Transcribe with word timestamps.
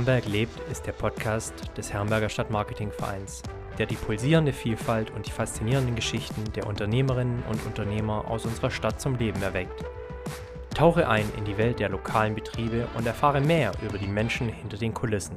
Herrenberg 0.00 0.32
lebt 0.32 0.58
ist 0.70 0.86
der 0.86 0.92
Podcast 0.92 1.52
des 1.76 1.92
Herrenberger 1.92 2.30
Stadtmarketingvereins, 2.30 3.42
der 3.76 3.84
die 3.84 3.96
pulsierende 3.96 4.54
Vielfalt 4.54 5.10
und 5.10 5.26
die 5.26 5.30
faszinierenden 5.30 5.94
Geschichten 5.94 6.42
der 6.54 6.66
Unternehmerinnen 6.66 7.42
und 7.50 7.66
Unternehmer 7.66 8.24
aus 8.26 8.46
unserer 8.46 8.70
Stadt 8.70 8.98
zum 8.98 9.16
Leben 9.16 9.42
erweckt. 9.42 9.84
Tauche 10.74 11.06
ein 11.06 11.26
in 11.36 11.44
die 11.44 11.58
Welt 11.58 11.80
der 11.80 11.90
lokalen 11.90 12.34
Betriebe 12.34 12.88
und 12.96 13.06
erfahre 13.06 13.42
mehr 13.42 13.72
über 13.86 13.98
die 13.98 14.06
Menschen 14.06 14.48
hinter 14.48 14.78
den 14.78 14.94
Kulissen. 14.94 15.36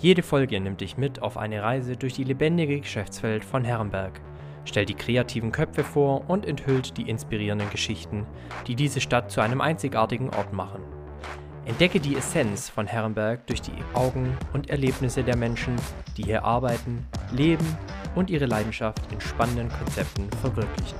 Jede 0.00 0.24
Folge 0.24 0.58
nimmt 0.58 0.80
dich 0.80 0.96
mit 0.96 1.22
auf 1.22 1.36
eine 1.36 1.62
Reise 1.62 1.96
durch 1.96 2.14
die 2.14 2.24
lebendige 2.24 2.80
Geschäftswelt 2.80 3.44
von 3.44 3.62
Herrenberg, 3.62 4.20
stellt 4.64 4.88
die 4.88 4.94
kreativen 4.94 5.52
Köpfe 5.52 5.84
vor 5.84 6.28
und 6.28 6.44
enthüllt 6.44 6.96
die 6.96 7.08
inspirierenden 7.08 7.70
Geschichten, 7.70 8.26
die 8.66 8.74
diese 8.74 9.00
Stadt 9.00 9.30
zu 9.30 9.40
einem 9.40 9.60
einzigartigen 9.60 10.30
Ort 10.30 10.52
machen. 10.52 10.82
Entdecke 11.70 12.00
die 12.00 12.16
Essenz 12.16 12.68
von 12.68 12.88
Herrenberg 12.88 13.46
durch 13.46 13.62
die 13.62 13.70
Augen 13.94 14.36
und 14.52 14.70
Erlebnisse 14.70 15.22
der 15.22 15.36
Menschen, 15.36 15.76
die 16.16 16.24
hier 16.24 16.44
arbeiten, 16.44 17.06
leben 17.30 17.64
und 18.16 18.28
ihre 18.28 18.46
Leidenschaft 18.46 19.00
in 19.12 19.20
spannenden 19.20 19.68
Konzepten 19.68 20.28
verwirklichen. 20.42 20.98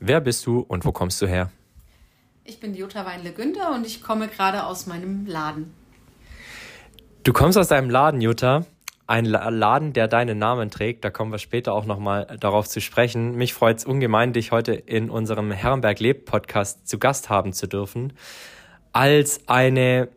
Wer 0.00 0.20
bist 0.20 0.44
du 0.44 0.60
und 0.60 0.84
wo 0.84 0.92
kommst 0.92 1.22
du 1.22 1.26
her? 1.26 1.50
Ich 2.44 2.60
bin 2.60 2.74
Jutta 2.74 3.06
Weinle-Günther 3.06 3.72
und 3.74 3.86
ich 3.86 4.02
komme 4.02 4.28
gerade 4.28 4.64
aus 4.64 4.86
meinem 4.86 5.24
Laden. 5.24 5.72
Du 7.22 7.32
kommst 7.32 7.56
aus 7.56 7.68
deinem 7.68 7.88
Laden, 7.88 8.20
Jutta 8.20 8.66
ein 9.06 9.24
Laden, 9.26 9.92
der 9.92 10.08
deinen 10.08 10.38
Namen 10.38 10.70
trägt. 10.70 11.04
Da 11.04 11.10
kommen 11.10 11.30
wir 11.30 11.38
später 11.38 11.74
auch 11.74 11.84
nochmal 11.84 12.36
darauf 12.40 12.68
zu 12.68 12.80
sprechen. 12.80 13.34
Mich 13.34 13.52
freut 13.52 13.78
es 13.78 13.84
ungemein, 13.84 14.32
dich 14.32 14.50
heute 14.50 14.72
in 14.72 15.10
unserem 15.10 15.50
Herrenberg 15.50 16.00
Lebt 16.00 16.24
Podcast 16.24 16.88
zu 16.88 16.98
Gast 16.98 17.28
haben 17.28 17.52
zu 17.52 17.66
dürfen. 17.66 18.14
Als 18.92 19.46
eine 19.46 20.08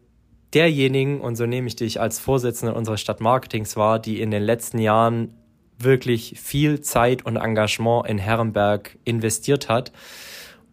derjenigen, 0.54 1.20
und 1.20 1.36
so 1.36 1.46
nehme 1.46 1.68
ich 1.68 1.76
dich 1.76 2.00
als 2.00 2.20
Vorsitzende 2.20 2.74
unseres 2.74 3.02
Stadtmarketings 3.02 3.76
wahr, 3.76 4.00
die 4.00 4.22
in 4.22 4.32
den 4.32 4.44
letzten 4.44 4.80
Jahren 4.80 5.34
wirklich 5.78 6.40
viel 6.40 6.82
Zeit 6.82 7.26
und 7.26 7.36
Engagement 7.36 8.08
in 8.08 8.18
Herrenberg 8.18 8.98
investiert 9.04 9.70
hat 9.70 9.92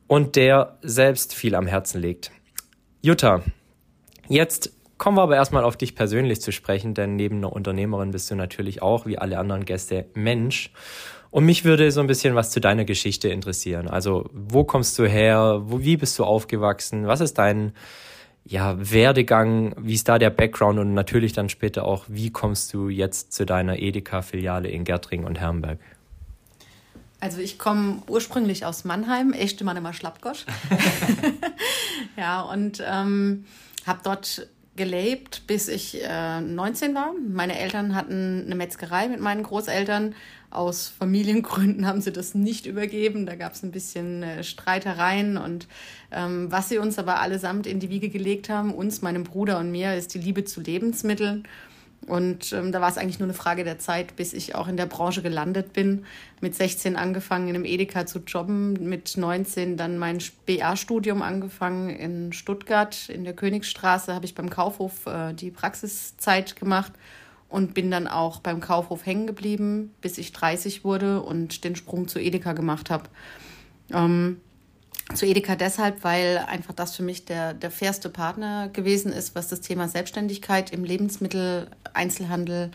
und 0.06 0.36
der 0.36 0.78
selbst 0.82 1.34
viel 1.34 1.54
am 1.54 1.66
Herzen 1.66 2.00
legt. 2.00 2.30
Jutta, 3.02 3.42
jetzt 4.28 4.73
Kommen 4.96 5.16
wir 5.16 5.22
aber 5.22 5.36
erstmal 5.36 5.64
auf 5.64 5.76
dich 5.76 5.94
persönlich 5.94 6.40
zu 6.40 6.52
sprechen, 6.52 6.94
denn 6.94 7.16
neben 7.16 7.38
einer 7.38 7.52
Unternehmerin 7.52 8.12
bist 8.12 8.30
du 8.30 8.36
natürlich 8.36 8.80
auch, 8.80 9.06
wie 9.06 9.18
alle 9.18 9.38
anderen 9.38 9.64
Gäste, 9.64 10.06
Mensch. 10.14 10.70
Und 11.30 11.44
mich 11.44 11.64
würde 11.64 11.90
so 11.90 12.00
ein 12.00 12.06
bisschen 12.06 12.36
was 12.36 12.50
zu 12.50 12.60
deiner 12.60 12.84
Geschichte 12.84 13.28
interessieren. 13.28 13.88
Also, 13.88 14.30
wo 14.32 14.62
kommst 14.62 14.96
du 15.00 15.04
her? 15.04 15.62
Wo, 15.64 15.80
wie 15.80 15.96
bist 15.96 16.16
du 16.18 16.24
aufgewachsen? 16.24 17.08
Was 17.08 17.20
ist 17.20 17.38
dein 17.38 17.72
ja, 18.44 18.76
Werdegang? 18.78 19.74
Wie 19.76 19.94
ist 19.94 20.08
da 20.08 20.18
der 20.18 20.30
Background? 20.30 20.78
Und 20.78 20.94
natürlich 20.94 21.32
dann 21.32 21.48
später 21.48 21.86
auch, 21.86 22.04
wie 22.06 22.30
kommst 22.30 22.72
du 22.72 22.88
jetzt 22.88 23.32
zu 23.32 23.46
deiner 23.46 23.80
Edeka-Filiale 23.80 24.68
in 24.68 24.84
Gertring 24.84 25.24
und 25.24 25.40
Herrenberg? 25.40 25.80
Also 27.18 27.40
ich 27.40 27.58
komme 27.58 28.02
ursprünglich 28.06 28.64
aus 28.64 28.84
Mannheim, 28.84 29.32
echte 29.32 29.64
Mannemer 29.64 29.92
Schlappgosch. 29.92 30.44
ja, 32.16 32.42
und 32.42 32.80
ähm, 32.86 33.46
habe 33.86 34.00
dort 34.04 34.46
gelebt, 34.76 35.42
bis 35.46 35.68
ich 35.68 36.02
äh, 36.02 36.40
19 36.40 36.94
war. 36.94 37.12
Meine 37.28 37.58
Eltern 37.58 37.94
hatten 37.94 38.42
eine 38.44 38.54
Metzgerei 38.54 39.08
mit 39.08 39.20
meinen 39.20 39.42
Großeltern. 39.42 40.14
Aus 40.50 40.88
Familiengründen 40.88 41.86
haben 41.86 42.00
sie 42.00 42.12
das 42.12 42.34
nicht 42.34 42.66
übergeben. 42.66 43.26
Da 43.26 43.36
gab 43.36 43.52
es 43.52 43.62
ein 43.62 43.70
bisschen 43.70 44.22
äh, 44.22 44.42
Streitereien. 44.42 45.36
Und 45.36 45.68
ähm, 46.10 46.50
was 46.50 46.68
sie 46.68 46.78
uns 46.78 46.98
aber 46.98 47.20
allesamt 47.20 47.66
in 47.66 47.80
die 47.80 47.90
Wiege 47.90 48.08
gelegt 48.08 48.48
haben, 48.48 48.74
uns, 48.74 49.02
meinem 49.02 49.24
Bruder 49.24 49.58
und 49.58 49.70
mir, 49.70 49.94
ist 49.94 50.14
die 50.14 50.18
Liebe 50.18 50.44
zu 50.44 50.60
Lebensmitteln. 50.60 51.44
Und 52.06 52.52
ähm, 52.52 52.72
da 52.72 52.80
war 52.80 52.88
es 52.88 52.98
eigentlich 52.98 53.18
nur 53.18 53.26
eine 53.26 53.34
Frage 53.34 53.64
der 53.64 53.78
Zeit, 53.78 54.16
bis 54.16 54.32
ich 54.32 54.54
auch 54.54 54.68
in 54.68 54.76
der 54.76 54.86
Branche 54.86 55.22
gelandet 55.22 55.72
bin. 55.72 56.04
Mit 56.40 56.54
16 56.54 56.96
angefangen 56.96 57.48
in 57.48 57.54
einem 57.54 57.64
Edeka 57.64 58.06
zu 58.06 58.20
jobben, 58.20 58.74
mit 58.88 59.16
19 59.16 59.76
dann 59.76 59.98
mein 59.98 60.18
BA-Studium 60.46 61.22
angefangen 61.22 61.90
in 61.90 62.32
Stuttgart 62.32 63.08
in 63.08 63.24
der 63.24 63.34
Königsstraße, 63.34 64.14
habe 64.14 64.26
ich 64.26 64.34
beim 64.34 64.50
Kaufhof 64.50 65.06
äh, 65.06 65.32
die 65.32 65.50
Praxiszeit 65.50 66.56
gemacht 66.56 66.92
und 67.48 67.72
bin 67.72 67.90
dann 67.90 68.08
auch 68.08 68.40
beim 68.40 68.60
Kaufhof 68.60 69.06
hängen 69.06 69.26
geblieben, 69.26 69.94
bis 70.00 70.18
ich 70.18 70.32
30 70.32 70.84
wurde 70.84 71.22
und 71.22 71.64
den 71.64 71.76
Sprung 71.76 72.08
zu 72.08 72.18
Edeka 72.18 72.52
gemacht 72.52 72.90
habe. 72.90 73.04
Ähm, 73.92 74.40
zu 75.12 75.26
Edeka 75.26 75.54
deshalb, 75.54 76.02
weil 76.02 76.38
einfach 76.38 76.72
das 76.72 76.96
für 76.96 77.02
mich 77.02 77.24
der, 77.24 77.52
der 77.52 77.70
fairste 77.70 78.08
Partner 78.08 78.68
gewesen 78.68 79.12
ist, 79.12 79.34
was 79.34 79.48
das 79.48 79.60
Thema 79.60 79.88
Selbstständigkeit 79.88 80.72
im 80.72 80.84
Lebensmitteleinzelhandel 80.84 82.70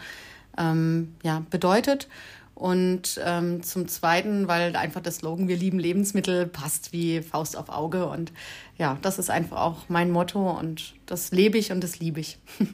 ähm, 0.57 1.15
ja, 1.23 1.43
bedeutet. 1.49 2.07
Und 2.53 3.19
ähm, 3.23 3.63
zum 3.63 3.87
Zweiten, 3.87 4.49
weil 4.49 4.75
einfach 4.75 5.01
das 5.01 5.17
Slogan 5.17 5.47
Wir 5.47 5.55
lieben 5.55 5.79
Lebensmittel 5.79 6.45
passt 6.45 6.91
wie 6.91 7.21
Faust 7.21 7.55
auf 7.55 7.69
Auge. 7.69 8.05
Und 8.07 8.33
ja, 8.77 8.97
das 9.01 9.17
ist 9.17 9.29
einfach 9.29 9.61
auch 9.61 9.77
mein 9.87 10.11
Motto 10.11 10.51
und 10.51 10.93
das 11.05 11.31
lebe 11.31 11.57
ich 11.57 11.71
und 11.71 11.83
das 11.83 11.99
liebe 11.99 12.19
ich. 12.19 12.37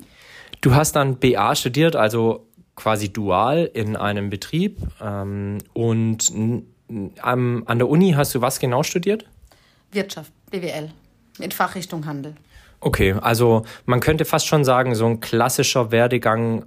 Du 0.62 0.74
hast 0.74 0.94
dann 0.94 1.18
BA 1.18 1.54
studiert, 1.54 1.96
also 1.96 2.48
quasi 2.76 3.14
dual 3.14 3.70
in 3.72 3.96
einem 3.96 4.32
Betrieb. 4.32 4.80
Ähm, 5.00 5.60
und 5.74 6.32
an 7.22 7.66
der 7.68 7.88
Uni 7.88 8.14
hast 8.14 8.34
du 8.34 8.42
was 8.42 8.60
genau 8.60 8.82
studiert? 8.82 9.26
Wirtschaft, 9.96 10.32
BWL, 10.52 10.92
in 11.40 11.52
Fachrichtung 11.52 12.06
Handel. 12.06 12.36
Okay, 12.80 13.14
also 13.14 13.66
man 13.86 14.00
könnte 14.00 14.26
fast 14.26 14.46
schon 14.46 14.64
sagen, 14.64 14.94
so 14.94 15.08
ein 15.08 15.20
klassischer 15.20 15.92
Werdegang 15.92 16.66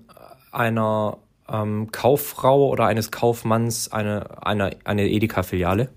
einer 0.51 1.19
ähm, 1.49 1.93
Kauffrau 1.93 2.69
oder 2.69 2.87
eines 2.87 3.11
Kaufmanns, 3.11 3.93
eine, 3.93 4.45
eine, 4.45 4.71
eine 4.85 5.09
Edeka-Filiale? 5.09 5.89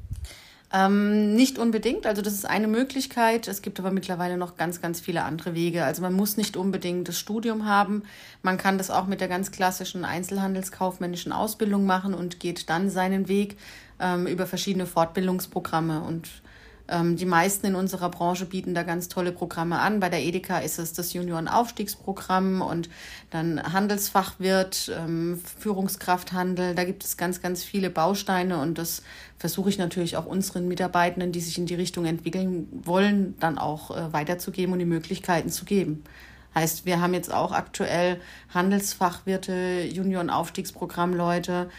Ähm, 0.73 1.35
nicht 1.35 1.59
unbedingt, 1.59 2.05
also 2.05 2.21
das 2.21 2.33
ist 2.33 2.45
eine 2.45 2.67
Möglichkeit. 2.67 3.49
Es 3.49 3.61
gibt 3.61 3.77
aber 3.79 3.91
mittlerweile 3.91 4.37
noch 4.37 4.55
ganz, 4.55 4.79
ganz 4.81 5.01
viele 5.01 5.23
andere 5.23 5.53
Wege. 5.53 5.83
Also 5.83 6.01
man 6.01 6.13
muss 6.13 6.37
nicht 6.37 6.55
unbedingt 6.55 7.09
das 7.09 7.19
Studium 7.19 7.65
haben. 7.65 8.03
Man 8.41 8.57
kann 8.57 8.77
das 8.77 8.89
auch 8.89 9.05
mit 9.05 9.19
der 9.19 9.27
ganz 9.27 9.51
klassischen 9.51 10.05
einzelhandelskaufmännischen 10.05 11.33
Ausbildung 11.33 11.85
machen 11.85 12.13
und 12.13 12.39
geht 12.39 12.69
dann 12.69 12.89
seinen 12.89 13.27
Weg 13.27 13.57
ähm, 13.99 14.27
über 14.27 14.45
verschiedene 14.45 14.85
Fortbildungsprogramme. 14.85 16.01
Und 16.03 16.29
ähm, 16.91 17.15
die 17.15 17.25
meisten 17.25 17.65
in 17.65 17.75
unserer 17.75 18.09
Branche 18.09 18.45
bieten 18.45 18.73
da 18.73 18.83
ganz 18.83 19.07
tolle 19.07 19.31
Programme 19.31 19.79
an. 19.79 19.99
Bei 19.99 20.09
der 20.09 20.21
Edeka 20.21 20.59
ist 20.59 20.77
es 20.77 20.93
das 20.93 21.13
Juniorenaufstiegsprogramm 21.13 22.61
und 22.61 22.89
dann 23.29 23.61
Handelsfachwirt, 23.73 24.91
ähm, 24.95 25.41
Führungskrafthandel. 25.59 26.75
Da 26.75 26.83
gibt 26.83 27.03
es 27.03 27.17
ganz, 27.17 27.41
ganz 27.41 27.63
viele 27.63 27.89
Bausteine 27.89 28.59
und 28.59 28.77
das 28.77 29.03
versuche 29.37 29.69
ich 29.69 29.77
natürlich 29.77 30.17
auch 30.17 30.25
unseren 30.25 30.67
Mitarbeitenden, 30.67 31.31
die 31.31 31.41
sich 31.41 31.57
in 31.57 31.65
die 31.65 31.75
Richtung 31.75 32.05
entwickeln 32.05 32.67
wollen, 32.83 33.35
dann 33.39 33.57
auch 33.57 33.89
äh, 33.91 34.13
weiterzugeben 34.13 34.73
und 34.73 34.79
die 34.79 34.85
Möglichkeiten 34.85 35.49
zu 35.49 35.65
geben. 35.65 36.03
Heißt, 36.53 36.85
wir 36.85 36.99
haben 36.99 37.13
jetzt 37.13 37.33
auch 37.33 37.53
aktuell 37.53 38.19
Handelsfachwirte, 38.53 39.83
Juniorenaufstiegsprogrammleute, 39.89 41.69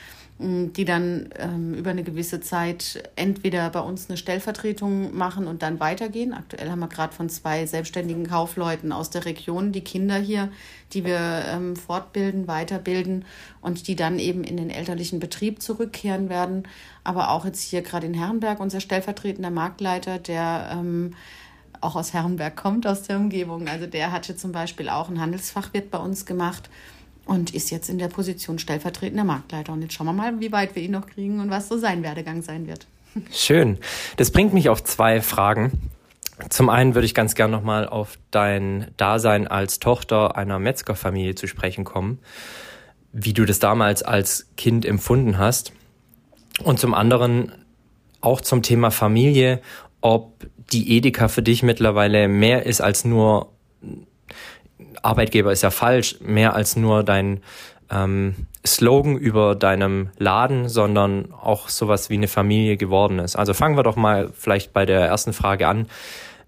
die 0.43 0.85
dann 0.85 1.31
ähm, 1.39 1.75
über 1.75 1.91
eine 1.91 2.03
gewisse 2.03 2.41
Zeit 2.41 3.11
entweder 3.17 3.71
bei 3.71 3.81
uns 3.81 4.09
eine 4.09 4.17
Stellvertretung 4.17 5.17
machen 5.17 5.47
und 5.47 5.63
dann 5.63 5.81
weitergehen. 5.81 6.33
Aktuell 6.33 6.71
haben 6.71 6.81
wir 6.81 6.89
gerade 6.89 7.15
von 7.15 7.29
zwei 7.29 7.67
selbstständigen 7.67 8.27
Kaufleuten 8.27 8.93
aus 8.93 9.11
der 9.11 9.25
Region 9.25 9.73
die 9.73 9.83
Kinder 9.83 10.17
hier, 10.17 10.51
die 10.93 11.05
wir 11.05 11.45
ähm, 11.49 11.77
fortbilden, 11.77 12.49
weiterbilden 12.49 13.25
und 13.61 13.87
die 13.89 13.97
dann 13.97 14.19
eben 14.19 14.45
in 14.45 14.57
den 14.57 14.71
elterlichen 14.71 15.21
Betrieb 15.21 15.63
zurückkehren 15.63 16.29
werden. 16.29 16.65
Aber 17.05 17.31
auch 17.31 17.45
jetzt 17.45 17.63
hier 17.63 17.83
gerade 17.83 18.07
in 18.07 18.15
Herrenberg 18.15 18.61
unser 18.61 18.81
stellvertretender 18.81 19.51
Marktleiter, 19.51 20.19
der 20.19 20.71
ähm, 20.73 21.15
auch 21.81 21.97
aus 21.97 22.13
Herrenberg 22.13 22.57
kommt, 22.57 22.87
aus 22.87 23.03
der 23.03 23.17
Umgebung. 23.17 23.69
Also 23.69 23.87
der 23.87 24.13
hatte 24.13 24.37
zum 24.37 24.53
Beispiel 24.53 24.89
auch 24.89 25.09
ein 25.09 25.21
Handelsfachwirt 25.21 25.91
bei 25.91 25.99
uns 25.99 26.27
gemacht 26.27 26.69
und 27.25 27.55
ist 27.55 27.71
jetzt 27.71 27.89
in 27.89 27.99
der 27.99 28.09
Position 28.09 28.59
stellvertretender 28.59 29.25
Marktleiter. 29.25 29.73
Und 29.73 29.83
jetzt 29.83 29.95
schauen 29.95 30.07
wir 30.07 30.13
mal, 30.13 30.41
wie 30.41 30.53
weit 30.53 30.75
wir 30.75 30.83
ihn 30.83 30.91
noch 30.91 31.07
kriegen 31.07 31.41
und 31.41 31.51
was 31.51 31.69
so 31.69 31.79
sein 31.79 32.03
Werdegang 32.03 32.43
sein 32.43 32.67
wird. 32.67 32.87
Schön. 33.33 33.79
Das 34.17 34.31
bringt 34.31 34.55
mich 34.55 34.69
auf 34.69 34.83
zwei 34.85 35.21
Fragen. 35.21 35.91
Zum 36.49 36.69
einen 36.69 36.95
würde 36.95 37.07
ich 37.07 37.15
ganz 37.15 37.35
gern 37.35 37.51
nochmal 37.51 37.87
auf 37.87 38.19
dein 38.31 38.91
Dasein 38.97 39.47
als 39.47 39.79
Tochter 39.79 40.37
einer 40.37 40.59
Metzgerfamilie 40.59 41.35
zu 41.35 41.47
sprechen 41.47 41.85
kommen, 41.85 42.19
wie 43.13 43.33
du 43.33 43.45
das 43.45 43.59
damals 43.59 44.03
als 44.03 44.49
Kind 44.57 44.85
empfunden 44.85 45.39
hast. 45.39 45.73
Und 46.65 46.81
zum 46.81 46.95
anderen 46.95 47.53
auch 48.21 48.41
zum 48.41 48.63
Thema 48.63 48.91
Familie, 48.91 49.61
ob 50.01 50.47
die 50.73 50.97
Edeka 50.97 51.29
für 51.29 51.43
dich 51.43 51.63
mittlerweile 51.63 52.29
mehr 52.29 52.67
ist 52.67 52.81
als 52.81 53.05
nur 53.05 53.52
Arbeitgeber 55.03 55.53
ist 55.53 55.63
ja 55.63 55.71
falsch, 55.71 56.17
mehr 56.21 56.55
als 56.55 56.77
nur 56.77 57.03
dein 57.03 57.43
ähm, 57.91 58.47
Slogan 58.67 59.17
über 59.17 59.55
deinem 59.55 60.11
Laden, 60.19 60.69
sondern 60.69 61.33
auch 61.33 61.69
sowas 61.69 62.11
wie 62.11 62.15
eine 62.15 62.29
Familie 62.29 62.77
geworden 62.77 63.19
ist. 63.19 63.37
Also 63.37 63.55
fangen 63.55 63.77
wir 63.77 63.83
doch 63.83 63.97
mal 63.97 64.31
vielleicht 64.33 64.73
bei 64.73 64.87
der 64.87 65.01
ersten 65.01 65.33
Frage 65.33 65.69
an. 65.69 65.89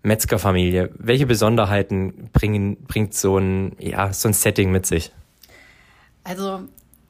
Metzgerfamilie. 0.03 0.91
Welche 0.99 1.27
Besonderheiten 1.27 2.29
bringen, 2.33 2.77
bringt 2.87 3.15
so 3.15 3.39
ein, 3.39 3.75
ja, 3.79 4.13
so 4.13 4.29
ein 4.29 4.35
Setting 4.35 4.71
mit 4.71 4.85
sich? 4.85 5.11
Also, 6.25 6.61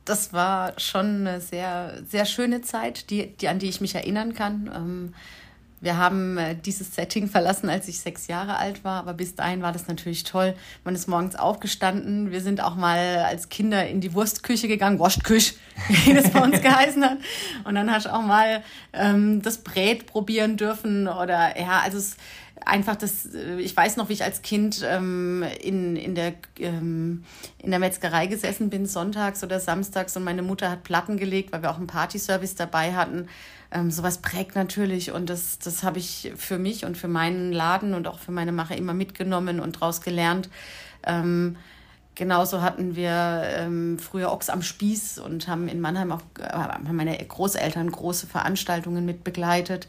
das 0.05 0.33
war 0.33 0.79
schon 0.79 1.27
eine 1.27 1.41
sehr, 1.41 2.03
sehr 2.09 2.25
schöne 2.25 2.63
Zeit, 2.63 3.11
die, 3.11 3.37
die, 3.37 3.49
an 3.49 3.59
die 3.59 3.69
ich 3.69 3.81
mich 3.81 3.97
erinnern 3.97 4.33
kann. 4.35 4.71
Ähm, 4.73 5.15
wir 5.85 5.99
haben 5.99 6.39
äh, 6.39 6.57
dieses 6.57 6.95
Setting 6.95 7.29
verlassen, 7.29 7.69
als 7.69 7.87
ich 7.89 8.01
sechs 8.01 8.27
Jahre 8.27 8.57
alt 8.57 8.85
war, 8.85 9.01
aber 9.01 9.15
bis 9.15 9.35
dahin 9.35 9.63
war 9.63 9.73
das 9.73 9.87
natürlich 9.87 10.25
toll. 10.25 10.55
Man 10.83 10.95
ist 10.95 11.07
morgens 11.07 11.37
aufgestanden. 11.37 12.33
Wir 12.33 12.41
sind 12.41 12.63
auch 12.63 12.75
mal 12.75 13.19
als 13.19 13.51
Kinder 13.51 13.87
in 13.87 14.01
die 14.01 14.15
Wurstküche 14.15 14.67
gegangen, 14.67 14.99
Wurstküche, 14.99 15.55
wie 16.05 16.15
das 16.15 16.31
bei 16.31 16.43
uns 16.43 16.61
geheißen 16.61 17.05
hat. 17.05 17.19
Und 17.65 17.75
dann 17.75 17.91
hast 17.91 18.07
du 18.07 18.15
auch 18.15 18.23
mal 18.23 18.63
ähm, 18.93 19.43
das 19.43 19.59
Brät 19.59 20.07
probieren 20.07 20.57
dürfen 20.57 21.07
oder 21.07 21.59
ja, 21.61 21.81
also 21.85 21.99
es 21.99 22.17
einfach 22.65 22.97
das, 22.97 23.27
äh, 23.35 23.61
ich 23.61 23.77
weiß 23.77 23.97
noch, 23.97 24.09
wie 24.09 24.15
ich 24.15 24.25
als 24.25 24.43
Kind 24.43 24.83
ähm, 24.89 25.45
in, 25.61 25.97
in, 25.97 26.15
der, 26.15 26.35
ähm, 26.59 27.25
in 27.59 27.71
der 27.71 27.79
Metzgerei 27.79 28.27
gesessen 28.27 28.71
bin, 28.71 28.87
sonntags 28.87 29.45
oder 29.45 29.61
samstags 29.61 30.17
und 30.17 30.25
meine 30.25 30.43
Mutter 30.43 30.71
hat 30.71 30.83
Platten 30.83 31.17
gelegt, 31.17 31.53
weil 31.53 31.63
wir 31.63 31.71
auch 31.71 31.77
einen 31.77 31.87
Partyservice 31.87 32.55
dabei 32.55 32.95
hatten 32.95 33.29
ähm, 33.75 33.91
sowas 33.91 34.19
prägt 34.19 34.55
natürlich 34.55 35.11
und 35.11 35.29
das, 35.29 35.59
das 35.59 35.83
habe 35.83 35.99
ich 35.99 36.33
für 36.37 36.59
mich 36.59 36.85
und 36.85 36.97
für 36.97 37.09
meinen 37.09 37.53
Laden 37.53 37.93
und 37.93 38.07
auch 38.07 38.21
für 38.21 38.33
meine 38.33 38.53
Mache 38.53 38.75
immer 38.75 38.95
mitgenommen 38.95 39.61
und 39.61 39.77
daraus 39.77 40.01
gelernt. 40.01 40.49
Ähm, 41.03 41.57
genauso 42.15 42.63
hatten 42.63 42.95
wir 42.95 43.43
ähm, 43.47 43.99
früher 43.99 44.31
Ochs 44.33 44.49
am 44.49 44.63
Spieß 44.63 45.19
und 45.19 45.49
haben 45.49 45.67
in 45.69 45.81
Mannheim 45.81 46.13
auch 46.13 46.23
äh, 46.41 46.93
meine 46.93 47.17
Großeltern 47.19 47.91
große 47.91 48.29
Veranstaltungen 48.29 49.05
mit 49.05 49.25
begleitet. 49.25 49.89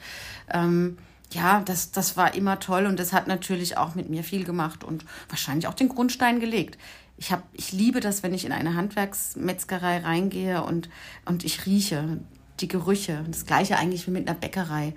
Ähm, 0.52 0.98
ja, 1.32 1.62
das, 1.62 1.92
das 1.92 2.18
war 2.18 2.34
immer 2.34 2.60
toll 2.60 2.86
und 2.88 3.00
das 3.00 3.14
hat 3.14 3.28
natürlich 3.28 3.78
auch 3.78 3.94
mit 3.94 4.10
mir 4.10 4.24
viel 4.24 4.46
gemacht 4.46 4.84
und 4.84 5.06
wahrscheinlich 5.30 5.68
auch 5.68 5.74
den 5.74 5.90
Grundstein 5.90 6.40
gelegt. 6.40 6.80
Ich, 7.18 7.32
hab, 7.32 7.44
ich 7.54 7.72
liebe 7.72 8.00
das, 8.00 8.24
wenn 8.24 8.34
ich 8.34 8.46
in 8.46 8.52
eine 8.52 8.76
Handwerksmetzgerei 8.76 10.00
reingehe 10.00 10.64
und, 10.64 10.90
und 11.26 11.46
ich 11.46 11.66
rieche 11.66 12.20
die 12.60 12.68
Gerüche. 12.68 13.24
Das 13.28 13.46
gleiche 13.46 13.78
eigentlich 13.78 14.08
wie 14.08 14.12
mit 14.12 14.28
einer 14.28 14.38
Bäckerei. 14.38 14.94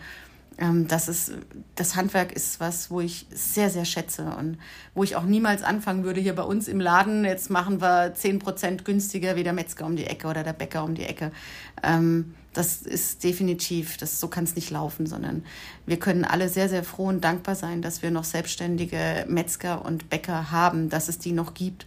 Ähm, 0.59 0.89
das, 0.89 1.09
ist, 1.09 1.33
das 1.77 1.95
Handwerk 1.95 2.33
ist 2.33 2.59
was, 2.59 2.91
wo 2.91 3.01
ich 3.01 3.27
sehr, 3.31 3.71
sehr 3.71 3.85
schätze 3.85 4.25
und 4.39 4.59
wo 4.95 5.05
ich 5.05 5.15
auch 5.15 5.23
niemals 5.23 5.63
anfangen 5.63 6.05
würde, 6.05 6.21
hier 6.21 6.35
bei 6.35 6.43
uns 6.43 6.67
im 6.67 6.81
Laden, 6.81 7.25
jetzt 7.25 7.49
machen 7.49 7.81
wir 7.81 8.15
10% 8.15 8.83
günstiger 8.83 9.37
wie 9.37 9.45
der 9.45 9.53
Metzger 9.53 9.87
um 9.87 9.95
die 9.95 10.07
Ecke 10.07 10.27
oder 10.27 10.43
der 10.43 10.53
Bäcker 10.53 10.83
um 10.85 10.95
die 10.95 11.05
Ecke. 11.05 11.31
Ähm, 11.83 12.35
das 12.55 12.83
ist 12.83 13.23
definitiv, 13.23 13.99
das, 13.99 14.19
so 14.19 14.27
kann 14.27 14.43
es 14.43 14.57
nicht 14.57 14.71
laufen, 14.71 15.07
sondern 15.07 15.45
wir 15.87 15.99
können 15.99 16.25
alle 16.25 16.49
sehr, 16.49 16.69
sehr 16.69 16.83
froh 16.83 17.07
und 17.07 17.23
dankbar 17.23 17.55
sein, 17.55 17.83
dass 17.83 18.03
wir 18.03 18.11
noch 18.11 18.25
selbstständige 18.25 19.27
Metzger 19.29 19.85
und 19.85 20.11
Bäcker 20.11 20.51
haben, 20.51 20.89
dass 20.89 21.09
es 21.09 21.19
die 21.19 21.33
noch 21.33 21.55
gibt. 21.55 21.87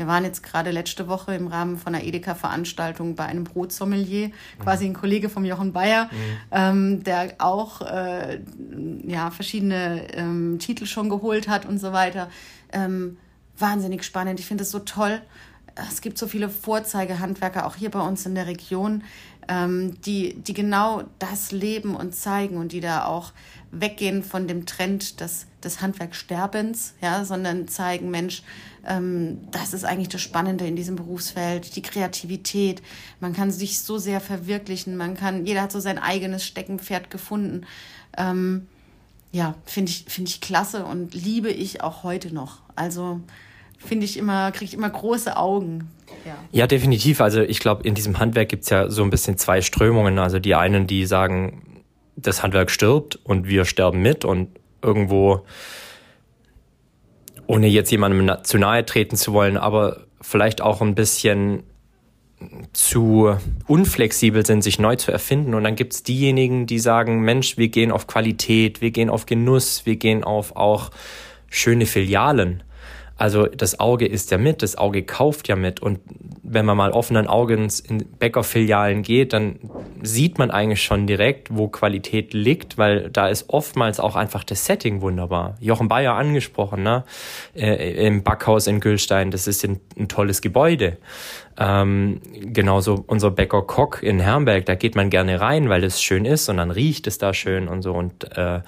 Wir 0.00 0.06
waren 0.06 0.24
jetzt 0.24 0.42
gerade 0.42 0.70
letzte 0.70 1.08
Woche 1.08 1.34
im 1.34 1.46
Rahmen 1.46 1.76
von 1.76 1.94
einer 1.94 2.02
Edeka-Veranstaltung 2.02 3.16
bei 3.16 3.26
einem 3.26 3.44
Brotsommelier, 3.44 4.30
quasi 4.58 4.86
ein 4.86 4.94
Kollege 4.94 5.28
vom 5.28 5.44
Jochen 5.44 5.74
Bayer, 5.74 6.04
mhm. 6.04 6.38
ähm, 6.52 7.04
der 7.04 7.34
auch 7.36 7.82
äh, 7.82 8.40
ja, 9.06 9.30
verschiedene 9.30 10.10
ähm, 10.14 10.58
Titel 10.58 10.86
schon 10.86 11.10
geholt 11.10 11.48
hat 11.48 11.66
und 11.66 11.76
so 11.76 11.92
weiter. 11.92 12.30
Ähm, 12.72 13.18
wahnsinnig 13.58 14.02
spannend. 14.02 14.40
Ich 14.40 14.46
finde 14.46 14.62
es 14.62 14.70
so 14.70 14.78
toll. 14.78 15.20
Es 15.90 16.00
gibt 16.00 16.16
so 16.16 16.26
viele 16.26 16.48
Vorzeigehandwerker, 16.48 17.66
auch 17.66 17.74
hier 17.76 17.90
bei 17.90 18.00
uns 18.00 18.24
in 18.24 18.34
der 18.34 18.46
Region, 18.46 19.04
ähm, 19.50 20.00
die, 20.02 20.34
die 20.34 20.54
genau 20.54 21.02
das 21.18 21.50
leben 21.50 21.96
und 21.96 22.14
zeigen 22.14 22.56
und 22.56 22.70
die 22.70 22.80
da 22.80 23.04
auch 23.04 23.32
weggehen 23.72 24.22
von 24.22 24.46
dem 24.46 24.64
Trend 24.64 25.20
des, 25.20 25.46
des 25.62 25.80
Handwerksterbens, 25.82 26.94
ja, 27.02 27.24
sondern 27.24 27.66
zeigen, 27.66 28.10
Mensch, 28.10 28.44
ähm, 28.86 29.38
das 29.50 29.74
ist 29.74 29.84
eigentlich 29.84 30.08
das 30.08 30.20
Spannende 30.22 30.66
in 30.66 30.76
diesem 30.76 30.94
Berufsfeld, 30.94 31.74
die 31.74 31.82
Kreativität. 31.82 32.80
Man 33.18 33.32
kann 33.32 33.50
sich 33.50 33.80
so 33.80 33.98
sehr 33.98 34.20
verwirklichen, 34.20 34.96
man 34.96 35.16
kann, 35.16 35.44
jeder 35.44 35.62
hat 35.62 35.72
so 35.72 35.80
sein 35.80 35.98
eigenes 35.98 36.44
Steckenpferd 36.46 37.10
gefunden. 37.10 37.66
Ähm, 38.16 38.68
ja, 39.32 39.56
finde 39.64 39.90
ich, 39.90 40.04
finde 40.08 40.30
ich 40.30 40.40
klasse 40.40 40.84
und 40.84 41.14
liebe 41.14 41.50
ich 41.50 41.82
auch 41.82 42.04
heute 42.04 42.32
noch. 42.32 42.60
Also 42.76 43.20
finde 43.80 44.04
ich 44.04 44.16
immer, 44.16 44.52
kriege 44.52 44.66
ich 44.66 44.74
immer 44.74 44.90
große 44.90 45.36
Augen. 45.36 45.90
Ja. 46.24 46.36
ja, 46.52 46.66
definitiv. 46.66 47.20
Also 47.20 47.40
ich 47.40 47.60
glaube, 47.60 47.82
in 47.84 47.94
diesem 47.94 48.18
Handwerk 48.18 48.48
gibt 48.48 48.64
es 48.64 48.70
ja 48.70 48.90
so 48.90 49.02
ein 49.02 49.10
bisschen 49.10 49.38
zwei 49.38 49.62
Strömungen. 49.62 50.18
Also 50.18 50.38
die 50.38 50.54
einen, 50.54 50.86
die 50.86 51.06
sagen, 51.06 51.82
das 52.16 52.42
Handwerk 52.42 52.70
stirbt 52.70 53.18
und 53.24 53.48
wir 53.48 53.64
sterben 53.64 54.02
mit 54.02 54.24
und 54.24 54.48
irgendwo, 54.82 55.44
ohne 57.46 57.68
jetzt 57.68 57.90
jemandem 57.90 58.44
zu 58.44 58.58
nahe 58.58 58.84
treten 58.84 59.16
zu 59.16 59.32
wollen, 59.32 59.56
aber 59.56 60.04
vielleicht 60.20 60.60
auch 60.60 60.82
ein 60.82 60.94
bisschen 60.94 61.62
zu 62.72 63.36
unflexibel 63.66 64.46
sind, 64.46 64.62
sich 64.62 64.78
neu 64.78 64.96
zu 64.96 65.12
erfinden. 65.12 65.54
Und 65.54 65.64
dann 65.64 65.76
gibt 65.76 65.92
es 65.92 66.02
diejenigen, 66.02 66.66
die 66.66 66.78
sagen, 66.78 67.20
Mensch, 67.20 67.58
wir 67.58 67.68
gehen 67.68 67.92
auf 67.92 68.06
Qualität, 68.06 68.80
wir 68.80 68.90
gehen 68.90 69.10
auf 69.10 69.26
Genuss, 69.26 69.84
wir 69.84 69.96
gehen 69.96 70.24
auf 70.24 70.56
auch 70.56 70.90
schöne 71.50 71.86
Filialen. 71.86 72.62
Also 73.20 73.44
das 73.44 73.78
Auge 73.78 74.06
ist 74.06 74.30
ja 74.30 74.38
mit, 74.38 74.62
das 74.62 74.78
Auge 74.78 75.02
kauft 75.02 75.46
ja 75.48 75.54
mit. 75.54 75.80
Und 75.80 76.00
wenn 76.42 76.64
man 76.64 76.78
mal 76.78 76.90
offenen 76.92 77.26
Augens 77.26 77.78
in 77.78 77.98
Bäckerfilialen 78.18 79.02
geht, 79.02 79.34
dann 79.34 79.58
sieht 80.02 80.38
man 80.38 80.50
eigentlich 80.50 80.82
schon 80.82 81.06
direkt, 81.06 81.54
wo 81.54 81.68
Qualität 81.68 82.32
liegt, 82.32 82.78
weil 82.78 83.10
da 83.10 83.28
ist 83.28 83.50
oftmals 83.50 84.00
auch 84.00 84.16
einfach 84.16 84.42
das 84.42 84.64
Setting 84.64 85.02
wunderbar. 85.02 85.58
Jochen 85.60 85.86
Bayer 85.86 86.14
angesprochen, 86.14 86.82
ne? 86.82 87.04
Äh, 87.54 88.06
im 88.06 88.22
Backhaus 88.22 88.66
in 88.66 88.80
Gülstein, 88.80 89.30
das 89.30 89.46
ist 89.46 89.66
ein, 89.66 89.80
ein 89.98 90.08
tolles 90.08 90.40
Gebäude. 90.40 90.96
Ähm, 91.58 92.22
genauso 92.32 93.04
unser 93.06 93.30
Bäcker 93.30 93.60
Kock 93.60 94.02
in 94.02 94.18
Herrenberg, 94.18 94.64
da 94.64 94.76
geht 94.76 94.94
man 94.94 95.10
gerne 95.10 95.42
rein, 95.42 95.68
weil 95.68 95.84
es 95.84 96.00
schön 96.00 96.24
ist 96.24 96.48
und 96.48 96.56
dann 96.56 96.70
riecht 96.70 97.06
es 97.06 97.18
da 97.18 97.34
schön 97.34 97.68
und 97.68 97.82
so. 97.82 97.92
Und 97.92 98.34
äh, 98.34 98.60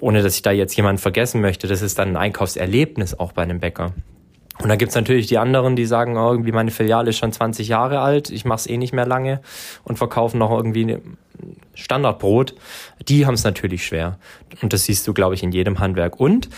ohne 0.00 0.22
dass 0.22 0.34
ich 0.34 0.42
da 0.42 0.50
jetzt 0.50 0.76
jemanden 0.76 1.00
vergessen 1.00 1.40
möchte, 1.40 1.66
das 1.66 1.82
ist 1.82 1.98
dann 1.98 2.10
ein 2.10 2.16
Einkaufserlebnis 2.16 3.18
auch 3.18 3.32
bei 3.32 3.42
einem 3.42 3.60
Bäcker. 3.60 3.92
Und 4.60 4.68
dann 4.68 4.78
gibt's 4.78 4.96
natürlich 4.96 5.28
die 5.28 5.38
anderen, 5.38 5.76
die 5.76 5.86
sagen, 5.86 6.16
oh, 6.16 6.32
irgendwie 6.32 6.52
meine 6.52 6.72
Filiale 6.72 7.10
ist 7.10 7.18
schon 7.18 7.32
20 7.32 7.68
Jahre 7.68 8.00
alt, 8.00 8.30
ich 8.30 8.44
mache 8.44 8.58
es 8.58 8.66
eh 8.66 8.76
nicht 8.76 8.92
mehr 8.92 9.06
lange 9.06 9.40
und 9.84 9.98
verkaufen 9.98 10.38
noch 10.38 10.50
irgendwie 10.50 10.98
Standardbrot. 11.74 12.54
Die 13.06 13.24
haben 13.24 13.34
es 13.34 13.44
natürlich 13.44 13.86
schwer. 13.86 14.18
Und 14.60 14.72
das 14.72 14.84
siehst 14.84 15.06
du, 15.06 15.14
glaube 15.14 15.36
ich, 15.36 15.44
in 15.44 15.52
jedem 15.52 15.78
Handwerk. 15.78 16.18
Und 16.18 16.48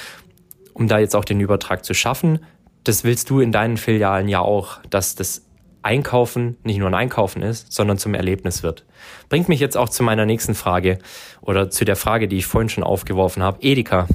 um 0.73 0.89
da 0.89 0.99
jetzt 0.99 1.15
auch 1.15 1.27
den 1.27 1.41
Übertrag 1.41 1.85
zu 1.85 1.93
schaffen, 1.93 2.39
das 2.85 3.05
willst 3.05 3.29
du 3.29 3.41
in 3.41 3.53
deinen 3.53 3.77
Filialen 3.77 4.29
ja 4.29 4.41
auch, 4.41 4.79
dass 4.89 5.15
das 5.15 5.43
Einkaufen 5.83 6.57
nicht 6.63 6.79
nur 6.79 6.89
ein 6.89 6.95
Einkaufen 6.95 7.43
ist, 7.43 7.73
sondern 7.73 7.99
zum 7.99 8.15
Erlebnis 8.15 8.63
wird. 8.63 8.85
Bringt 9.29 9.49
mich 9.49 9.61
jetzt 9.61 9.77
auch 9.77 9.89
zu 9.89 10.03
meiner 10.03 10.27
nächsten 10.27 10.55
Frage 10.55 10.99
oder 11.41 11.71
zu 11.71 11.85
der 11.85 11.97
Frage, 11.97 12.29
die 12.29 12.39
ich 12.39 12.47
vorhin 12.47 12.69
schon 12.69 12.85
aufgeworfen 12.85 13.43
habe. 13.43 13.59
Edeka. 13.63 14.07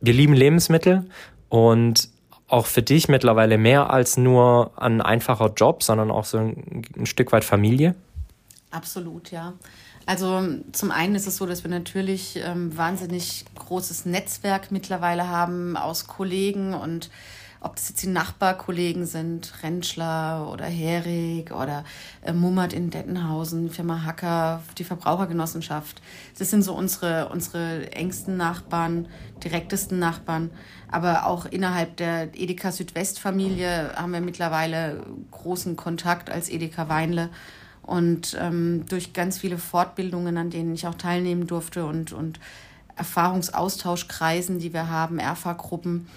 Wir 0.00 0.12
lieben 0.12 0.34
Lebensmittel 0.34 1.06
und 1.48 2.10
auch 2.48 2.66
für 2.66 2.82
dich 2.82 3.08
mittlerweile 3.08 3.58
mehr 3.58 3.90
als 3.90 4.16
nur 4.16 4.72
ein 4.76 5.00
einfacher 5.00 5.52
Job, 5.56 5.82
sondern 5.82 6.10
auch 6.10 6.24
so 6.24 6.38
ein, 6.38 6.82
ein 6.96 7.06
Stück 7.06 7.32
weit 7.32 7.44
Familie? 7.44 7.94
Absolut, 8.70 9.30
ja. 9.30 9.54
Also 10.06 10.40
zum 10.70 10.92
einen 10.92 11.16
ist 11.16 11.26
es 11.26 11.36
so, 11.36 11.46
dass 11.46 11.64
wir 11.64 11.70
natürlich 11.70 12.40
ähm, 12.44 12.76
wahnsinnig 12.76 13.44
großes 13.56 14.06
Netzwerk 14.06 14.70
mittlerweile 14.70 15.28
haben 15.28 15.76
aus 15.76 16.06
Kollegen 16.06 16.74
und 16.74 17.10
ob 17.60 17.76
das 17.76 17.88
jetzt 17.88 18.02
die 18.02 18.08
Nachbarkollegen 18.08 19.06
sind, 19.06 19.52
Rentschler 19.62 20.50
oder 20.52 20.66
Herig 20.66 21.52
oder 21.52 21.84
äh, 22.22 22.32
Mummert 22.32 22.72
in 22.72 22.90
Dettenhausen, 22.90 23.70
Firma 23.70 24.04
Hacker, 24.04 24.62
die 24.78 24.84
Verbrauchergenossenschaft. 24.84 26.00
Das 26.38 26.50
sind 26.50 26.62
so 26.62 26.74
unsere, 26.74 27.28
unsere 27.28 27.92
engsten 27.92 28.36
Nachbarn, 28.36 29.08
direktesten 29.42 29.98
Nachbarn. 29.98 30.50
Aber 30.90 31.26
auch 31.26 31.46
innerhalb 31.46 31.96
der 31.96 32.34
Edeka 32.34 32.72
Südwest-Familie 32.72 33.92
haben 33.96 34.12
wir 34.12 34.20
mittlerweile 34.20 35.02
großen 35.30 35.76
Kontakt 35.76 36.30
als 36.30 36.48
Edeka 36.48 36.88
Weinle. 36.88 37.30
Und 37.82 38.36
ähm, 38.40 38.84
durch 38.88 39.12
ganz 39.12 39.38
viele 39.38 39.58
Fortbildungen, 39.58 40.36
an 40.36 40.50
denen 40.50 40.74
ich 40.74 40.86
auch 40.86 40.94
teilnehmen 40.96 41.46
durfte 41.46 41.86
und, 41.86 42.12
und 42.12 42.40
Erfahrungsaustauschkreisen, 42.96 44.58
die 44.58 44.72
wir 44.72 44.88
haben, 44.88 45.18
ERFA-Gruppen, 45.18 46.08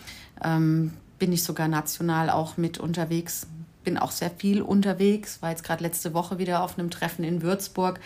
ähm, 0.44 0.94
bin 1.20 1.32
ich 1.32 1.44
sogar 1.44 1.68
national 1.68 2.30
auch 2.30 2.58
mit 2.58 2.78
unterwegs. 2.80 3.48
Bin 3.84 3.98
auch 3.98 4.12
sehr 4.12 4.32
viel 4.32 4.62
unterwegs, 4.62 5.42
war 5.42 5.52
jetzt 5.52 5.64
gerade 5.64 5.84
letzte 5.84 6.14
Woche 6.14 6.38
wieder 6.38 6.64
auf 6.64 6.78
einem 6.78 6.90
Treffen 6.90 7.24
in 7.24 7.42
Würzburg. 7.42 8.00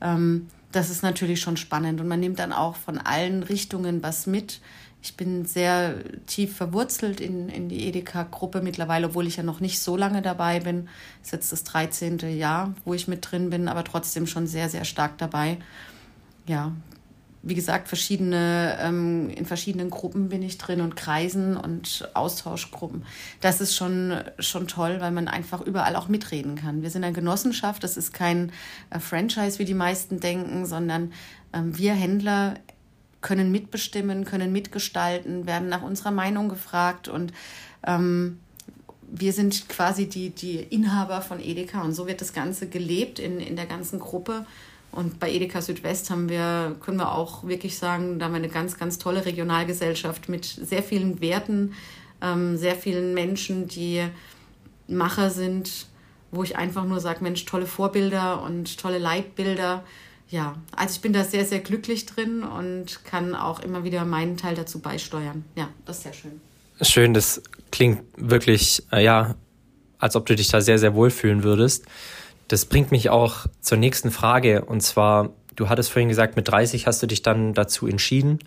Ähm, 0.00 0.48
das 0.72 0.90
ist 0.90 1.02
natürlich 1.02 1.40
schon 1.40 1.56
spannend 1.56 2.00
und 2.00 2.08
man 2.08 2.20
nimmt 2.20 2.38
dann 2.38 2.52
auch 2.52 2.76
von 2.76 2.98
allen 2.98 3.42
Richtungen 3.42 4.02
was 4.02 4.26
mit. 4.26 4.60
Ich 5.02 5.16
bin 5.16 5.44
sehr 5.44 5.94
tief 6.26 6.56
verwurzelt 6.56 7.20
in, 7.20 7.48
in 7.48 7.68
die 7.68 7.86
Edeka-Gruppe 7.86 8.60
mittlerweile, 8.60 9.08
obwohl 9.08 9.26
ich 9.26 9.36
ja 9.36 9.42
noch 9.42 9.60
nicht 9.60 9.78
so 9.78 9.96
lange 9.96 10.20
dabei 10.20 10.60
bin. 10.60 10.88
Das 11.20 11.28
ist 11.28 11.32
jetzt 11.32 11.52
das 11.52 11.64
13. 11.64 12.18
Jahr, 12.36 12.74
wo 12.84 12.92
ich 12.92 13.06
mit 13.06 13.30
drin 13.30 13.50
bin, 13.50 13.68
aber 13.68 13.84
trotzdem 13.84 14.26
schon 14.26 14.46
sehr, 14.46 14.68
sehr 14.68 14.84
stark 14.84 15.16
dabei. 15.18 15.58
Ja, 16.46 16.72
wie 17.48 17.54
gesagt, 17.54 17.86
verschiedene, 17.86 18.76
ähm, 18.80 19.30
in 19.30 19.46
verschiedenen 19.46 19.88
Gruppen 19.88 20.28
bin 20.28 20.42
ich 20.42 20.58
drin 20.58 20.80
und 20.80 20.96
Kreisen 20.96 21.56
und 21.56 22.10
Austauschgruppen. 22.12 23.04
Das 23.40 23.60
ist 23.60 23.76
schon, 23.76 24.18
schon 24.40 24.66
toll, 24.66 24.96
weil 24.98 25.12
man 25.12 25.28
einfach 25.28 25.60
überall 25.60 25.94
auch 25.94 26.08
mitreden 26.08 26.56
kann. 26.56 26.82
Wir 26.82 26.90
sind 26.90 27.04
eine 27.04 27.12
Genossenschaft, 27.12 27.84
das 27.84 27.96
ist 27.96 28.12
kein 28.12 28.50
äh, 28.90 28.98
Franchise, 28.98 29.60
wie 29.60 29.64
die 29.64 29.74
meisten 29.74 30.18
denken, 30.18 30.66
sondern 30.66 31.12
ähm, 31.52 31.78
wir 31.78 31.94
Händler 31.94 32.54
können 33.20 33.52
mitbestimmen, 33.52 34.24
können 34.24 34.50
mitgestalten, 34.50 35.46
werden 35.46 35.68
nach 35.68 35.82
unserer 35.82 36.10
Meinung 36.10 36.48
gefragt 36.48 37.06
und 37.06 37.32
ähm, 37.86 38.40
wir 39.08 39.32
sind 39.32 39.68
quasi 39.68 40.08
die, 40.08 40.30
die 40.30 40.56
Inhaber 40.56 41.22
von 41.22 41.40
Edeka 41.40 41.82
und 41.82 41.92
so 41.92 42.08
wird 42.08 42.20
das 42.20 42.32
Ganze 42.32 42.68
gelebt 42.68 43.20
in, 43.20 43.38
in 43.38 43.54
der 43.54 43.66
ganzen 43.66 44.00
Gruppe. 44.00 44.46
Und 44.96 45.20
bei 45.20 45.30
Edeka 45.30 45.60
Südwest 45.60 46.08
haben 46.08 46.30
wir, 46.30 46.74
können 46.80 46.96
wir 46.96 47.12
auch 47.12 47.46
wirklich 47.46 47.76
sagen, 47.76 48.18
da 48.18 48.24
haben 48.24 48.32
wir 48.32 48.38
eine 48.38 48.48
ganz, 48.48 48.78
ganz 48.78 48.98
tolle 48.98 49.26
Regionalgesellschaft 49.26 50.30
mit 50.30 50.46
sehr 50.46 50.82
vielen 50.82 51.20
Werten, 51.20 51.74
ähm, 52.22 52.56
sehr 52.56 52.74
vielen 52.74 53.12
Menschen, 53.12 53.68
die 53.68 54.02
Macher 54.88 55.28
sind, 55.28 55.86
wo 56.30 56.42
ich 56.42 56.56
einfach 56.56 56.86
nur 56.86 57.00
sage, 57.00 57.22
Mensch, 57.22 57.44
tolle 57.44 57.66
Vorbilder 57.66 58.40
und 58.40 58.78
tolle 58.78 58.98
Leitbilder. 58.98 59.84
Ja, 60.30 60.56
also 60.74 60.94
ich 60.94 61.02
bin 61.02 61.12
da 61.12 61.24
sehr, 61.24 61.44
sehr 61.44 61.60
glücklich 61.60 62.06
drin 62.06 62.42
und 62.42 63.04
kann 63.04 63.34
auch 63.34 63.60
immer 63.60 63.84
wieder 63.84 64.06
meinen 64.06 64.38
Teil 64.38 64.54
dazu 64.54 64.78
beisteuern. 64.78 65.44
Ja, 65.56 65.68
das 65.84 65.98
ist 65.98 66.02
sehr 66.04 66.12
schön. 66.14 66.40
Schön, 66.80 67.12
das 67.12 67.42
klingt 67.70 68.02
wirklich, 68.16 68.82
äh, 68.92 69.04
ja, 69.04 69.34
als 69.98 70.16
ob 70.16 70.24
du 70.24 70.34
dich 70.34 70.48
da 70.48 70.62
sehr, 70.62 70.78
sehr 70.78 70.94
wohlfühlen 70.94 71.42
würdest. 71.42 71.84
Das 72.48 72.66
bringt 72.66 72.92
mich 72.92 73.10
auch 73.10 73.46
zur 73.60 73.78
nächsten 73.78 74.10
Frage. 74.10 74.64
Und 74.64 74.82
zwar, 74.82 75.30
du 75.56 75.68
hattest 75.68 75.90
vorhin 75.90 76.08
gesagt, 76.08 76.36
mit 76.36 76.48
30 76.48 76.86
hast 76.86 77.02
du 77.02 77.06
dich 77.06 77.22
dann 77.22 77.54
dazu 77.54 77.86
entschieden, 77.86 78.38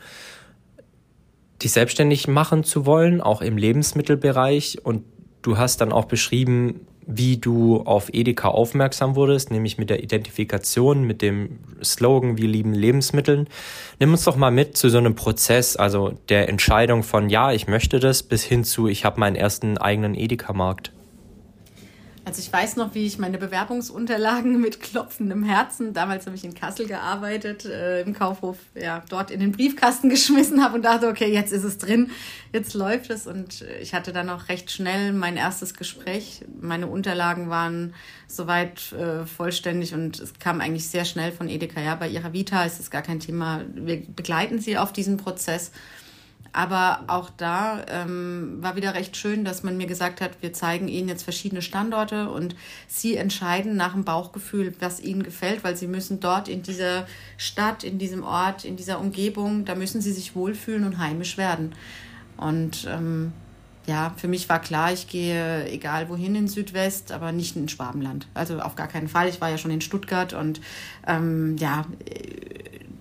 dich 1.61 1.71
selbstständig 1.71 2.27
machen 2.27 2.63
zu 2.63 2.85
wollen, 2.85 3.21
auch 3.21 3.41
im 3.41 3.57
Lebensmittelbereich. 3.57 4.79
Und 4.83 5.03
du 5.41 5.57
hast 5.57 5.81
dann 5.81 5.91
auch 5.91 6.05
beschrieben, 6.05 6.87
wie 7.11 7.37
du 7.37 7.81
auf 7.81 8.13
Edeka 8.13 8.49
aufmerksam 8.49 9.15
wurdest, 9.15 9.49
nämlich 9.49 9.79
mit 9.79 9.89
der 9.89 10.03
Identifikation, 10.03 11.03
mit 11.03 11.23
dem 11.23 11.57
Slogan, 11.83 12.37
wir 12.37 12.47
lieben 12.47 12.73
Lebensmitteln. 12.73 13.47
Nimm 13.99 14.11
uns 14.11 14.25
doch 14.25 14.35
mal 14.35 14.51
mit 14.51 14.77
zu 14.77 14.89
so 14.89 14.99
einem 14.99 15.15
Prozess, 15.15 15.75
also 15.75 16.13
der 16.29 16.49
Entscheidung 16.49 17.01
von, 17.01 17.29
ja, 17.29 17.51
ich 17.51 17.67
möchte 17.67 17.99
das, 17.99 18.21
bis 18.21 18.43
hin 18.43 18.63
zu, 18.63 18.87
ich 18.87 19.05
habe 19.05 19.19
meinen 19.19 19.35
ersten 19.35 19.79
eigenen 19.79 20.13
Edeka-Markt. 20.13 20.91
Also 22.29 22.43
ich 22.43 22.53
weiß 22.53 22.75
noch, 22.75 22.93
wie 22.93 23.07
ich 23.07 23.17
meine 23.17 23.39
Bewerbungsunterlagen 23.39 24.61
mit 24.61 24.79
klopfendem 24.81 25.41
Herzen, 25.43 25.93
damals 25.93 26.27
habe 26.27 26.35
ich 26.35 26.43
in 26.43 26.53
Kassel 26.53 26.85
gearbeitet, 26.85 27.65
äh, 27.65 28.01
im 28.01 28.13
Kaufhof, 28.13 28.57
ja, 28.75 29.03
dort 29.09 29.31
in 29.31 29.39
den 29.39 29.51
Briefkasten 29.51 30.09
geschmissen 30.11 30.63
habe 30.63 30.75
und 30.75 30.83
dachte, 30.83 31.07
okay, 31.07 31.33
jetzt 31.33 31.51
ist 31.51 31.63
es 31.63 31.79
drin, 31.79 32.11
jetzt 32.53 32.75
läuft 32.75 33.09
es. 33.09 33.25
Und 33.25 33.65
ich 33.81 33.95
hatte 33.95 34.13
dann 34.13 34.29
auch 34.29 34.47
recht 34.47 34.69
schnell 34.69 35.11
mein 35.11 35.37
erstes 35.37 35.73
Gespräch. 35.73 36.45
Meine 36.61 36.85
Unterlagen 36.85 37.49
waren 37.49 37.95
soweit 38.27 38.91
äh, 38.91 39.25
vollständig 39.25 39.95
und 39.95 40.19
es 40.19 40.35
kam 40.37 40.61
eigentlich 40.61 40.87
sehr 40.87 41.05
schnell 41.05 41.31
von 41.31 41.49
Edeka. 41.49 41.81
Ja, 41.81 41.95
bei 41.95 42.09
ihrer 42.09 42.31
Vita 42.31 42.63
ist 42.63 42.79
es 42.79 42.91
gar 42.91 43.01
kein 43.01 43.19
Thema. 43.19 43.63
Wir 43.73 44.03
begleiten 44.05 44.59
sie 44.59 44.77
auf 44.77 44.93
diesen 44.93 45.17
Prozess. 45.17 45.71
Aber 46.51 47.03
auch 47.07 47.29
da 47.29 47.85
ähm, 47.87 48.57
war 48.61 48.75
wieder 48.75 48.93
recht 48.93 49.15
schön, 49.15 49.45
dass 49.45 49.63
man 49.63 49.77
mir 49.77 49.87
gesagt 49.87 50.21
hat, 50.21 50.31
wir 50.41 50.53
zeigen 50.53 50.87
Ihnen 50.87 51.07
jetzt 51.07 51.23
verschiedene 51.23 51.61
Standorte 51.61 52.29
und 52.29 52.55
Sie 52.87 53.15
entscheiden 53.15 53.75
nach 53.75 53.93
dem 53.93 54.03
Bauchgefühl, 54.03 54.73
was 54.79 54.99
Ihnen 54.99 55.23
gefällt, 55.23 55.63
weil 55.63 55.75
Sie 55.75 55.87
müssen 55.87 56.19
dort 56.19 56.47
in 56.47 56.63
dieser 56.63 57.07
Stadt, 57.37 57.83
in 57.83 57.99
diesem 57.99 58.23
Ort, 58.23 58.65
in 58.65 58.77
dieser 58.77 58.99
Umgebung, 58.99 59.65
da 59.65 59.75
müssen 59.75 60.01
Sie 60.01 60.11
sich 60.11 60.35
wohlfühlen 60.35 60.85
und 60.85 60.97
heimisch 60.97 61.37
werden. 61.37 61.73
Und 62.37 62.87
ähm, 62.89 63.33
ja, 63.85 64.13
für 64.17 64.27
mich 64.27 64.47
war 64.49 64.61
klar, 64.61 64.93
ich 64.93 65.07
gehe 65.07 65.67
egal 65.69 66.09
wohin 66.09 66.35
in 66.35 66.47
Südwest, 66.47 67.11
aber 67.11 67.31
nicht 67.31 67.55
in 67.55 67.67
Schwabenland. 67.67 68.27
Also 68.33 68.59
auf 68.59 68.75
gar 68.75 68.87
keinen 68.87 69.07
Fall. 69.07 69.27
Ich 69.27 69.41
war 69.41 69.49
ja 69.49 69.57
schon 69.57 69.71
in 69.71 69.81
Stuttgart 69.81 70.33
und 70.33 70.61
ähm, 71.07 71.57
ja, 71.57 71.85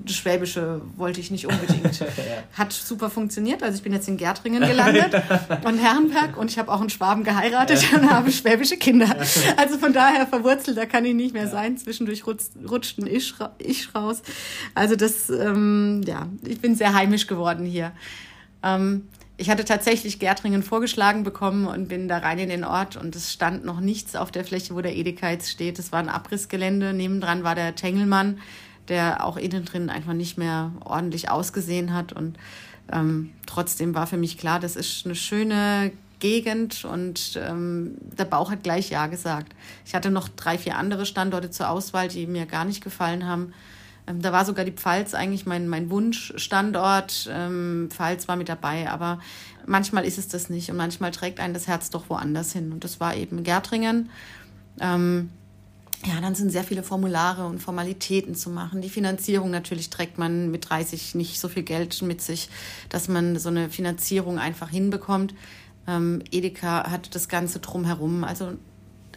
das 0.09 0.17
Schwäbische 0.17 0.81
wollte 0.97 1.21
ich 1.21 1.31
nicht 1.31 1.47
unbedingt. 1.47 2.05
Hat 2.55 2.73
super 2.73 3.11
funktioniert. 3.11 3.63
Also 3.63 3.77
ich 3.77 3.83
bin 3.83 3.93
jetzt 3.93 4.09
in 4.09 4.17
Gärtringen 4.17 4.67
gelandet 4.67 5.15
und 5.65 5.79
Herrenberg 5.79 6.37
und 6.37 6.51
ich 6.51 6.59
habe 6.59 6.73
auch 6.73 6.81
einen 6.81 6.91
Schwaben 6.91 7.25
geheiratet 7.25 7.85
und 7.95 8.11
habe 8.11 8.33
schwäbische 8.33 8.77
Kinder. 8.77 9.15
Also 9.57 9.79
von 9.79 9.93
daher 9.93 10.27
verwurzelt, 10.27 10.77
da 10.77 10.87
kann 10.87 11.05
ich 11.05 11.15
nicht 11.15 11.35
mehr 11.35 11.49
sein. 11.49 11.77
Zwischendurch 11.77 12.27
rutscht, 12.27 12.51
rutscht 12.69 12.99
ein 12.99 13.07
Ich, 13.07 13.35
ich 13.59 13.95
raus. 13.95 14.23
Also 14.75 14.97
das, 14.97 15.31
ähm, 15.31 16.03
ja, 16.07 16.27
ich 16.45 16.61
bin 16.61 16.75
sehr 16.75 16.95
heimisch 16.95 17.27
geworden 17.27 17.65
hier. 17.65 17.93
Ähm, 18.63 19.05
ich 19.37 19.51
hatte 19.51 19.65
tatsächlich 19.65 20.19
Gärtringen 20.19 20.65
vorgeschlagen 20.65 21.23
bekommen 21.23 21.67
und 21.67 21.89
bin 21.89 22.09
da 22.09 22.19
rein 22.19 22.41
in 22.41 22.49
den 22.49 22.65
Ort 22.65 22.97
und 22.97 23.15
es 23.15 23.33
stand 23.33 23.65
noch 23.65 23.79
nichts 23.79 24.17
auf 24.17 24.33
der 24.33 24.45
Fläche, 24.45 24.75
wo 24.75 24.81
der 24.81 24.97
Edeka 24.97 25.31
jetzt 25.31 25.51
steht. 25.51 25.79
Es 25.79 25.93
war 25.93 26.01
ein 26.01 26.09
Abrissgelände. 26.09 26.93
Nebendran 26.93 27.45
war 27.45 27.55
der 27.55 27.77
Tengelmann 27.77 28.41
der 28.89 29.25
auch 29.25 29.37
innen 29.37 29.65
drin 29.65 29.91
einfach 29.91 30.15
nicht 30.15 30.39
mehr 30.39 30.73
ordentlich 30.85 31.31
ausgesehen 31.31 31.93
hat. 31.93 32.13
Und 32.13 32.39
ähm, 32.93 33.31
trotzdem 33.47 33.95
war 33.95 34.07
für 34.07 34.17
mich 34.17 34.39
klar, 34.39 34.61
das 34.61 34.77
ist 34.77 35.05
eine 35.05 35.15
schöne 35.15 35.93
Gegend 36.21 36.85
und 36.85 37.39
ähm, 37.41 37.97
der 38.01 38.25
Bauch 38.25 38.51
hat 38.51 38.65
gleich 38.65 38.91
Ja 38.91 39.07
gesagt. 39.07 39.55
Ich 39.85 39.95
hatte 39.95 40.11
noch 40.11 40.29
drei, 40.29 40.59
vier 40.59 40.77
andere 40.77 41.07
Standorte 41.07 41.51
zur 41.51 41.69
Auswahl, 41.69 42.09
die 42.09 42.27
mir 42.27 42.47
gar 42.47 42.65
nicht 42.65 42.83
gefallen 42.83 43.27
haben. 43.27 43.53
Ähm, 44.09 44.21
da 44.21 44.33
war 44.33 44.45
sogar 44.45 44.65
die 44.65 44.73
Pfalz 44.73 45.15
eigentlich 45.15 45.47
mein, 45.47 45.69
mein 45.69 45.91
Wunschstandort. 45.91 47.31
Ähm, 47.33 47.89
Pfalz 47.91 48.27
war 48.27 48.37
mit 48.37 48.49
dabei, 48.49 48.91
aber 48.91 49.21
manchmal 49.67 50.05
ist 50.05 50.19
es 50.19 50.29
das 50.29 50.51
nicht 50.51 50.71
und 50.71 50.77
manchmal 50.77 51.11
trägt 51.11 51.41
einen 51.41 51.55
das 51.55 51.69
Herz 51.69 51.91
doch 51.91 52.09
woanders 52.09 52.53
hin. 52.53 52.73
Und 52.73 52.85
das 52.85 53.01
war 53.01 53.15
eben 53.15 53.45
Gärtringen. 53.45 54.11
Ähm, 54.81 55.31
ja, 56.07 56.21
dann 56.21 56.35
sind 56.35 56.51
sehr 56.51 56.65
viele 56.65 56.83
Formulare 56.83 57.47
und 57.47 57.61
Formalitäten 57.61 58.35
zu 58.35 58.51
machen. 58.51 58.81
Die 58.81 58.89
Finanzierung 58.89 59.51
natürlich 59.51 59.91
trägt 59.91 60.17
man 60.17 60.51
mit 60.51 60.69
30 60.71 61.15
nicht 61.15 61.41
so 61.41 61.49
viel 61.49 61.65
Geld 61.65 62.01
mit 62.03 62.21
sich, 62.21 62.49
dass 62.89 63.09
man 63.09 63.37
so 63.39 63.49
eine 63.49 63.69
Finanzierung 63.69 64.39
einfach 64.39 64.71
hinbekommt. 64.71 65.35
Ähm, 65.89 66.23
Edeka 66.31 66.89
hat 66.91 67.15
das 67.15 67.29
Ganze 67.29 67.59
drumherum, 67.59 68.23
also 68.23 68.53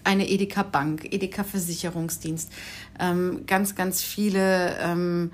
eine 0.03 0.27
Edeka 0.27 0.63
Bank, 0.63 1.05
Edeka 1.11 1.43
Versicherungsdienst, 1.43 2.51
ähm, 2.99 3.43
ganz, 3.45 3.75
ganz 3.75 4.01
viele 4.01 4.77
ähm, 4.79 5.31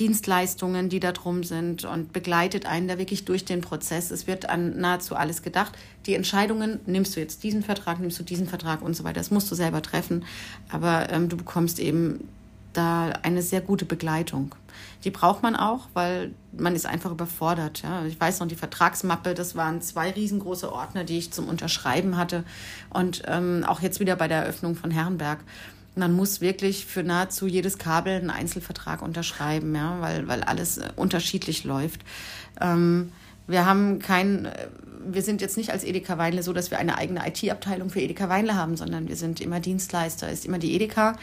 Dienstleistungen, 0.00 0.88
die 0.88 0.98
da 0.98 1.12
drum 1.12 1.44
sind 1.44 1.84
und 1.84 2.12
begleitet 2.12 2.64
einen 2.64 2.88
da 2.88 2.96
wirklich 2.96 3.26
durch 3.26 3.44
den 3.44 3.60
Prozess. 3.60 4.10
Es 4.10 4.26
wird 4.26 4.48
an 4.48 4.80
nahezu 4.80 5.14
alles 5.14 5.42
gedacht. 5.42 5.76
Die 6.06 6.14
Entscheidungen, 6.14 6.80
nimmst 6.86 7.14
du 7.14 7.20
jetzt 7.20 7.42
diesen 7.42 7.62
Vertrag, 7.62 8.00
nimmst 8.00 8.18
du 8.18 8.22
diesen 8.22 8.48
Vertrag 8.48 8.80
und 8.80 8.96
so 8.96 9.04
weiter, 9.04 9.20
das 9.20 9.30
musst 9.30 9.50
du 9.50 9.54
selber 9.54 9.82
treffen. 9.82 10.24
Aber 10.70 11.10
ähm, 11.10 11.28
du 11.28 11.36
bekommst 11.36 11.78
eben 11.78 12.26
da 12.72 13.10
eine 13.22 13.42
sehr 13.42 13.60
gute 13.60 13.84
Begleitung. 13.84 14.54
Die 15.04 15.10
braucht 15.10 15.42
man 15.42 15.54
auch, 15.54 15.88
weil 15.92 16.32
man 16.52 16.74
ist 16.74 16.86
einfach 16.86 17.10
überfordert. 17.10 17.82
Ja. 17.82 18.06
Ich 18.06 18.18
weiß 18.18 18.40
noch, 18.40 18.48
die 18.48 18.54
Vertragsmappe, 18.54 19.34
das 19.34 19.54
waren 19.54 19.82
zwei 19.82 20.10
riesengroße 20.10 20.72
Ordner, 20.72 21.04
die 21.04 21.18
ich 21.18 21.30
zum 21.30 21.48
Unterschreiben 21.48 22.16
hatte. 22.16 22.44
Und 22.88 23.22
ähm, 23.26 23.64
auch 23.66 23.80
jetzt 23.80 24.00
wieder 24.00 24.16
bei 24.16 24.28
der 24.28 24.38
Eröffnung 24.38 24.76
von 24.76 24.90
Herrenberg 24.90 25.40
man 25.94 26.12
muss 26.12 26.40
wirklich 26.40 26.86
für 26.86 27.02
nahezu 27.02 27.46
jedes 27.46 27.78
Kabel 27.78 28.14
einen 28.14 28.30
Einzelvertrag 28.30 29.02
unterschreiben, 29.02 29.74
ja, 29.74 30.00
weil, 30.00 30.28
weil 30.28 30.42
alles 30.42 30.78
äh, 30.78 30.88
unterschiedlich 30.96 31.64
läuft. 31.64 32.02
Ähm, 32.60 33.12
wir 33.46 33.66
haben 33.66 33.98
kein, 33.98 34.46
äh, 34.46 34.68
wir 35.04 35.22
sind 35.22 35.40
jetzt 35.40 35.56
nicht 35.56 35.70
als 35.70 35.84
Edeka 35.84 36.18
Weinle 36.18 36.42
so, 36.42 36.52
dass 36.52 36.70
wir 36.70 36.78
eine 36.78 36.96
eigene 36.96 37.26
IT-Abteilung 37.26 37.90
für 37.90 38.00
Edeka 38.00 38.28
Weinle 38.28 38.54
haben, 38.54 38.76
sondern 38.76 39.08
wir 39.08 39.16
sind 39.16 39.40
immer 39.40 39.60
Dienstleister, 39.60 40.30
ist 40.30 40.44
immer 40.44 40.58
die 40.58 40.74
Edeka. 40.74 41.16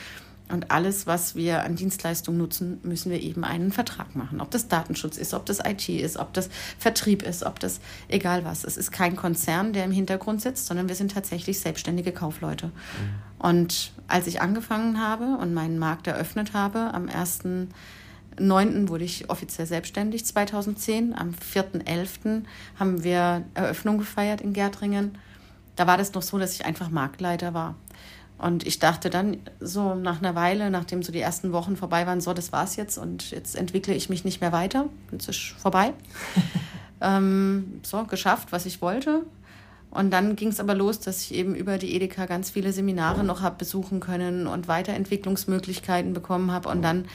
Und 0.50 0.72
alles, 0.72 1.08
was 1.08 1.36
wir 1.36 1.64
an 1.64 1.76
Dienstleistungen 1.76 2.38
nutzen, 2.38 2.80
müssen 2.84 3.12
wir 3.12 3.22
eben 3.22 3.44
einen 3.44 3.72
Vertrag 3.72 4.16
machen. 4.16 4.40
Ob 4.40 4.50
das 4.50 4.70
Datenschutz 4.70 5.18
ist, 5.18 5.34
ob 5.34 5.46
das 5.46 5.60
IT 5.60 5.90
ist, 5.90 6.18
ob 6.18 6.34
das 6.34 6.50
Vertrieb 6.80 7.22
ist, 7.22 7.44
ob 7.44 7.60
das 7.60 7.82
egal 8.08 8.46
was. 8.46 8.64
Es 8.64 8.78
ist 8.78 8.92
kein 8.92 9.18
Konzern, 9.18 9.74
der 9.74 9.84
im 9.84 9.92
Hintergrund 9.92 10.42
sitzt, 10.42 10.68
sondern 10.68 10.88
wir 10.88 10.96
sind 10.96 11.12
tatsächlich 11.12 11.60
selbstständige 11.60 12.14
Kaufleute. 12.14 12.68
Mhm. 12.68 12.72
Und 13.40 13.92
als 14.08 14.28
ich 14.28 14.42
angefangen 14.42 15.02
habe 15.02 15.38
und 15.38 15.54
meinen 15.54 15.80
Markt 15.80 16.08
eröffnet 16.08 16.54
habe, 16.54 16.94
am 16.94 17.08
1.9. 17.08 18.88
wurde 18.88 19.04
ich 19.04 19.30
offiziell 19.30 19.68
selbstständig, 19.68 20.26
2010. 20.26 21.14
Am 21.14 21.32
4.11. 21.32 22.44
haben 22.80 23.04
wir 23.04 23.44
Eröffnung 23.54 23.98
gefeiert 23.98 24.40
in 24.40 24.54
Gärtringen. 24.54 25.18
Da 25.76 25.86
war 25.86 25.98
das 25.98 26.14
noch 26.14 26.24
so, 26.24 26.40
dass 26.40 26.54
ich 26.54 26.66
einfach 26.66 26.90
Marktleiter 26.90 27.54
war. 27.54 27.76
Und 28.38 28.68
ich 28.68 28.80
dachte 28.80 29.10
dann 29.10 29.38
so 29.60 29.96
nach 29.96 30.20
einer 30.20 30.36
Weile, 30.36 30.70
nachdem 30.70 31.02
so 31.02 31.12
die 31.12 31.20
ersten 31.20 31.52
Wochen 31.54 31.76
vorbei 31.76 32.06
waren, 32.06 32.22
so, 32.22 32.34
das 32.34 32.52
war's 32.52 32.76
jetzt 32.76 32.98
und 32.98 33.32
jetzt 33.32 33.56
entwickle 33.56 33.96
ich 33.96 34.10
mich 34.10 34.26
nicht 34.26 34.42
mehr 34.42 34.52
weiter. 34.52 34.90
Jetzt 35.12 35.28
ist 35.28 35.56
vorbei. 35.58 35.94
ähm, 37.02 37.80
so, 37.84 38.04
geschafft, 38.04 38.52
was 38.52 38.66
ich 38.66 38.82
wollte. 38.82 39.24
Und 39.90 40.12
dann 40.12 40.36
ging 40.36 40.50
es 40.50 40.60
aber 40.60 40.76
los, 40.76 41.00
dass 41.00 41.22
ich 41.22 41.34
eben 41.34 41.56
über 41.56 41.78
die 41.80 41.96
Edeka 41.96 42.26
ganz 42.26 42.52
viele 42.52 42.74
Seminare 42.74 43.24
noch 43.24 43.42
habe 43.42 43.56
besuchen 43.58 44.00
können 44.00 44.46
und 44.46 44.68
Weiterentwicklungsmöglichkeiten 44.68 46.14
bekommen 46.14 46.52
habe. 46.52 46.70
Und 46.70 46.84
dann 46.84 47.06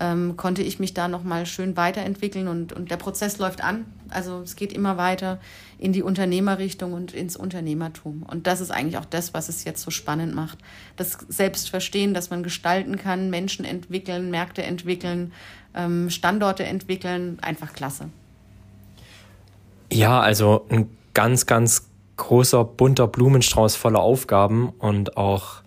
ähm, 0.00 0.36
konnte 0.36 0.62
ich 0.62 0.78
mich 0.78 0.92
da 0.92 1.08
nochmal 1.08 1.46
schön 1.46 1.76
weiterentwickeln 1.76 2.48
und, 2.48 2.72
und 2.72 2.90
der 2.90 2.96
Prozess 2.96 3.38
läuft 3.38 3.62
an. 3.62 3.86
Also 4.10 4.42
es 4.42 4.56
geht 4.56 4.72
immer 4.72 4.96
weiter 4.96 5.38
in 5.78 5.92
die 5.92 6.02
Unternehmerrichtung 6.02 6.92
und 6.92 7.14
ins 7.14 7.36
Unternehmertum. 7.36 8.24
Und 8.24 8.46
das 8.46 8.60
ist 8.60 8.70
eigentlich 8.70 8.98
auch 8.98 9.04
das, 9.04 9.32
was 9.32 9.48
es 9.48 9.64
jetzt 9.64 9.82
so 9.82 9.90
spannend 9.90 10.34
macht. 10.34 10.58
Das 10.96 11.18
Selbstverstehen, 11.28 12.14
dass 12.14 12.30
man 12.30 12.42
gestalten 12.42 12.96
kann, 12.98 13.30
Menschen 13.30 13.64
entwickeln, 13.64 14.30
Märkte 14.30 14.64
entwickeln, 14.64 15.32
ähm, 15.74 16.10
Standorte 16.10 16.64
entwickeln, 16.64 17.38
einfach 17.40 17.72
klasse. 17.72 18.08
Ja, 19.92 20.20
also 20.20 20.66
ein 20.68 20.90
ganz, 21.14 21.46
ganz 21.46 21.88
großer, 22.16 22.64
bunter 22.64 23.06
Blumenstrauß 23.06 23.76
voller 23.76 24.00
Aufgaben 24.00 24.70
und 24.70 25.16
auch 25.16 25.62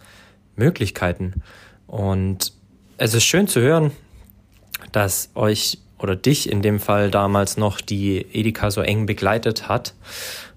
Möglichkeiten. 0.56 1.42
Und 1.88 2.54
es 2.98 3.14
ist 3.14 3.24
schön 3.24 3.48
zu 3.48 3.62
hören, 3.62 3.92
dass 4.92 5.30
euch 5.36 5.80
oder 6.02 6.16
dich 6.16 6.52
in 6.52 6.62
dem 6.62 6.80
Fall 6.80 7.12
damals 7.12 7.58
noch 7.58 7.82
die 7.82 8.26
Edeka 8.34 8.72
so 8.72 8.82
eng 8.82 9.06
begleitet 9.06 9.68
hat 9.68 9.94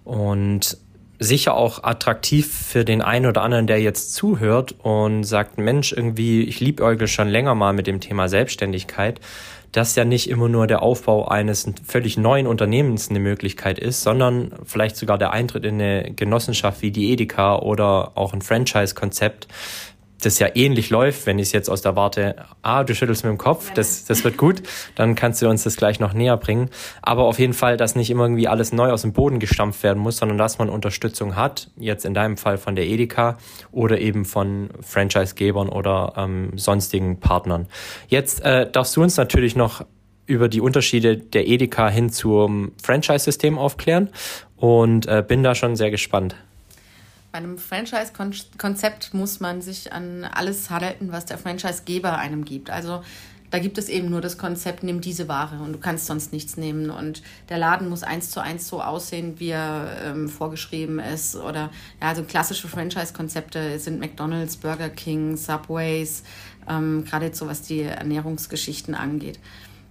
und 0.05 0.77
sicher 1.19 1.55
auch 1.55 1.85
attraktiv 1.85 2.53
für 2.53 2.85
den 2.85 3.03
einen 3.03 3.27
oder 3.27 3.43
anderen, 3.43 3.67
der 3.67 3.81
jetzt 3.81 4.15
zuhört 4.15 4.75
und 4.83 5.25
sagt, 5.25 5.59
Mensch, 5.59 5.93
irgendwie, 5.93 6.43
ich 6.43 6.61
liebäugle 6.61 7.09
schon 7.09 7.29
länger 7.29 7.55
mal 7.55 7.73
mit 7.73 7.87
dem 7.87 8.01
Thema 8.01 8.29
Selbstständigkeit, 8.29 9.21
dass 9.73 9.97
ja 9.97 10.05
nicht 10.05 10.29
immer 10.31 10.49
nur 10.49 10.67
der 10.67 10.83
Aufbau 10.83 11.27
eines 11.27 11.69
völlig 11.85 12.17
neuen 12.17 12.47
Unternehmens 12.47 13.11
eine 13.11 13.19
Möglichkeit 13.19 13.79
ist, 13.79 14.03
sondern 14.03 14.53
vielleicht 14.65 14.97
sogar 14.97 15.19
der 15.19 15.33
Eintritt 15.33 15.65
in 15.65 15.81
eine 15.81 16.13
Genossenschaft 16.15 16.83
wie 16.83 16.93
die 16.93 17.11
Edeka 17.11 17.59
oder 17.59 18.13
auch 18.15 18.33
ein 18.33 18.43
Franchise-Konzept 18.43 19.49
das 20.25 20.39
ja 20.39 20.49
ähnlich 20.55 20.91
läuft, 20.91 21.27
wenn 21.27 21.39
ich 21.39 21.49
es 21.49 21.53
jetzt 21.53 21.69
aus 21.69 21.83
der 21.83 21.97
Warte, 21.97 22.37
ah, 22.63 22.85
du 22.85 22.95
schüttelst 22.95 23.25
mit 23.25 23.31
dem 23.31 23.39
Kopf, 23.39 23.73
das, 23.73 24.05
das 24.05 24.25
wird 24.25 24.37
gut, 24.37 24.63
dann 24.95 25.15
kannst 25.15 25.43
du 25.43 25.49
uns 25.49 25.65
das 25.65 25.77
gleich 25.77 26.01
noch 26.01 26.13
näher 26.13 26.37
bringen. 26.37 26.71
Aber 27.03 27.25
auf 27.25 27.39
jeden 27.39 27.53
Fall, 27.53 27.77
dass 27.77 27.95
nicht 27.95 28.11
immer 28.11 28.25
irgendwie 28.25 28.49
alles 28.49 28.73
neu 28.73 28.91
aus 28.91 29.03
dem 29.03 29.13
Boden 29.13 29.39
gestampft 29.39 29.83
werden 29.83 30.03
muss, 30.03 30.19
sondern 30.19 30.39
dass 30.39 30.59
man 30.59 30.69
Unterstützung 30.69 31.37
hat, 31.37 31.71
jetzt 31.77 32.05
in 32.05 32.15
deinem 32.15 32.37
Fall 32.37 32.59
von 32.59 32.77
der 32.77 32.87
Edeka 32.87 33.39
oder 33.73 34.01
eben 34.01 34.25
von 34.25 34.71
Franchisegebern 34.81 35.69
oder 35.69 36.15
ähm, 36.17 36.53
sonstigen 36.57 37.21
Partnern. 37.21 37.67
Jetzt 38.09 38.45
äh, 38.45 38.71
darfst 38.71 38.97
du 38.97 39.03
uns 39.03 39.17
natürlich 39.17 39.57
noch 39.57 39.85
über 40.27 40.49
die 40.49 40.61
Unterschiede 40.61 41.17
der 41.17 41.47
Edeka 41.47 41.89
hin 41.89 42.11
zum 42.11 42.73
Franchise-System 42.83 43.59
aufklären 43.59 44.11
und 44.57 45.07
äh, 45.07 45.23
bin 45.27 45.43
da 45.43 45.55
schon 45.55 45.77
sehr 45.77 45.91
gespannt. 45.91 46.37
Bei 47.35 47.39
einem 47.39 47.59
Franchise-Konzept 47.59 49.13
muss 49.13 49.41
man 49.41 49.61
sich 49.61 49.93
an 49.93 50.23
alles 50.23 50.71
halten, 50.71 51.11
was 51.11 51.25
der 51.25 51.37
Franchise-Geber 51.37 52.17
einem 52.17 52.45
gibt. 52.45 52.71
Also 52.71 53.03
da 53.51 53.59
gibt 53.59 53.77
es 53.77 53.89
eben 53.89 54.09
nur 54.09 54.21
das 54.21 54.39
Konzept, 54.39 54.85
nimm 54.85 55.01
diese 55.01 55.27
Ware 55.27 55.59
und 55.61 55.73
du 55.73 55.81
kannst 55.81 56.07
sonst 56.07 56.33
nichts 56.33 56.57
nehmen. 56.57 56.91
Und 56.91 57.25
der 57.49 57.59
Laden 57.59 57.89
muss 57.89 58.05
eins 58.05 58.31
zu 58.31 58.39
eins 58.39 58.69
so 58.69 58.81
aussehen, 58.81 59.41
wie 59.41 59.49
er 59.49 59.97
ähm, 60.05 60.29
vorgeschrieben 60.29 61.01
ist. 61.01 61.35
Oder 61.35 61.71
ja, 62.01 62.11
also 62.11 62.23
klassische 62.23 62.69
Franchise-Konzepte 62.69 63.81
sind 63.81 63.99
McDonalds, 63.99 64.57
Burger 64.57 64.89
King, 64.89 65.37
Subways, 65.37 66.23
ähm, 66.69 67.05
gerade 67.05 67.27
jetzt 67.27 67.39
so 67.41 67.49
was 67.49 67.63
die 67.63 67.83
Ernährungsgeschichten 67.83 68.95
angeht 68.95 69.41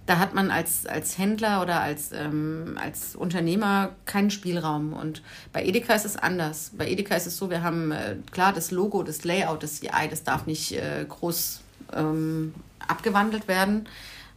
da 0.06 0.18
hat 0.18 0.34
man 0.34 0.50
als, 0.50 0.86
als 0.86 1.16
Händler 1.16 1.62
oder 1.62 1.80
als, 1.80 2.12
ähm, 2.12 2.78
als 2.80 3.16
Unternehmer 3.16 3.90
keinen 4.04 4.30
Spielraum. 4.30 4.92
Und 4.92 5.22
bei 5.52 5.64
Edeka 5.64 5.94
ist 5.94 6.04
es 6.04 6.16
anders. 6.16 6.72
Bei 6.76 6.88
Edeka 6.88 7.16
ist 7.16 7.26
es 7.26 7.36
so, 7.36 7.48
wir 7.48 7.62
haben 7.62 7.90
äh, 7.90 8.16
klar 8.30 8.52
das 8.52 8.70
Logo, 8.70 9.02
das 9.02 9.24
Layout, 9.24 9.62
das 9.62 9.80
CI, 9.80 10.08
das 10.10 10.22
darf 10.22 10.46
nicht 10.46 10.72
äh, 10.72 11.06
groß 11.08 11.60
ähm, 11.94 12.54
abgewandelt 12.86 13.48
werden. 13.48 13.88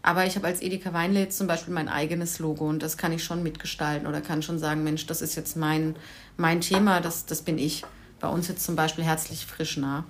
Aber 0.03 0.25
ich 0.25 0.37
habe 0.37 0.47
als 0.47 0.61
Edeka 0.61 0.93
Weinlädt 0.93 1.33
zum 1.33 1.47
Beispiel 1.47 1.73
mein 1.73 1.89
eigenes 1.89 2.39
Logo 2.39 2.69
und 2.69 2.81
das 2.81 2.95
kann 2.95 3.11
ich 3.11 3.25
schon 3.25 3.43
mitgestalten 3.43 4.07
oder 4.07 4.21
kann 4.21 4.41
schon 4.41 4.59
sagen, 4.59 4.83
Mensch, 4.85 5.05
das 5.05 5.21
ist 5.21 5.35
jetzt 5.35 5.57
mein, 5.57 5.97
mein 6.37 6.61
Thema, 6.61 7.01
das, 7.01 7.25
das 7.25 7.41
bin 7.41 7.57
ich. 7.57 7.83
Bei 8.21 8.29
uns 8.29 8.47
jetzt 8.47 8.63
zum 8.63 8.77
Beispiel 8.77 9.03
herzlich 9.03 9.45
frisch 9.45 9.75
nah. 9.75 10.05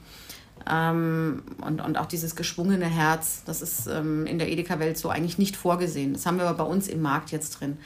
Ähm, 0.70 1.44
und, 1.62 1.82
und 1.82 1.98
auch 1.98 2.06
dieses 2.06 2.36
geschwungene 2.36 2.86
Herz, 2.86 3.44
das 3.46 3.62
ist 3.62 3.88
ähm, 3.88 4.26
in 4.26 4.40
der 4.40 4.50
Edeka-Welt 4.50 4.98
so 4.98 5.10
eigentlich 5.10 5.38
nicht 5.38 5.56
vorgesehen. 5.56 6.14
Das 6.14 6.26
haben 6.26 6.38
wir 6.38 6.48
aber 6.48 6.66
bei 6.66 6.70
uns 6.70 6.88
im 6.88 7.02
Markt 7.02 7.32
jetzt 7.32 7.60
drin. 7.60 7.78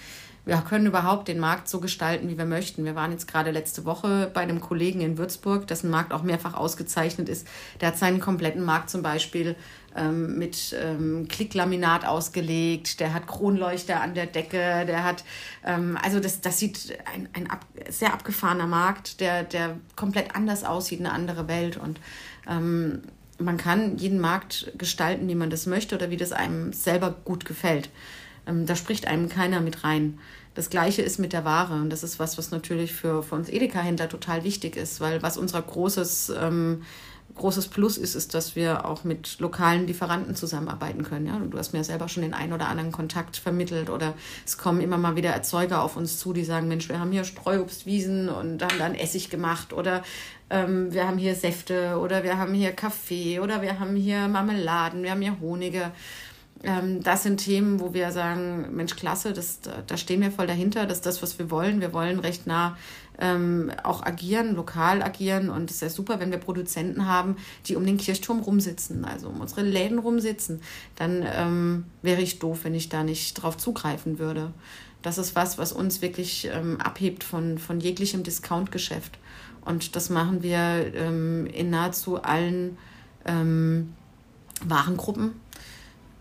Wir 0.43 0.57
können 0.57 0.87
überhaupt 0.87 1.27
den 1.27 1.39
Markt 1.39 1.67
so 1.67 1.79
gestalten, 1.79 2.27
wie 2.27 2.37
wir 2.37 2.45
möchten. 2.45 2.83
Wir 2.83 2.95
waren 2.95 3.11
jetzt 3.11 3.27
gerade 3.27 3.51
letzte 3.51 3.85
Woche 3.85 4.29
bei 4.33 4.41
einem 4.41 4.59
Kollegen 4.59 4.99
in 5.01 5.19
Würzburg, 5.19 5.67
dessen 5.67 5.91
Markt 5.91 6.13
auch 6.13 6.23
mehrfach 6.23 6.55
ausgezeichnet 6.55 7.29
ist. 7.29 7.47
Der 7.79 7.89
hat 7.89 7.97
seinen 7.97 8.19
kompletten 8.19 8.63
Markt 8.63 8.89
zum 8.89 9.03
Beispiel 9.03 9.55
ähm, 9.95 10.39
mit 10.39 10.75
ähm, 10.81 11.27
Klicklaminat 11.27 12.05
ausgelegt, 12.05 12.99
der 12.99 13.13
hat 13.13 13.27
Kronleuchter 13.27 14.01
an 14.01 14.15
der 14.15 14.25
Decke, 14.25 14.85
der 14.87 15.03
hat, 15.03 15.23
ähm, 15.63 15.97
also 16.01 16.19
das, 16.19 16.41
das 16.41 16.57
sieht 16.57 16.97
ein, 17.13 17.29
ein 17.33 17.49
ab, 17.49 17.65
sehr 17.89 18.11
abgefahrener 18.13 18.67
Markt, 18.67 19.19
der, 19.19 19.43
der 19.43 19.77
komplett 19.95 20.35
anders 20.35 20.63
aussieht, 20.63 21.01
eine 21.01 21.11
andere 21.11 21.47
Welt. 21.47 21.77
Und 21.77 21.99
ähm, 22.47 23.01
man 23.37 23.57
kann 23.57 23.97
jeden 23.97 24.19
Markt 24.19 24.71
gestalten, 24.77 25.27
wie 25.27 25.35
man 25.35 25.49
das 25.49 25.65
möchte 25.65 25.95
oder 25.95 26.09
wie 26.09 26.17
das 26.17 26.31
einem 26.31 26.73
selber 26.73 27.15
gut 27.25 27.45
gefällt. 27.45 27.89
Ähm, 28.47 28.65
da 28.65 28.75
spricht 28.75 29.07
einem 29.07 29.29
keiner 29.29 29.61
mit 29.61 29.83
rein. 29.83 30.19
Das 30.53 30.69
Gleiche 30.69 31.01
ist 31.01 31.17
mit 31.17 31.33
der 31.33 31.45
Ware. 31.45 31.75
Und 31.75 31.89
das 31.89 32.03
ist 32.03 32.19
was, 32.19 32.37
was 32.37 32.51
natürlich 32.51 32.93
für, 32.93 33.23
für 33.23 33.35
uns 33.35 33.49
Edeka-Händler 33.49 34.09
total 34.09 34.43
wichtig 34.43 34.75
ist, 34.75 34.99
weil 34.99 35.21
was 35.21 35.37
unser 35.37 35.61
großes, 35.61 36.33
ähm, 36.39 36.83
großes 37.35 37.67
Plus 37.67 37.97
ist, 37.97 38.15
ist, 38.15 38.33
dass 38.33 38.55
wir 38.55 38.85
auch 38.85 39.03
mit 39.03 39.39
lokalen 39.39 39.87
Lieferanten 39.87 40.35
zusammenarbeiten 40.35 41.03
können. 41.03 41.27
Ja? 41.27 41.39
Du 41.39 41.57
hast 41.57 41.73
mir 41.73 41.83
selber 41.83 42.07
schon 42.07 42.23
den 42.23 42.33
einen 42.33 42.53
oder 42.53 42.67
anderen 42.67 42.91
Kontakt 42.91 43.37
vermittelt 43.37 43.89
oder 43.89 44.13
es 44.45 44.57
kommen 44.57 44.81
immer 44.81 44.97
mal 44.97 45.15
wieder 45.15 45.31
Erzeuger 45.31 45.81
auf 45.81 45.97
uns 45.97 46.17
zu, 46.17 46.33
die 46.33 46.43
sagen, 46.43 46.67
Mensch, 46.67 46.89
wir 46.89 46.99
haben 46.99 47.11
hier 47.11 47.23
Streuobstwiesen 47.23 48.29
und 48.29 48.63
haben 48.63 48.77
dann 48.77 48.95
Essig 48.95 49.29
gemacht 49.29 49.73
oder 49.73 50.03
ähm, 50.49 50.93
wir 50.93 51.07
haben 51.07 51.17
hier 51.17 51.35
Säfte 51.35 51.97
oder 51.97 52.23
wir 52.23 52.37
haben 52.37 52.53
hier 52.53 52.71
Kaffee 52.71 53.39
oder 53.39 53.61
wir 53.61 53.79
haben 53.79 53.95
hier 53.95 54.27
Marmeladen, 54.27 55.03
wir 55.03 55.11
haben 55.11 55.21
hier 55.21 55.39
Honige. 55.39 55.91
Ähm, 56.63 57.01
das 57.01 57.23
sind 57.23 57.37
Themen, 57.37 57.79
wo 57.79 57.93
wir 57.93 58.11
sagen, 58.11 58.75
Mensch, 58.75 58.95
klasse, 58.95 59.33
das, 59.33 59.59
da 59.61 59.97
stehen 59.97 60.21
wir 60.21 60.31
voll 60.31 60.47
dahinter, 60.47 60.85
das 60.85 60.97
ist 60.97 61.05
das, 61.05 61.21
was 61.21 61.39
wir 61.39 61.49
wollen. 61.49 61.81
Wir 61.81 61.93
wollen 61.93 62.19
recht 62.19 62.45
nah 62.45 62.77
ähm, 63.21 63.71
auch 63.83 64.03
agieren, 64.03 64.55
lokal 64.55 65.01
agieren 65.01 65.49
und 65.49 65.69
es 65.69 65.77
ist 65.77 65.81
ja 65.81 65.89
super, 65.89 66.19
wenn 66.19 66.31
wir 66.31 66.39
Produzenten 66.39 67.05
haben, 67.05 67.37
die 67.67 67.75
um 67.75 67.85
den 67.85 67.97
Kirchturm 67.97 68.39
rumsitzen, 68.39 69.05
also 69.05 69.29
um 69.29 69.39
unsere 69.39 69.61
Läden 69.61 69.99
rumsitzen. 69.99 70.61
Dann 70.95 71.23
ähm, 71.33 71.85
wäre 72.01 72.21
ich 72.21 72.39
doof, 72.39 72.61
wenn 72.63 72.73
ich 72.73 72.89
da 72.89 73.03
nicht 73.03 73.35
drauf 73.35 73.57
zugreifen 73.57 74.19
würde. 74.19 74.51
Das 75.03 75.17
ist 75.17 75.35
was, 75.35 75.57
was 75.57 75.71
uns 75.71 76.01
wirklich 76.01 76.49
ähm, 76.51 76.81
abhebt 76.81 77.23
von, 77.23 77.57
von 77.57 77.79
jeglichem 77.79 78.23
Discount-Geschäft. 78.23 79.17
Und 79.63 79.95
das 79.95 80.09
machen 80.09 80.41
wir 80.43 80.93
ähm, 80.95 81.45
in 81.45 81.69
nahezu 81.69 82.21
allen 82.21 82.77
ähm, 83.25 83.93
Warengruppen. 84.65 85.33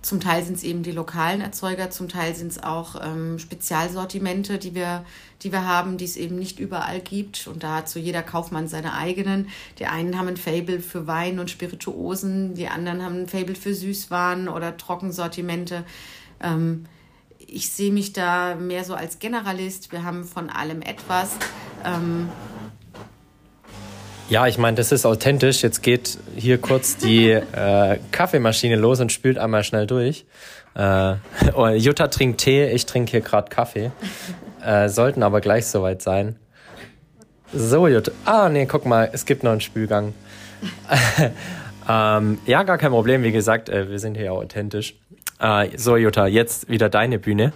Zum 0.02 0.18
Teil 0.18 0.42
sind 0.42 0.56
es 0.56 0.64
eben 0.64 0.82
die 0.82 0.92
lokalen 0.92 1.42
Erzeuger, 1.42 1.90
zum 1.90 2.08
Teil 2.08 2.34
sind 2.34 2.52
es 2.52 2.62
auch 2.62 2.96
ähm, 3.04 3.38
Spezialsortimente, 3.38 4.56
die 4.56 4.74
wir, 4.74 5.04
die 5.42 5.52
wir 5.52 5.66
haben, 5.66 5.98
die 5.98 6.06
es 6.06 6.16
eben 6.16 6.38
nicht 6.38 6.58
überall 6.58 7.00
gibt. 7.00 7.46
Und 7.46 7.62
da 7.62 7.76
hat 7.76 7.88
so 7.90 7.98
jeder 7.98 8.22
Kaufmann 8.22 8.66
seine 8.66 8.94
eigenen. 8.94 9.48
Die 9.78 9.86
einen 9.86 10.18
haben 10.18 10.28
ein 10.28 10.38
Fable 10.38 10.80
für 10.80 11.06
Wein 11.06 11.38
und 11.38 11.50
Spirituosen, 11.50 12.54
die 12.54 12.68
anderen 12.68 13.02
haben 13.04 13.22
ein 13.22 13.28
Fable 13.28 13.54
für 13.54 13.74
Süßwaren 13.74 14.48
oder 14.48 14.78
Trockensortimente. 14.78 15.84
Ähm, 16.42 16.86
ich 17.38 17.70
sehe 17.70 17.92
mich 17.92 18.14
da 18.14 18.54
mehr 18.54 18.84
so 18.84 18.94
als 18.94 19.18
Generalist. 19.18 19.92
Wir 19.92 20.04
haben 20.04 20.24
von 20.24 20.48
allem 20.48 20.80
etwas. 20.80 21.36
Ähm, 21.84 22.28
ja, 24.30 24.46
ich 24.46 24.58
meine, 24.58 24.76
das 24.76 24.92
ist 24.92 25.04
authentisch. 25.04 25.62
Jetzt 25.62 25.82
geht 25.82 26.16
hier 26.36 26.58
kurz 26.58 26.96
die 26.96 27.30
äh, 27.52 27.98
Kaffeemaschine 28.12 28.76
los 28.76 29.00
und 29.00 29.12
spült 29.12 29.38
einmal 29.38 29.64
schnell 29.64 29.86
durch. 29.86 30.24
Äh, 30.74 31.14
oh, 31.54 31.66
Jutta 31.66 32.06
trinkt 32.06 32.40
Tee, 32.40 32.70
ich 32.70 32.86
trinke 32.86 33.10
hier 33.10 33.20
gerade 33.20 33.50
Kaffee. 33.50 33.90
Äh, 34.64 34.88
sollten 34.88 35.24
aber 35.24 35.40
gleich 35.40 35.66
soweit 35.66 36.00
sein. 36.00 36.36
So, 37.52 37.88
Jutta. 37.88 38.12
Ah, 38.24 38.48
nee, 38.48 38.66
guck 38.66 38.86
mal, 38.86 39.10
es 39.12 39.26
gibt 39.26 39.42
noch 39.42 39.50
einen 39.50 39.60
Spülgang. 39.60 40.14
ähm, 41.88 42.38
ja, 42.46 42.62
gar 42.62 42.78
kein 42.78 42.92
Problem. 42.92 43.24
Wie 43.24 43.32
gesagt, 43.32 43.68
äh, 43.68 43.90
wir 43.90 43.98
sind 43.98 44.16
hier 44.16 44.26
ja 44.26 44.30
authentisch. 44.30 44.94
Äh, 45.40 45.76
so, 45.76 45.96
Jutta, 45.96 46.28
jetzt 46.28 46.68
wieder 46.68 46.88
deine 46.88 47.18
Bühne. 47.18 47.52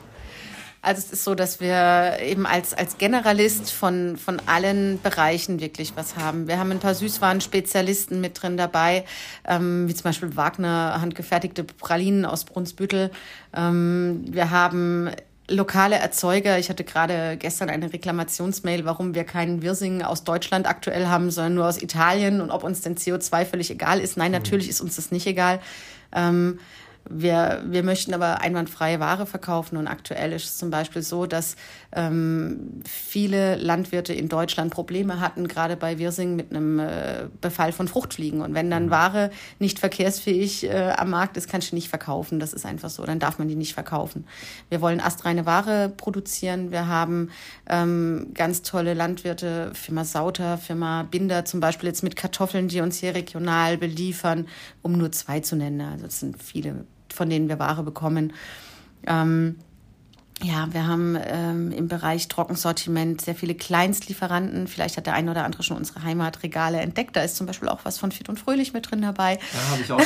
Also 0.84 0.98
es 0.98 1.12
ist 1.12 1.24
so, 1.24 1.34
dass 1.34 1.60
wir 1.60 2.18
eben 2.20 2.46
als, 2.46 2.74
als 2.74 2.98
Generalist 2.98 3.72
von, 3.72 4.18
von 4.18 4.40
allen 4.44 5.00
Bereichen 5.00 5.58
wirklich 5.58 5.94
was 5.96 6.16
haben. 6.16 6.46
Wir 6.46 6.58
haben 6.58 6.70
ein 6.70 6.78
paar 6.78 6.94
Süßwaren-Spezialisten 6.94 8.20
mit 8.20 8.42
drin 8.42 8.58
dabei, 8.58 9.04
ähm, 9.48 9.88
wie 9.88 9.94
zum 9.94 10.04
Beispiel 10.04 10.36
Wagner 10.36 11.00
handgefertigte 11.00 11.64
Pralinen 11.64 12.26
aus 12.26 12.44
Brunsbüttel. 12.44 13.10
Ähm, 13.56 14.24
wir 14.28 14.50
haben 14.50 15.10
lokale 15.48 15.96
Erzeuger, 15.96 16.58
ich 16.58 16.68
hatte 16.68 16.84
gerade 16.84 17.36
gestern 17.38 17.70
eine 17.70 17.92
Reklamationsmail, 17.92 18.84
warum 18.84 19.14
wir 19.14 19.24
keinen 19.24 19.62
Wirsing 19.62 20.02
aus 20.02 20.24
Deutschland 20.24 20.66
aktuell 20.66 21.06
haben, 21.06 21.30
sondern 21.30 21.54
nur 21.54 21.66
aus 21.66 21.82
Italien 21.82 22.42
und 22.42 22.50
ob 22.50 22.62
uns 22.62 22.82
denn 22.82 22.96
CO2 22.96 23.46
völlig 23.46 23.70
egal 23.70 24.00
ist. 24.00 24.18
Nein, 24.18 24.32
mhm. 24.32 24.38
natürlich 24.38 24.68
ist 24.68 24.82
uns 24.82 24.96
das 24.96 25.10
nicht 25.10 25.26
egal. 25.26 25.60
Ähm, 26.14 26.58
wir, 27.10 27.62
wir 27.66 27.82
möchten 27.82 28.14
aber 28.14 28.40
einwandfreie 28.40 28.98
Ware 28.98 29.26
verkaufen 29.26 29.76
und 29.76 29.86
aktuell 29.86 30.32
ist 30.32 30.44
es 30.44 30.56
zum 30.56 30.70
Beispiel 30.70 31.02
so, 31.02 31.26
dass 31.26 31.56
ähm, 31.92 32.82
viele 32.88 33.56
Landwirte 33.56 34.14
in 34.14 34.28
Deutschland 34.28 34.72
Probleme 34.72 35.20
hatten, 35.20 35.46
gerade 35.46 35.76
bei 35.76 35.98
Wirsing 35.98 36.34
mit 36.34 36.50
einem 36.50 36.78
äh, 36.78 37.28
Befall 37.42 37.72
von 37.72 37.88
Fruchtfliegen. 37.88 38.40
Und 38.40 38.54
wenn 38.54 38.70
dann 38.70 38.86
mhm. 38.86 38.90
Ware 38.90 39.30
nicht 39.58 39.78
verkehrsfähig 39.78 40.64
äh, 40.64 40.94
am 40.96 41.10
Markt 41.10 41.36
ist, 41.36 41.48
kannst 41.48 41.72
du 41.72 41.74
nicht 41.74 41.88
verkaufen. 41.88 42.40
Das 42.40 42.54
ist 42.54 42.64
einfach 42.64 42.88
so. 42.88 43.04
Dann 43.04 43.18
darf 43.18 43.38
man 43.38 43.48
die 43.48 43.56
nicht 43.56 43.74
verkaufen. 43.74 44.26
Wir 44.70 44.80
wollen 44.80 45.00
astreine 45.00 45.44
Ware 45.44 45.90
produzieren. 45.94 46.70
Wir 46.70 46.88
haben 46.88 47.30
ähm, 47.68 48.30
ganz 48.32 48.62
tolle 48.62 48.94
Landwirte, 48.94 49.72
Firma 49.74 50.04
Sauter, 50.04 50.56
Firma 50.56 51.02
Binder 51.02 51.44
zum 51.44 51.60
Beispiel 51.60 51.88
jetzt 51.88 52.02
mit 52.02 52.16
Kartoffeln, 52.16 52.68
die 52.68 52.80
uns 52.80 52.98
hier 52.98 53.14
regional 53.14 53.76
beliefern, 53.76 54.48
um 54.80 54.92
nur 54.92 55.12
zwei 55.12 55.40
zu 55.40 55.54
nennen. 55.54 55.82
Also 55.82 56.06
es 56.06 56.20
sind 56.20 56.42
viele 56.42 56.86
von 57.14 57.30
denen 57.30 57.48
wir 57.48 57.58
Ware 57.58 57.82
bekommen. 57.82 58.32
Ähm, 59.06 59.56
ja, 60.42 60.68
wir 60.72 60.86
haben 60.86 61.16
ähm, 61.26 61.70
im 61.70 61.88
Bereich 61.88 62.28
Trockensortiment 62.28 63.20
sehr 63.20 63.34
viele 63.34 63.54
Kleinstlieferanten. 63.54 64.66
Vielleicht 64.66 64.96
hat 64.96 65.06
der 65.06 65.14
eine 65.14 65.30
oder 65.30 65.44
andere 65.44 65.62
schon 65.62 65.76
unsere 65.76 66.02
Heimatregale 66.02 66.80
entdeckt. 66.80 67.16
Da 67.16 67.22
ist 67.22 67.36
zum 67.36 67.46
Beispiel 67.46 67.68
auch 67.68 67.80
was 67.84 67.98
von 67.98 68.10
Fit 68.10 68.28
und 68.28 68.38
Fröhlich 68.38 68.72
mit 68.72 68.90
drin 68.90 69.00
dabei. 69.00 69.38
Ja, 69.52 69.70
habe 69.70 69.82
ich 69.82 69.92
auch. 69.92 70.00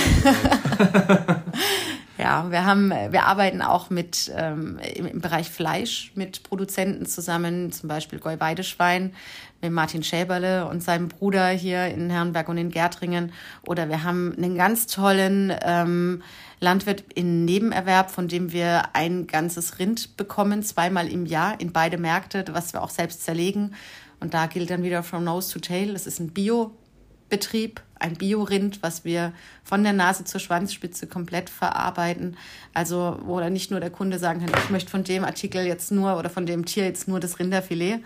ja, 2.19 2.51
wir 2.51 2.65
haben, 2.67 2.91
wir 2.91 3.25
arbeiten 3.25 3.63
auch 3.63 3.89
mit 3.89 4.31
ähm, 4.37 4.79
im, 4.95 5.07
im, 5.07 5.21
Bereich 5.21 5.49
Fleisch 5.49 6.13
mit 6.15 6.43
Produzenten 6.43 7.07
zusammen, 7.07 7.73
zum 7.73 7.89
Beispiel 7.89 8.19
Goy 8.19 8.39
Weideschwein 8.39 9.15
mit 9.63 9.73
Martin 9.73 10.03
Schäberle 10.03 10.67
und 10.67 10.83
seinem 10.83 11.09
Bruder 11.09 11.49
hier 11.49 11.87
in 11.87 12.11
Herrenberg 12.11 12.49
und 12.49 12.59
in 12.59 12.71
Gärtringen. 12.71 13.33
Oder 13.67 13.89
wir 13.89 14.05
haben 14.05 14.35
einen 14.37 14.57
ganz 14.57 14.87
tollen 14.87 15.53
ähm, 15.63 16.23
Landwirt 16.61 17.05
in 17.15 17.45
Nebenerwerb, 17.45 18.11
von 18.11 18.29
dem 18.29 18.53
wir 18.53 18.95
ein 18.95 19.27
ganzes 19.27 19.79
Rind 19.79 20.17
bekommen, 20.17 20.63
zweimal 20.63 21.09
im 21.09 21.27
Jahr 21.27 21.61
in 21.61 21.73
beide 21.73 21.99
Märkte, 21.99 22.45
was 22.51 22.73
wir 22.73 22.83
auch 22.83 22.91
selbst 22.91 23.25
zerlegen. 23.25 23.75
Und 24.21 24.35
da 24.35 24.47
gilt 24.47 24.71
dann 24.71 24.83
wieder 24.83 25.03
from 25.03 25.25
nose 25.25 25.53
to 25.53 25.61
tail. 25.61 25.93
Das 25.93 26.07
ist 26.07 26.19
ein 26.19 26.31
Bio-Betrieb, 26.31 27.81
ein 28.01 28.15
Biorind, 28.15 28.83
was 28.83 29.05
wir 29.05 29.33
von 29.63 29.85
der 29.85 29.93
Nase 29.93 30.25
zur 30.25 30.41
Schwanzspitze 30.41 31.07
komplett 31.07 31.49
verarbeiten. 31.51 32.37
Also, 32.75 33.19
wo 33.23 33.39
dann 33.39 33.53
nicht 33.53 33.71
nur 33.71 33.79
der 33.79 33.91
Kunde 33.91 34.19
sagen 34.19 34.41
kann, 34.41 34.61
ich 34.65 34.71
möchte 34.71 34.91
von 34.91 35.05
dem 35.05 35.25
Artikel 35.25 35.65
jetzt 35.65 35.93
nur 35.93 36.19
oder 36.19 36.31
von 36.31 36.47
dem 36.47 36.65
Tier 36.65 36.85
jetzt 36.85 37.07
nur 37.07 37.21
das 37.21 37.39
Rinderfilet, 37.39 38.01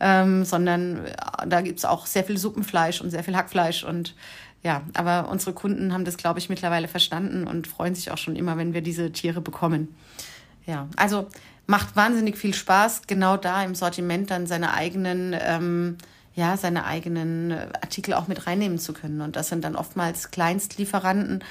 ähm, 0.00 0.44
sondern 0.44 1.06
äh, 1.06 1.12
da 1.46 1.62
gibt's 1.62 1.84
auch 1.84 2.04
sehr 2.06 2.24
viel 2.24 2.36
Suppenfleisch 2.36 3.00
und 3.00 3.10
sehr 3.10 3.24
viel 3.24 3.36
Hackfleisch 3.36 3.84
und 3.84 4.14
ja, 4.64 4.82
aber 4.94 5.28
unsere 5.28 5.52
Kunden 5.52 5.92
haben 5.92 6.06
das, 6.06 6.16
glaube 6.16 6.38
ich, 6.38 6.48
mittlerweile 6.48 6.88
verstanden 6.88 7.46
und 7.46 7.68
freuen 7.68 7.94
sich 7.94 8.10
auch 8.10 8.16
schon 8.18 8.34
immer, 8.34 8.56
wenn 8.56 8.72
wir 8.72 8.80
diese 8.80 9.12
Tiere 9.12 9.42
bekommen. 9.42 9.94
Ja, 10.64 10.88
also 10.96 11.28
macht 11.66 11.96
wahnsinnig 11.96 12.38
viel 12.38 12.54
Spaß, 12.54 13.02
genau 13.06 13.36
da 13.36 13.62
im 13.62 13.74
Sortiment 13.74 14.30
dann 14.30 14.46
seine 14.46 14.72
eigenen, 14.72 15.36
ähm, 15.38 15.98
ja, 16.34 16.56
seine 16.56 16.86
eigenen 16.86 17.52
Artikel 17.52 18.14
auch 18.14 18.26
mit 18.26 18.46
reinnehmen 18.46 18.78
zu 18.78 18.94
können. 18.94 19.20
Und 19.20 19.36
das 19.36 19.50
sind 19.50 19.64
dann 19.64 19.76
oftmals 19.76 20.30
Kleinstlieferanten, 20.30 21.44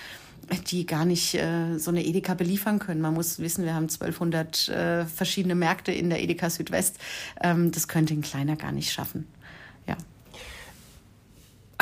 die 0.71 0.88
gar 0.88 1.06
nicht 1.06 1.36
äh, 1.36 1.78
so 1.78 1.91
eine 1.91 2.04
Edeka 2.04 2.34
beliefern 2.34 2.80
können. 2.80 2.99
Man 2.99 3.13
muss 3.13 3.38
wissen, 3.38 3.63
wir 3.63 3.76
haben 3.76 3.89
1200 3.89 4.69
äh, 4.69 5.06
verschiedene 5.06 5.54
Märkte 5.54 5.91
in 5.91 6.10
der 6.10 6.19
Edeka 6.19 6.49
Südwest. 6.49 6.97
Ähm, 7.43 7.71
das 7.71 7.88
könnte 7.88 8.15
ein 8.15 8.21
kleiner 8.21 8.56
gar 8.56 8.71
nicht 8.71 8.91
schaffen. 8.91 9.28
Ja. 9.88 9.97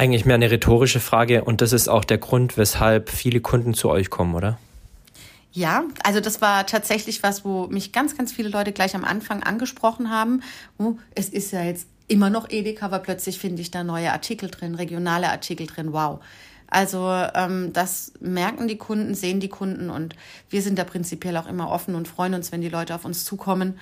Eigentlich 0.02 0.26
mehr 0.26 0.34
eine 0.34 0.50
rhetorische 0.50 1.00
Frage 1.00 1.44
und 1.44 1.62
das 1.62 1.74
ist 1.74 1.88
auch 1.88 2.04
der 2.04 2.18
Grund, 2.18 2.58
weshalb 2.58 3.12
viele 3.12 3.40
Kunden 3.40 3.76
zu 3.76 3.88
euch 3.88 4.10
kommen, 4.10 4.34
oder? 4.34 4.58
Ja, 5.52 5.84
also 6.04 6.20
das 6.20 6.42
war 6.42 6.66
tatsächlich 6.66 7.22
was, 7.22 7.46
wo 7.46 7.68
mich 7.68 7.92
ganz, 7.92 8.18
ganz 8.18 8.34
viele 8.34 8.50
Leute 8.50 8.72
gleich 8.72 8.96
am 8.96 9.06
Anfang 9.06 9.44
angesprochen 9.44 10.10
haben. 10.10 10.42
Oh, 10.80 10.96
es 11.14 11.30
ist 11.30 11.52
ja 11.52 11.62
jetzt 11.62 11.86
immer 12.08 12.32
noch 12.32 12.50
Edeka, 12.50 12.88
aber 12.88 12.98
plötzlich 12.98 13.38
finde 13.38 13.62
ich 13.62 13.70
da 13.70 13.84
neue 13.84 14.12
Artikel 14.12 14.50
drin, 14.50 14.74
regionale 14.74 15.30
Artikel 15.30 15.68
drin. 15.68 15.94
Wow. 15.94 16.20
Also 16.66 17.08
ähm, 17.36 17.72
das 17.72 18.12
merken 18.20 18.68
die 18.68 18.80
Kunden, 18.80 19.14
sehen 19.14 19.40
die 19.40 19.50
Kunden 19.50 19.92
und 19.92 20.16
wir 20.50 20.64
sind 20.64 20.80
da 20.80 20.84
prinzipiell 20.84 21.38
auch 21.38 21.48
immer 21.48 21.70
offen 21.70 21.94
und 21.94 22.08
freuen 22.08 22.34
uns, 22.34 22.52
wenn 22.52 22.62
die 22.62 22.70
Leute 22.70 22.96
auf 22.96 23.06
uns 23.06 23.24
zukommen 23.24 23.78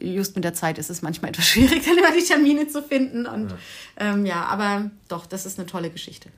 just 0.00 0.34
mit 0.34 0.44
der 0.44 0.54
Zeit 0.54 0.78
ist 0.78 0.90
es 0.90 1.02
manchmal 1.02 1.28
etwas 1.30 1.46
schwierig, 1.46 1.84
dann 1.84 1.96
immer 1.96 2.12
die 2.12 2.24
Termine 2.24 2.68
zu 2.68 2.82
finden. 2.82 3.26
Und 3.26 3.50
ja, 3.50 3.56
ähm, 3.98 4.26
ja 4.26 4.44
aber 4.44 4.90
doch, 5.08 5.26
das 5.26 5.46
ist 5.46 5.58
eine 5.58 5.66
tolle 5.66 5.90
Geschichte. 5.90 6.28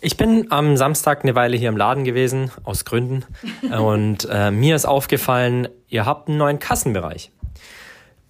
Ich 0.00 0.16
bin 0.16 0.52
am 0.52 0.76
Samstag 0.76 1.24
eine 1.24 1.34
Weile 1.34 1.56
hier 1.56 1.68
im 1.68 1.76
Laden 1.76 2.04
gewesen, 2.04 2.52
aus 2.62 2.84
Gründen. 2.84 3.24
und 3.78 4.28
äh, 4.30 4.50
mir 4.50 4.76
ist 4.76 4.86
aufgefallen, 4.86 5.68
ihr 5.88 6.06
habt 6.06 6.28
einen 6.28 6.38
neuen 6.38 6.60
Kassenbereich, 6.60 7.32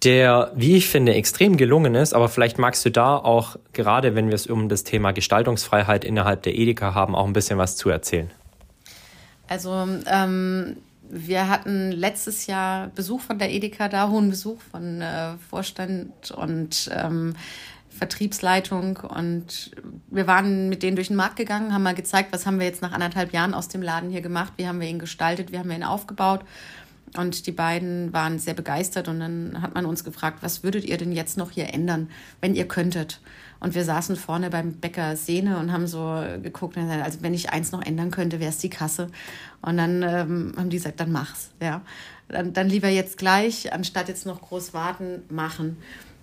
der, 0.03 0.51
wie 0.55 0.77
ich 0.77 0.87
finde, 0.87 1.13
extrem 1.13 1.57
gelungen 1.57 1.93
ist. 1.93 2.13
Aber 2.13 2.27
vielleicht 2.27 2.57
magst 2.57 2.85
du 2.85 2.89
da 2.89 3.15
auch, 3.17 3.57
gerade 3.73 4.15
wenn 4.15 4.27
wir 4.29 4.35
es 4.35 4.47
um 4.47 4.67
das 4.67 4.83
Thema 4.83 5.11
Gestaltungsfreiheit 5.11 6.03
innerhalb 6.03 6.41
der 6.41 6.55
Edeka 6.55 6.95
haben, 6.95 7.15
auch 7.15 7.27
ein 7.27 7.33
bisschen 7.33 7.59
was 7.59 7.75
zu 7.75 7.89
erzählen. 7.89 8.31
Also 9.47 9.87
ähm, 10.07 10.77
wir 11.09 11.49
hatten 11.49 11.91
letztes 11.91 12.47
Jahr 12.47 12.87
Besuch 12.89 13.21
von 13.21 13.39
der 13.39 13.51
Edeka 13.51 13.89
da, 13.89 14.09
hohen 14.09 14.29
Besuch 14.29 14.61
von 14.71 15.01
äh, 15.01 15.37
Vorstand 15.49 16.31
und 16.31 16.89
ähm, 16.93 17.35
Vertriebsleitung. 17.89 18.97
Und 18.97 19.71
wir 20.09 20.27
waren 20.27 20.69
mit 20.69 20.83
denen 20.83 20.95
durch 20.95 21.07
den 21.07 21.17
Markt 21.17 21.35
gegangen, 21.35 21.73
haben 21.73 21.83
mal 21.83 21.95
gezeigt, 21.95 22.31
was 22.31 22.45
haben 22.45 22.59
wir 22.59 22.67
jetzt 22.67 22.81
nach 22.81 22.91
anderthalb 22.91 23.33
Jahren 23.33 23.53
aus 23.53 23.67
dem 23.67 23.81
Laden 23.81 24.09
hier 24.09 24.21
gemacht, 24.21 24.53
wie 24.57 24.67
haben 24.67 24.79
wir 24.79 24.87
ihn 24.87 24.99
gestaltet, 24.99 25.51
wie 25.51 25.57
haben 25.57 25.69
wir 25.69 25.75
ihn 25.75 25.83
aufgebaut. 25.83 26.41
Und 27.17 27.47
die 27.47 27.51
beiden 27.51 28.13
waren 28.13 28.37
sehr 28.37 28.53
begeistert. 28.53 29.07
Und 29.07 29.19
dann 29.19 29.61
hat 29.61 29.73
man 29.73 29.85
uns 29.85 30.03
gefragt, 30.03 30.39
was 30.41 30.63
würdet 30.63 30.85
ihr 30.85 30.97
denn 30.97 31.11
jetzt 31.11 31.37
noch 31.37 31.51
hier 31.51 31.73
ändern, 31.73 32.09
wenn 32.39 32.53
ihr 32.53 32.67
könntet? 32.67 33.19
Und 33.59 33.75
wir 33.75 33.83
saßen 33.83 34.15
vorne 34.15 34.49
beim 34.49 34.73
Bäcker 34.73 35.15
Sehne 35.15 35.57
und 35.57 35.71
haben 35.71 35.87
so 35.87 36.23
geguckt, 36.41 36.77
also 36.77 37.19
wenn 37.21 37.33
ich 37.33 37.49
eins 37.49 37.71
noch 37.71 37.81
ändern 37.81 38.11
könnte, 38.11 38.39
wäre 38.39 38.51
es 38.51 38.57
die 38.57 38.69
Kasse. 38.69 39.07
Und 39.61 39.77
dann 39.77 40.01
ähm, 40.03 40.53
haben 40.55 40.69
die 40.69 40.77
gesagt, 40.77 40.99
dann 40.99 41.11
mach's. 41.11 41.49
Ja. 41.61 41.81
Dann, 42.29 42.53
dann 42.53 42.69
lieber 42.69 42.87
jetzt 42.87 43.17
gleich, 43.17 43.73
anstatt 43.73 44.07
jetzt 44.07 44.25
noch 44.25 44.41
groß 44.41 44.73
warten, 44.73 45.23
machen. 45.29 45.77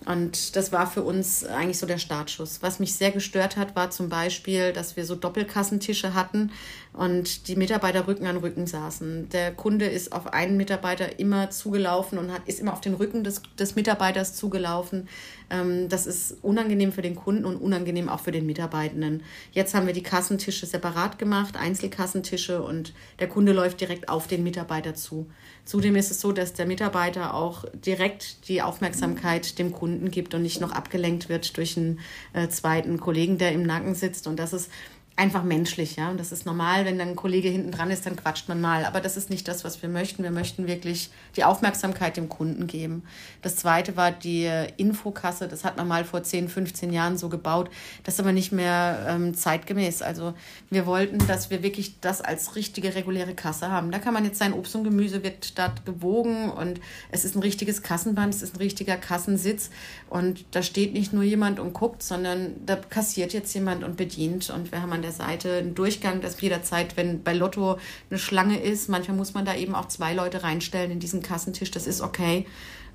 Und 0.05 0.55
das 0.55 0.71
war 0.71 0.89
für 0.89 1.03
uns 1.03 1.43
eigentlich 1.43 1.79
so 1.79 1.85
der 1.85 1.97
Startschuss. 1.97 2.61
Was 2.61 2.79
mich 2.79 2.93
sehr 2.93 3.11
gestört 3.11 3.57
hat, 3.57 3.75
war 3.75 3.89
zum 3.89 4.07
Beispiel, 4.07 4.71
dass 4.71 4.95
wir 4.95 5.05
so 5.05 5.15
Doppelkassentische 5.15 6.13
hatten 6.13 6.51
und 6.97 7.47
die 7.47 7.55
Mitarbeiter 7.55 8.07
Rücken 8.07 8.25
an 8.25 8.37
Rücken 8.37 8.65
saßen. 8.65 9.29
Der 9.29 9.53
Kunde 9.53 9.85
ist 9.85 10.11
auf 10.13 10.33
einen 10.33 10.57
Mitarbeiter 10.57 11.19
immer 11.19 11.51
zugelaufen 11.51 12.17
und 12.17 12.33
hat, 12.33 12.41
ist 12.47 12.59
immer 12.59 12.73
auf 12.73 12.81
den 12.81 12.95
Rücken 12.95 13.23
des, 13.23 13.43
des 13.59 13.75
Mitarbeiters 13.75 14.35
zugelaufen. 14.35 15.07
Ähm, 15.51 15.89
das 15.89 16.07
ist 16.07 16.37
unangenehm 16.41 16.91
für 16.91 17.03
den 17.03 17.15
Kunden 17.15 17.45
und 17.45 17.57
unangenehm 17.57 18.09
auch 18.09 18.21
für 18.21 18.31
den 18.31 18.47
Mitarbeitenden. 18.47 19.21
Jetzt 19.51 19.75
haben 19.75 19.85
wir 19.85 19.93
die 19.93 20.01
Kassentische 20.01 20.65
separat 20.65 21.19
gemacht, 21.19 21.55
Einzelkassentische 21.55 22.63
und 22.63 22.93
der 23.19 23.29
Kunde 23.29 23.53
läuft 23.53 23.79
direkt 23.79 24.09
auf 24.09 24.25
den 24.25 24.43
Mitarbeiter 24.43 24.95
zu. 24.95 25.27
Zudem 25.65 25.95
ist 25.97 26.09
es 26.09 26.19
so, 26.19 26.31
dass 26.31 26.53
der 26.53 26.65
Mitarbeiter 26.65 27.35
auch 27.35 27.65
direkt 27.73 28.47
die 28.47 28.63
Aufmerksamkeit 28.63 29.59
dem 29.59 29.71
Kunden 29.71 30.09
gibt 30.09 30.33
und 30.33 30.41
nicht 30.41 30.61
noch 30.61 30.71
abgelenkt 30.71 31.29
wird 31.29 31.57
durch 31.57 31.77
einen 31.77 31.99
äh, 32.33 32.47
zweiten 32.47 32.99
Kollegen, 32.99 33.37
der 33.37 33.51
im 33.51 33.63
Nacken 33.63 33.93
sitzt. 33.93 34.25
Und 34.25 34.39
das 34.39 34.53
ist 34.53 34.71
einfach 35.17 35.43
menschlich, 35.43 35.95
ja. 35.95 36.11
Und 36.11 36.19
das 36.19 36.31
ist 36.31 36.45
normal, 36.45 36.85
wenn 36.85 36.99
dann 36.99 37.09
ein 37.09 37.15
Kollege 37.15 37.49
hinten 37.49 37.71
dran 37.71 37.89
ist, 37.89 38.05
dann 38.05 38.15
quatscht 38.15 38.47
man 38.47 38.61
mal. 38.61 38.85
Aber 38.85 39.01
das 39.01 39.17
ist 39.17 39.31
nicht 39.31 39.47
das, 39.47 39.63
was 39.63 39.81
wir 39.81 39.89
möchten. 39.89 40.21
Wir 40.21 40.31
möchten 40.31 40.67
wirklich 40.67 41.09
die 41.35 41.43
Aufmerksamkeit 41.43 42.17
dem 42.17 42.29
Kunden 42.29 42.67
geben. 42.67 43.03
Das 43.41 43.55
zweite 43.55 43.97
war 43.97 44.11
die 44.11 44.47
Infokasse. 44.77 45.47
Das 45.47 45.63
hat 45.65 45.75
man 45.75 45.87
mal 45.87 46.05
vor 46.05 46.21
10, 46.21 46.49
15 46.49 46.93
Jahren 46.93 47.17
so 47.17 47.29
gebaut. 47.29 47.71
Das 48.03 48.13
ist 48.13 48.19
aber 48.19 48.31
nicht 48.31 48.51
mehr 48.51 49.07
ähm, 49.09 49.33
zeitgemäß. 49.33 50.03
Also 50.03 50.35
wir 50.69 50.85
wollten, 50.85 51.17
dass 51.25 51.49
wir 51.49 51.63
wirklich 51.63 51.99
das 51.99 52.21
als 52.21 52.55
richtige 52.55 52.93
reguläre 52.93 53.33
Kasse 53.33 53.71
haben. 53.71 53.89
Da 53.89 53.97
kann 53.97 54.13
man 54.13 54.23
jetzt 54.23 54.37
sein 54.37 54.53
Obst 54.53 54.75
und 54.75 54.83
Gemüse 54.83 55.23
wird 55.23 55.57
dort 55.57 55.83
gewogen 55.83 56.51
und 56.51 56.79
es 57.11 57.25
ist 57.25 57.35
ein 57.35 57.41
richtiges 57.41 57.81
Kassenband, 57.81 58.35
es 58.35 58.43
ist 58.43 58.53
ein 58.53 58.59
richtiger 58.59 58.97
Kassensitz 58.97 59.71
und 60.11 60.45
da 60.51 60.61
steht 60.61 60.93
nicht 60.93 61.11
nur 61.11 61.23
jemand 61.23 61.59
und 61.59 61.73
guckt, 61.73 62.03
sondern 62.03 62.53
da 62.65 62.75
kassiert 62.75 63.33
jetzt 63.33 63.53
jemand 63.55 63.83
und 63.83 63.97
bedient 63.97 64.51
und 64.51 64.71
wir 64.71 64.81
haben 64.81 64.93
an 64.93 65.06
der 65.07 65.13
Seite 65.13 65.57
einen 65.57 65.73
Durchgang, 65.73 66.21
dass 66.21 66.39
jederzeit, 66.41 66.97
wenn 66.97 67.23
bei 67.23 67.33
Lotto 67.33 67.77
eine 68.09 68.19
Schlange 68.19 68.59
ist, 68.61 68.89
manchmal 68.89 69.17
muss 69.17 69.33
man 69.33 69.45
da 69.45 69.55
eben 69.55 69.73
auch 69.73 69.87
zwei 69.87 70.13
Leute 70.13 70.43
reinstellen 70.43 70.91
in 70.91 70.99
diesen 70.99 71.21
Kassentisch, 71.21 71.71
das 71.71 71.87
ist 71.87 72.01
okay. 72.01 72.45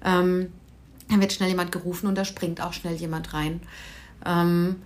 Ähm, 0.05 0.53
dann 1.09 1.21
wird 1.21 1.33
schnell 1.33 1.49
jemand 1.49 1.73
gerufen 1.73 2.07
und 2.07 2.17
da 2.17 2.25
springt 2.25 2.61
auch 2.61 2.73
schnell 2.73 2.95
jemand 2.95 3.33
rein. 3.33 3.61
Ähm, 4.25 4.77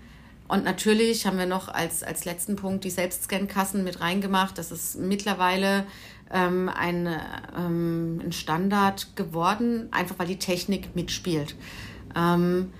Und 0.48 0.64
natürlich 0.64 1.26
haben 1.26 1.38
wir 1.38 1.46
noch 1.46 1.68
als, 1.68 2.04
als 2.04 2.24
letzten 2.24 2.54
Punkt 2.54 2.84
die 2.84 2.90
Selbstscan-Kassen 2.90 3.82
mit 3.82 4.00
reingemacht. 4.00 4.56
Das 4.58 4.70
ist 4.70 4.96
mittlerweile 4.96 5.84
ähm, 6.30 6.68
ein, 6.68 7.08
ähm, 7.56 8.20
ein 8.24 8.32
Standard 8.32 9.16
geworden, 9.16 9.88
einfach 9.90 10.18
weil 10.18 10.28
die 10.28 10.38
Technik 10.38 10.94
mitspielt. 10.94 11.56
Ähm, 12.14 12.70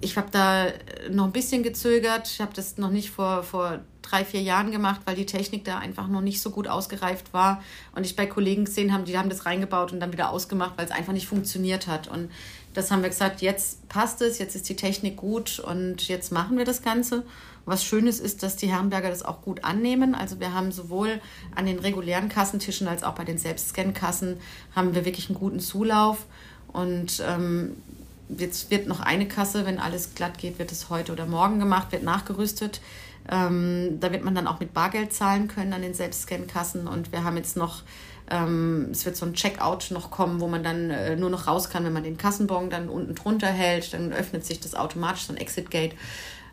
ich 0.00 0.16
habe 0.16 0.28
da 0.30 0.66
noch 1.10 1.24
ein 1.24 1.32
bisschen 1.32 1.62
gezögert. 1.62 2.28
Ich 2.28 2.40
habe 2.40 2.52
das 2.54 2.78
noch 2.78 2.90
nicht 2.90 3.10
vor, 3.10 3.42
vor 3.42 3.80
drei, 4.02 4.24
vier 4.24 4.42
Jahren 4.42 4.70
gemacht, 4.70 5.00
weil 5.04 5.16
die 5.16 5.26
Technik 5.26 5.64
da 5.64 5.78
einfach 5.78 6.08
noch 6.08 6.20
nicht 6.20 6.40
so 6.40 6.50
gut 6.50 6.68
ausgereift 6.68 7.32
war. 7.32 7.62
Und 7.94 8.06
ich 8.06 8.16
bei 8.16 8.26
Kollegen 8.26 8.64
gesehen 8.64 8.92
habe, 8.92 9.04
die 9.04 9.18
haben 9.18 9.28
das 9.28 9.44
reingebaut 9.46 9.92
und 9.92 10.00
dann 10.00 10.12
wieder 10.12 10.30
ausgemacht, 10.30 10.74
weil 10.76 10.84
es 10.84 10.90
einfach 10.90 11.12
nicht 11.12 11.26
funktioniert 11.26 11.86
hat. 11.86 12.08
Und 12.08 12.30
das 12.74 12.90
haben 12.90 13.02
wir 13.02 13.08
gesagt, 13.08 13.42
jetzt 13.42 13.88
passt 13.88 14.22
es, 14.22 14.38
jetzt 14.38 14.54
ist 14.54 14.68
die 14.68 14.76
Technik 14.76 15.16
gut 15.16 15.58
und 15.58 16.06
jetzt 16.08 16.32
machen 16.32 16.58
wir 16.58 16.64
das 16.64 16.82
Ganze. 16.82 17.24
Was 17.64 17.84
Schönes 17.84 18.20
ist, 18.20 18.42
dass 18.42 18.56
die 18.56 18.68
Herrenberger 18.68 19.10
das 19.10 19.24
auch 19.24 19.42
gut 19.42 19.64
annehmen. 19.64 20.14
Also 20.14 20.40
wir 20.40 20.54
haben 20.54 20.72
sowohl 20.72 21.20
an 21.54 21.66
den 21.66 21.78
regulären 21.78 22.28
Kassentischen 22.28 22.88
als 22.88 23.02
auch 23.02 23.14
bei 23.14 23.24
den 23.24 23.36
Selbstscan-Kassen 23.36 24.38
haben 24.74 24.94
wir 24.94 25.04
wirklich 25.04 25.28
einen 25.28 25.38
guten 25.38 25.60
Zulauf. 25.60 26.24
Und 26.72 27.22
ähm, 27.26 27.76
jetzt 28.28 28.70
wird 28.70 28.86
noch 28.86 29.00
eine 29.00 29.26
Kasse, 29.26 29.64
wenn 29.64 29.78
alles 29.78 30.14
glatt 30.14 30.38
geht, 30.38 30.58
wird 30.58 30.72
es 30.72 30.90
heute 30.90 31.12
oder 31.12 31.26
morgen 31.26 31.58
gemacht, 31.58 31.92
wird 31.92 32.02
nachgerüstet. 32.02 32.80
Ähm, 33.30 33.98
da 34.00 34.10
wird 34.12 34.24
man 34.24 34.34
dann 34.34 34.46
auch 34.46 34.60
mit 34.60 34.72
Bargeld 34.72 35.12
zahlen 35.12 35.48
können 35.48 35.72
an 35.72 35.82
den 35.82 35.94
Selbstscan-Kassen. 35.94 36.86
Und 36.86 37.12
wir 37.12 37.24
haben 37.24 37.36
jetzt 37.36 37.56
noch, 37.56 37.82
ähm, 38.30 38.88
es 38.90 39.04
wird 39.04 39.16
so 39.16 39.26
ein 39.26 39.34
Checkout 39.34 39.90
noch 39.90 40.10
kommen, 40.10 40.40
wo 40.40 40.48
man 40.48 40.62
dann 40.62 40.90
äh, 40.90 41.16
nur 41.16 41.30
noch 41.30 41.46
raus 41.46 41.68
kann, 41.68 41.84
wenn 41.84 41.92
man 41.92 42.04
den 42.04 42.16
Kassenbon 42.16 42.70
dann 42.70 42.88
unten 42.88 43.14
drunter 43.14 43.48
hält. 43.48 43.92
Dann 43.92 44.12
öffnet 44.12 44.46
sich 44.46 44.60
das 44.60 44.74
automatisch, 44.74 45.26
so 45.26 45.32
ein 45.32 45.36
Exit-Gate. 45.36 45.94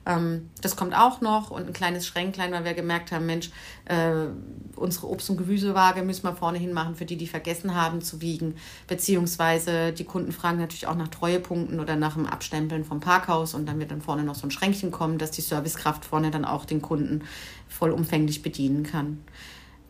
Ähm, 0.06 0.50
das 0.62 0.76
kommt 0.76 0.96
auch 0.96 1.22
noch 1.22 1.52
und 1.52 1.68
ein 1.68 1.74
kleines 1.74 2.06
Schränklein, 2.06 2.52
weil 2.52 2.64
wir 2.64 2.74
gemerkt 2.74 3.12
haben, 3.12 3.26
Mensch, 3.26 3.50
äh, 3.86 4.28
unsere 4.76 5.08
Obst- 5.08 5.30
und 5.30 5.38
Gemüsewaage 5.38 6.04
müssen 6.04 6.24
wir 6.24 6.36
vorne 6.36 6.58
hin 6.58 6.74
machen 6.74 6.96
für 6.96 7.06
die, 7.06 7.18
die 7.18 7.28
vergessen 7.28 7.76
haben 7.76 8.02
zu 8.02 8.22
wiegen. 8.22 8.56
Beziehungsweise 8.88 9.94
die 9.94 10.04
Kunden 10.04 10.32
fragen 10.32 10.60
natürlich 10.60 10.88
auch 10.88 10.96
nach 10.96 11.08
Treuepunkten 11.08 11.80
oder 11.80 11.96
nach 11.96 12.16
dem 12.16 12.26
Abstempeln 12.26 12.84
vom 12.86 13.00
Parkhaus 13.00 13.54
und 13.54 13.68
dann 13.68 13.80
wird 13.80 13.92
dann 13.92 14.02
vorne 14.02 14.24
noch 14.24 14.36
so 14.36 14.46
ein 14.48 14.52
Schränkchen 14.52 14.92
kommen, 14.92 15.18
dass 15.18 15.32
die 15.32 15.42
Servicekraft 15.42 16.06
vorne 16.06 16.32
dann 16.32 16.46
auch 16.46 16.66
den 16.66 16.82
Kunden 16.82 17.24
vollumfänglich 17.68 18.42
bedienen 18.42 18.84
kann. 18.84 19.24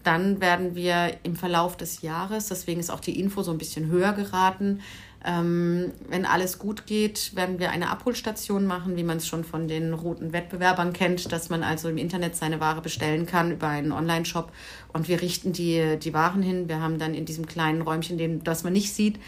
Dann 0.06 0.39
werden 0.39 0.76
wir 0.76 1.18
im 1.24 1.36
Verlauf 1.36 1.76
des 1.76 2.02
Jahres, 2.02 2.48
deswegen 2.48 2.80
ist 2.80 2.89
auch 2.89 3.02
die 3.02 3.20
Info 3.20 3.44
so 3.44 3.52
ein 3.52 3.58
bisschen 3.58 3.88
höher 3.88 4.13
geraten, 4.13 4.80
ähm, 5.28 5.91
wenn 6.08 6.26
alles 6.26 6.60
gut 6.60 6.86
geht, 6.86 7.36
werden 7.36 7.58
wir 7.58 7.72
eine 7.72 7.89
Abholstation 7.89 8.68
machen, 8.68 8.96
wie 8.96 9.04
man 9.04 9.18
es 9.18 9.28
schon 9.28 9.44
von 9.44 9.68
den 9.68 9.91
roten 9.94 10.34
Wettbewerbern 10.34 10.94
kennt, 10.94 11.32
dass 11.32 11.50
man 11.50 11.63
also 11.63 11.89
im 11.89 11.98
Internet 11.98 12.36
seine 12.36 12.60
Ware 12.60 12.82
bestellen 12.82 13.26
kann 13.26 13.52
über 13.52 13.68
einen 13.68 13.91
Online-Shop 13.91 14.52
und 14.94 15.08
wir 15.08 15.22
richten 15.22 15.52
die, 15.52 15.98
die 15.98 16.13
Waren 16.13 16.44
hin. 16.44 16.70
Wir 16.70 16.80
haben 16.80 17.00
dann 17.00 17.15
in 17.15 17.26
diesem 17.26 17.48
kleinen 17.48 17.82
Räumchen, 17.82 18.20
den, 18.20 18.44
das 18.44 18.63
man 18.63 18.74
nicht 18.74 18.94
sieht, 18.94 19.20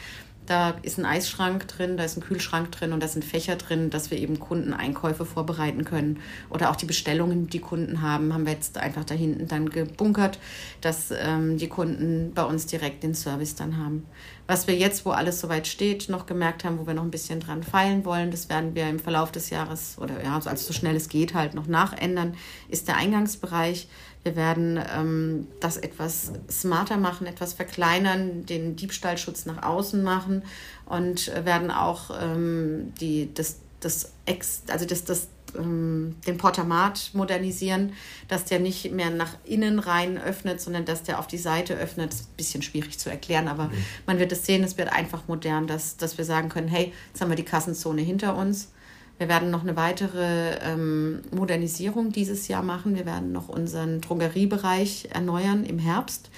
da 0.47 0.75
ist 0.81 0.97
ein 0.97 1.05
Eisschrank 1.05 1.67
drin, 1.67 1.97
da 1.97 2.05
ist 2.05 2.17
ein 2.17 2.21
Kühlschrank 2.21 2.71
drin 2.71 2.93
und 2.93 3.03
da 3.03 3.07
sind 3.07 3.23
Fächer 3.23 3.57
drin, 3.57 3.89
dass 3.89 4.11
wir 4.11 4.17
eben 4.17 4.39
Kundeneinkäufe 4.39 5.25
vorbereiten 5.25 5.83
können. 5.83 6.21
Oder 6.49 6.71
auch 6.71 6.77
die 6.77 6.85
Bestellungen, 6.85 7.47
die 7.47 7.59
Kunden 7.59 8.01
haben, 8.01 8.33
haben 8.33 8.45
wir 8.45 8.53
jetzt 8.53 8.77
einfach 8.77 9.03
da 9.03 9.13
hinten 9.13 9.47
dann 9.47 9.69
gebunkert, 9.69 10.39
dass 10.81 11.11
ähm, 11.11 11.57
die 11.57 11.67
Kunden 11.67 12.31
bei 12.33 12.43
uns 12.43 12.65
direkt 12.65 13.03
den 13.03 13.13
Service 13.13 13.55
dann 13.55 13.77
haben. 13.77 14.05
Was 14.47 14.67
wir 14.67 14.75
jetzt, 14.75 15.05
wo 15.05 15.11
alles 15.11 15.41
soweit 15.41 15.67
steht, 15.67 16.07
noch 16.07 16.25
gemerkt 16.25 16.63
haben, 16.63 16.79
wo 16.79 16.87
wir 16.87 16.93
noch 16.93 17.03
ein 17.03 17.11
bisschen 17.11 17.41
dran 17.41 17.63
feilen 17.63 18.05
wollen, 18.05 18.31
das 18.31 18.47
werden 18.47 18.73
wir 18.73 18.87
im 18.87 18.99
Verlauf 18.99 19.29
des 19.33 19.49
Jahres 19.49 19.97
oder 19.99 20.23
ja, 20.23 20.35
also 20.35 20.55
so 20.55 20.71
schnell 20.71 20.95
es 20.95 21.09
geht 21.09 21.33
halt 21.33 21.53
noch 21.53 21.67
nachändern, 21.67 22.35
ist 22.69 22.87
der 22.87 22.95
Eingangsbereich. 22.95 23.89
Wir 24.27 24.35
werden 24.35 24.77
ähm, 24.93 25.47
das 25.61 25.77
etwas 25.77 26.33
smarter 26.51 26.97
machen, 26.97 27.27
etwas 27.27 27.53
verkleinern, 27.53 28.45
den 28.45 28.75
Diebstahlschutz 28.75 29.45
nach 29.45 29.63
außen 29.63 30.03
machen 30.03 30.43
und 30.85 31.31
werden 31.45 31.71
auch 31.71 32.09
ähm, 32.21 32.93
die, 32.99 33.33
das, 33.33 33.59
das, 33.79 34.11
Ex, 34.25 34.63
also 34.67 34.85
das, 34.85 35.05
das, 35.05 35.29
ähm, 35.57 36.17
den 36.27 36.35
Portamat 36.35 37.11
modernisieren, 37.13 37.93
dass 38.27 38.43
der 38.43 38.59
nicht 38.59 38.91
mehr 38.91 39.11
nach 39.11 39.37
innen 39.45 39.79
rein 39.79 40.17
öffnet, 40.17 40.59
sondern 40.59 40.83
dass 40.83 41.03
der 41.03 41.19
auf 41.19 41.27
die 41.27 41.37
Seite 41.37 41.75
öffnet. 41.75 42.11
Das 42.11 42.19
ist 42.19 42.29
ein 42.31 42.35
bisschen 42.35 42.61
schwierig 42.63 42.99
zu 42.99 43.09
erklären, 43.09 43.47
aber 43.47 43.67
mhm. 43.67 43.85
man 44.07 44.19
wird 44.19 44.33
es 44.33 44.45
sehen, 44.45 44.61
es 44.65 44.77
wird 44.77 44.91
einfach 44.91 45.29
modern, 45.29 45.67
dass, 45.67 45.95
dass 45.95 46.17
wir 46.17 46.25
sagen 46.25 46.49
können, 46.49 46.67
hey, 46.67 46.91
jetzt 47.07 47.21
haben 47.21 47.29
wir 47.29 47.37
die 47.37 47.45
Kassenzone 47.45 48.01
hinter 48.01 48.35
uns 48.35 48.73
wir 49.17 49.27
werden 49.27 49.49
noch 49.49 49.63
eine 49.63 49.75
weitere 49.75 50.57
ähm, 50.61 51.21
Modernisierung 51.31 52.11
dieses 52.11 52.47
Jahr 52.47 52.63
machen. 52.63 52.95
Wir 52.95 53.05
werden 53.05 53.31
noch 53.31 53.49
unseren 53.49 54.01
Drogeriebereich 54.01 55.09
erneuern 55.11 55.63
im 55.63 55.79
Herbst. 55.79 56.29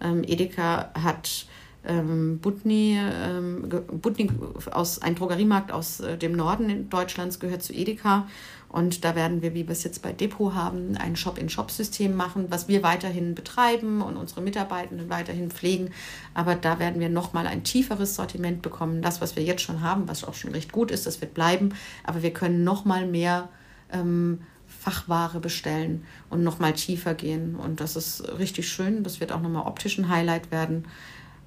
Ähm, 0.00 0.22
Edeka 0.24 0.90
hat 0.94 1.46
ähm, 1.84 2.38
Butni, 2.38 2.98
ähm, 2.98 3.68
Butni 4.00 4.30
aus 4.70 5.00
ein 5.00 5.14
Drogeriemarkt 5.14 5.72
aus 5.72 6.00
äh, 6.00 6.16
dem 6.16 6.32
Norden 6.32 6.88
Deutschlands 6.90 7.40
gehört 7.40 7.62
zu 7.62 7.72
Edeka 7.72 8.28
und 8.72 9.04
da 9.04 9.16
werden 9.16 9.42
wir, 9.42 9.52
wie 9.54 9.66
wir 9.66 9.72
es 9.72 9.82
jetzt 9.82 10.00
bei 10.00 10.12
Depot 10.12 10.54
haben, 10.54 10.96
ein 10.96 11.16
Shop-in-Shop-System 11.16 12.14
machen, 12.14 12.46
was 12.50 12.68
wir 12.68 12.84
weiterhin 12.84 13.34
betreiben 13.34 14.00
und 14.00 14.16
unsere 14.16 14.42
Mitarbeitenden 14.42 15.10
weiterhin 15.10 15.50
pflegen. 15.50 15.90
Aber 16.34 16.54
da 16.54 16.78
werden 16.78 17.00
wir 17.00 17.08
nochmal 17.08 17.48
ein 17.48 17.64
tieferes 17.64 18.14
Sortiment 18.14 18.62
bekommen. 18.62 19.02
Das, 19.02 19.20
was 19.20 19.34
wir 19.34 19.42
jetzt 19.42 19.62
schon 19.62 19.82
haben, 19.82 20.08
was 20.08 20.22
auch 20.22 20.34
schon 20.34 20.52
recht 20.52 20.70
gut 20.70 20.92
ist, 20.92 21.04
das 21.04 21.20
wird 21.20 21.34
bleiben. 21.34 21.74
Aber 22.04 22.22
wir 22.22 22.32
können 22.32 22.62
nochmal 22.62 23.06
mehr 23.08 23.48
ähm, 23.92 24.42
Fachware 24.68 25.40
bestellen 25.40 26.04
und 26.28 26.44
nochmal 26.44 26.74
tiefer 26.74 27.14
gehen. 27.14 27.56
Und 27.56 27.80
das 27.80 27.96
ist 27.96 28.22
richtig 28.38 28.68
schön. 28.68 29.02
Das 29.02 29.18
wird 29.18 29.32
auch 29.32 29.40
nochmal 29.40 29.66
optisch 29.66 29.98
ein 29.98 30.08
Highlight 30.08 30.52
werden. 30.52 30.86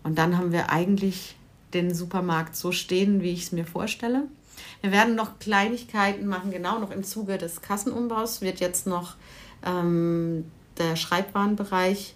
Und 0.04 0.18
dann 0.18 0.38
haben 0.38 0.52
wir 0.52 0.72
eigentlich 0.72 1.38
den 1.74 1.96
Supermarkt 1.96 2.58
so 2.58 2.74
stehen, 2.74 3.22
wie 3.22 3.32
ich 3.32 3.44
es 3.44 3.52
mir 3.54 3.66
vorstelle. 3.66 4.28
Wir 4.84 4.92
werden 4.92 5.16
noch 5.16 5.40
Kleinigkeiten 5.40 6.28
machen, 6.28 6.52
genau 6.52 6.78
noch 6.78 6.92
im 6.92 7.06
Zuge 7.06 7.38
des 7.38 7.62
Kassenumbaus 7.62 8.42
wird 8.42 8.60
jetzt 8.60 8.86
noch 8.86 9.16
ähm, 9.66 10.52
der 10.78 10.98
Schreibwarenbereich, 10.98 12.16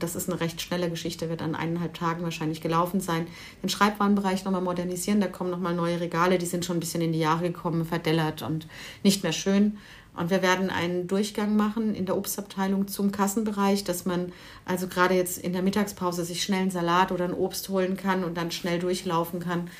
das 0.00 0.16
ist 0.16 0.28
eine 0.28 0.40
recht 0.40 0.60
schnelle 0.60 0.90
Geschichte, 0.90 1.30
wird 1.30 1.40
an 1.40 1.54
eineinhalb 1.54 1.94
Tagen 1.94 2.24
wahrscheinlich 2.24 2.60
gelaufen 2.60 3.00
sein, 3.00 3.28
den 3.62 3.68
Schreibwarenbereich 3.68 4.44
nochmal 4.44 4.60
modernisieren. 4.60 5.20
Da 5.20 5.28
kommen 5.28 5.50
nochmal 5.52 5.72
neue 5.72 6.00
Regale, 6.00 6.38
die 6.38 6.46
sind 6.46 6.64
schon 6.64 6.78
ein 6.78 6.80
bisschen 6.80 7.00
in 7.00 7.12
die 7.12 7.20
Jahre 7.20 7.44
gekommen, 7.44 7.84
verdellert 7.84 8.42
und 8.42 8.66
nicht 9.04 9.22
mehr 9.22 9.32
schön. 9.32 9.78
Und 10.16 10.30
wir 10.30 10.42
werden 10.42 10.68
einen 10.68 11.06
Durchgang 11.06 11.54
machen 11.54 11.94
in 11.94 12.06
der 12.06 12.16
Obstabteilung 12.16 12.88
zum 12.88 13.12
Kassenbereich, 13.12 13.84
dass 13.84 14.04
man 14.04 14.32
also 14.64 14.88
gerade 14.88 15.14
jetzt 15.14 15.38
in 15.38 15.52
der 15.52 15.62
Mittagspause 15.62 16.24
sich 16.24 16.42
schnell 16.42 16.62
einen 16.62 16.70
Salat 16.72 17.12
oder 17.12 17.24
ein 17.24 17.34
Obst 17.34 17.68
holen 17.68 17.96
kann 17.96 18.24
und 18.24 18.36
dann 18.36 18.50
schnell 18.50 18.80
durchlaufen 18.80 19.38
kann 19.38 19.70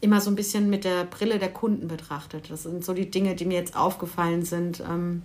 immer 0.00 0.20
so 0.20 0.30
ein 0.30 0.36
bisschen 0.36 0.70
mit 0.70 0.84
der 0.84 1.04
Brille 1.04 1.38
der 1.38 1.52
Kunden 1.52 1.88
betrachtet. 1.88 2.50
Das 2.50 2.62
sind 2.62 2.84
so 2.84 2.94
die 2.94 3.10
Dinge, 3.10 3.34
die 3.34 3.44
mir 3.44 3.58
jetzt 3.58 3.76
aufgefallen 3.76 4.44
sind. 4.44 4.80
Ähm, 4.80 5.22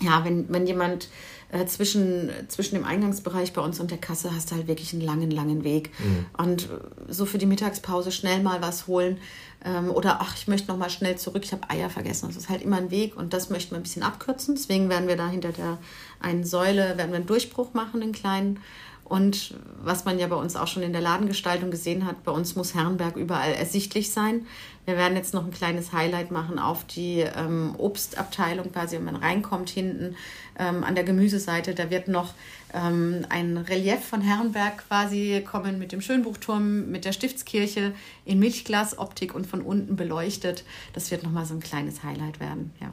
ja, 0.00 0.24
wenn, 0.24 0.46
wenn 0.52 0.66
jemand 0.66 1.08
äh, 1.50 1.64
zwischen, 1.66 2.30
zwischen 2.48 2.74
dem 2.74 2.84
Eingangsbereich 2.84 3.52
bei 3.52 3.62
uns 3.62 3.80
und 3.80 3.90
der 3.90 3.98
Kasse 3.98 4.34
hast 4.34 4.50
du 4.50 4.56
halt 4.56 4.68
wirklich 4.68 4.92
einen 4.92 5.02
langen, 5.02 5.30
langen 5.30 5.64
Weg. 5.64 5.90
Mhm. 5.98 6.26
Und 6.36 6.68
so 7.08 7.24
für 7.24 7.38
die 7.38 7.46
Mittagspause 7.46 8.12
schnell 8.12 8.42
mal 8.42 8.60
was 8.60 8.86
holen 8.86 9.18
ähm, 9.64 9.90
oder 9.90 10.20
ach, 10.20 10.34
ich 10.36 10.48
möchte 10.48 10.68
noch 10.68 10.78
mal 10.78 10.90
schnell 10.90 11.16
zurück, 11.16 11.44
ich 11.44 11.52
habe 11.52 11.68
Eier 11.70 11.90
vergessen. 11.90 12.26
Das 12.28 12.36
ist 12.36 12.48
halt 12.48 12.62
immer 12.62 12.76
ein 12.76 12.90
Weg 12.90 13.16
und 13.16 13.32
das 13.32 13.50
möchten 13.50 13.72
wir 13.72 13.78
ein 13.78 13.82
bisschen 13.82 14.02
abkürzen. 14.02 14.54
Deswegen 14.54 14.88
werden 14.88 15.08
wir 15.08 15.16
da 15.16 15.28
hinter 15.28 15.52
der 15.52 15.78
einen 16.20 16.44
Säule, 16.44 16.98
werden 16.98 17.10
wir 17.10 17.16
einen 17.16 17.26
Durchbruch 17.26 17.74
machen, 17.74 18.02
einen 18.02 18.12
kleinen 18.12 18.60
und 19.08 19.54
was 19.82 20.04
man 20.04 20.18
ja 20.18 20.26
bei 20.26 20.34
uns 20.34 20.56
auch 20.56 20.66
schon 20.66 20.82
in 20.82 20.92
der 20.92 21.00
Ladengestaltung 21.00 21.70
gesehen 21.70 22.06
hat, 22.06 22.24
bei 22.24 22.32
uns 22.32 22.56
muss 22.56 22.74
Herrenberg 22.74 23.16
überall 23.16 23.52
ersichtlich 23.52 24.10
sein. 24.10 24.46
Wir 24.84 24.96
werden 24.96 25.16
jetzt 25.16 25.32
noch 25.32 25.44
ein 25.44 25.52
kleines 25.52 25.92
Highlight 25.92 26.32
machen 26.32 26.58
auf 26.58 26.84
die 26.84 27.20
ähm, 27.20 27.74
Obstabteilung, 27.78 28.72
quasi 28.72 28.96
wenn 28.96 29.04
man 29.04 29.16
reinkommt 29.16 29.70
hinten 29.70 30.16
ähm, 30.58 30.82
an 30.82 30.96
der 30.96 31.04
Gemüseseite. 31.04 31.74
Da 31.74 31.88
wird 31.90 32.08
noch 32.08 32.34
ähm, 32.74 33.24
ein 33.28 33.56
Relief 33.56 34.04
von 34.04 34.22
Herrenberg 34.22 34.88
quasi 34.88 35.44
kommen 35.48 35.78
mit 35.78 35.92
dem 35.92 36.00
Schönbuchturm, 36.00 36.90
mit 36.90 37.04
der 37.04 37.12
Stiftskirche 37.12 37.92
in 38.24 38.40
Milchglasoptik 38.40 39.36
und 39.36 39.46
von 39.46 39.62
unten 39.62 39.94
beleuchtet. 39.94 40.64
Das 40.94 41.12
wird 41.12 41.22
nochmal 41.22 41.46
so 41.46 41.54
ein 41.54 41.60
kleines 41.60 42.02
Highlight 42.02 42.40
werden, 42.40 42.72
ja. 42.80 42.90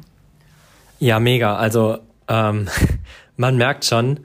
Ja, 1.00 1.20
mega. 1.20 1.56
Also 1.56 1.98
ähm, 2.28 2.70
man 3.36 3.58
merkt 3.58 3.86
schon, 3.86 4.20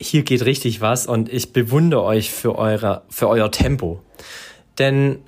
hier 0.00 0.22
geht 0.22 0.44
richtig 0.44 0.80
was 0.80 1.06
und 1.06 1.28
ich 1.28 1.52
bewundere 1.52 2.02
euch 2.02 2.30
für, 2.30 2.56
eure, 2.56 3.02
für 3.10 3.28
euer 3.28 3.50
Tempo. 3.50 4.00
Denn 4.78 5.20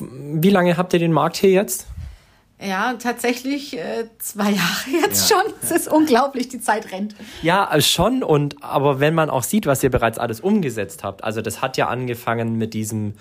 wie 0.00 0.50
lange 0.50 0.76
habt 0.76 0.92
ihr 0.92 0.98
den 0.98 1.12
Markt 1.12 1.36
hier 1.36 1.50
jetzt? 1.50 1.86
Ja, 2.60 2.94
tatsächlich 2.94 3.78
äh, 3.78 4.08
zwei 4.18 4.50
Jahre 4.50 4.90
jetzt 5.02 5.30
ja. 5.30 5.36
schon. 5.36 5.52
Es 5.62 5.70
ist 5.70 5.88
unglaublich, 5.88 6.48
die 6.48 6.60
Zeit 6.60 6.90
rennt. 6.90 7.14
Ja, 7.42 7.72
äh, 7.72 7.80
schon. 7.80 8.22
Und 8.22 8.62
aber 8.62 8.98
wenn 8.98 9.14
man 9.14 9.30
auch 9.30 9.42
sieht, 9.42 9.66
was 9.66 9.82
ihr 9.82 9.90
bereits 9.90 10.18
alles 10.18 10.40
umgesetzt 10.40 11.04
habt, 11.04 11.22
also 11.22 11.40
das 11.42 11.62
hat 11.62 11.76
ja 11.76 11.88
angefangen 11.88 12.56
mit 12.56 12.74
diesem 12.74 13.14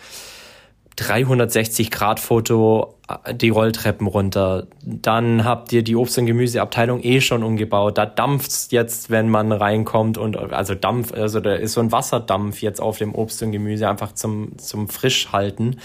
360-Grad-Foto 0.97 2.95
äh, 3.07 3.33
die 3.33 3.49
Rolltreppen 3.49 4.07
runter. 4.07 4.67
Dann 4.83 5.43
habt 5.43 5.73
ihr 5.73 5.83
die 5.83 5.95
Obst- 5.95 6.17
und 6.17 6.25
Gemüseabteilung 6.25 7.03
eh 7.03 7.21
schon 7.21 7.43
umgebaut. 7.43 7.97
Da 7.97 8.05
dampft's 8.05 8.67
jetzt, 8.71 9.09
wenn 9.09 9.29
man 9.29 9.51
reinkommt 9.51 10.17
und 10.17 10.37
also 10.37 10.75
Dampf, 10.75 11.13
also 11.13 11.39
da 11.39 11.53
ist 11.55 11.73
so 11.73 11.81
ein 11.81 11.91
Wasserdampf 11.91 12.61
jetzt 12.61 12.81
auf 12.81 12.97
dem 12.97 13.13
Obst 13.13 13.43
und 13.43 13.51
Gemüse 13.51 13.89
einfach 13.89 14.13
zum, 14.13 14.57
zum 14.57 14.87
Frischhalten. 14.87 15.79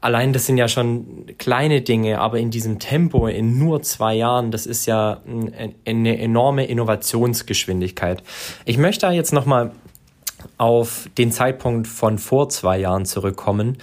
Allein 0.00 0.32
das 0.32 0.46
sind 0.46 0.58
ja 0.58 0.66
schon 0.66 1.26
kleine 1.38 1.80
Dinge, 1.80 2.20
aber 2.20 2.38
in 2.40 2.50
diesem 2.50 2.80
Tempo 2.80 3.28
in 3.28 3.56
nur 3.58 3.82
zwei 3.82 4.14
Jahren, 4.14 4.50
das 4.50 4.66
ist 4.66 4.84
ja 4.86 5.20
eine 5.86 6.18
enorme 6.18 6.66
Innovationsgeschwindigkeit. 6.66 8.20
Ich 8.64 8.78
möchte 8.78 9.06
da 9.06 9.12
jetzt 9.12 9.32
nochmal 9.32 9.70
auf 10.58 11.08
den 11.18 11.30
Zeitpunkt 11.30 11.86
von 11.86 12.18
vor 12.18 12.48
zwei 12.48 12.78
Jahren 12.78 13.06
zurückkommen 13.06 13.78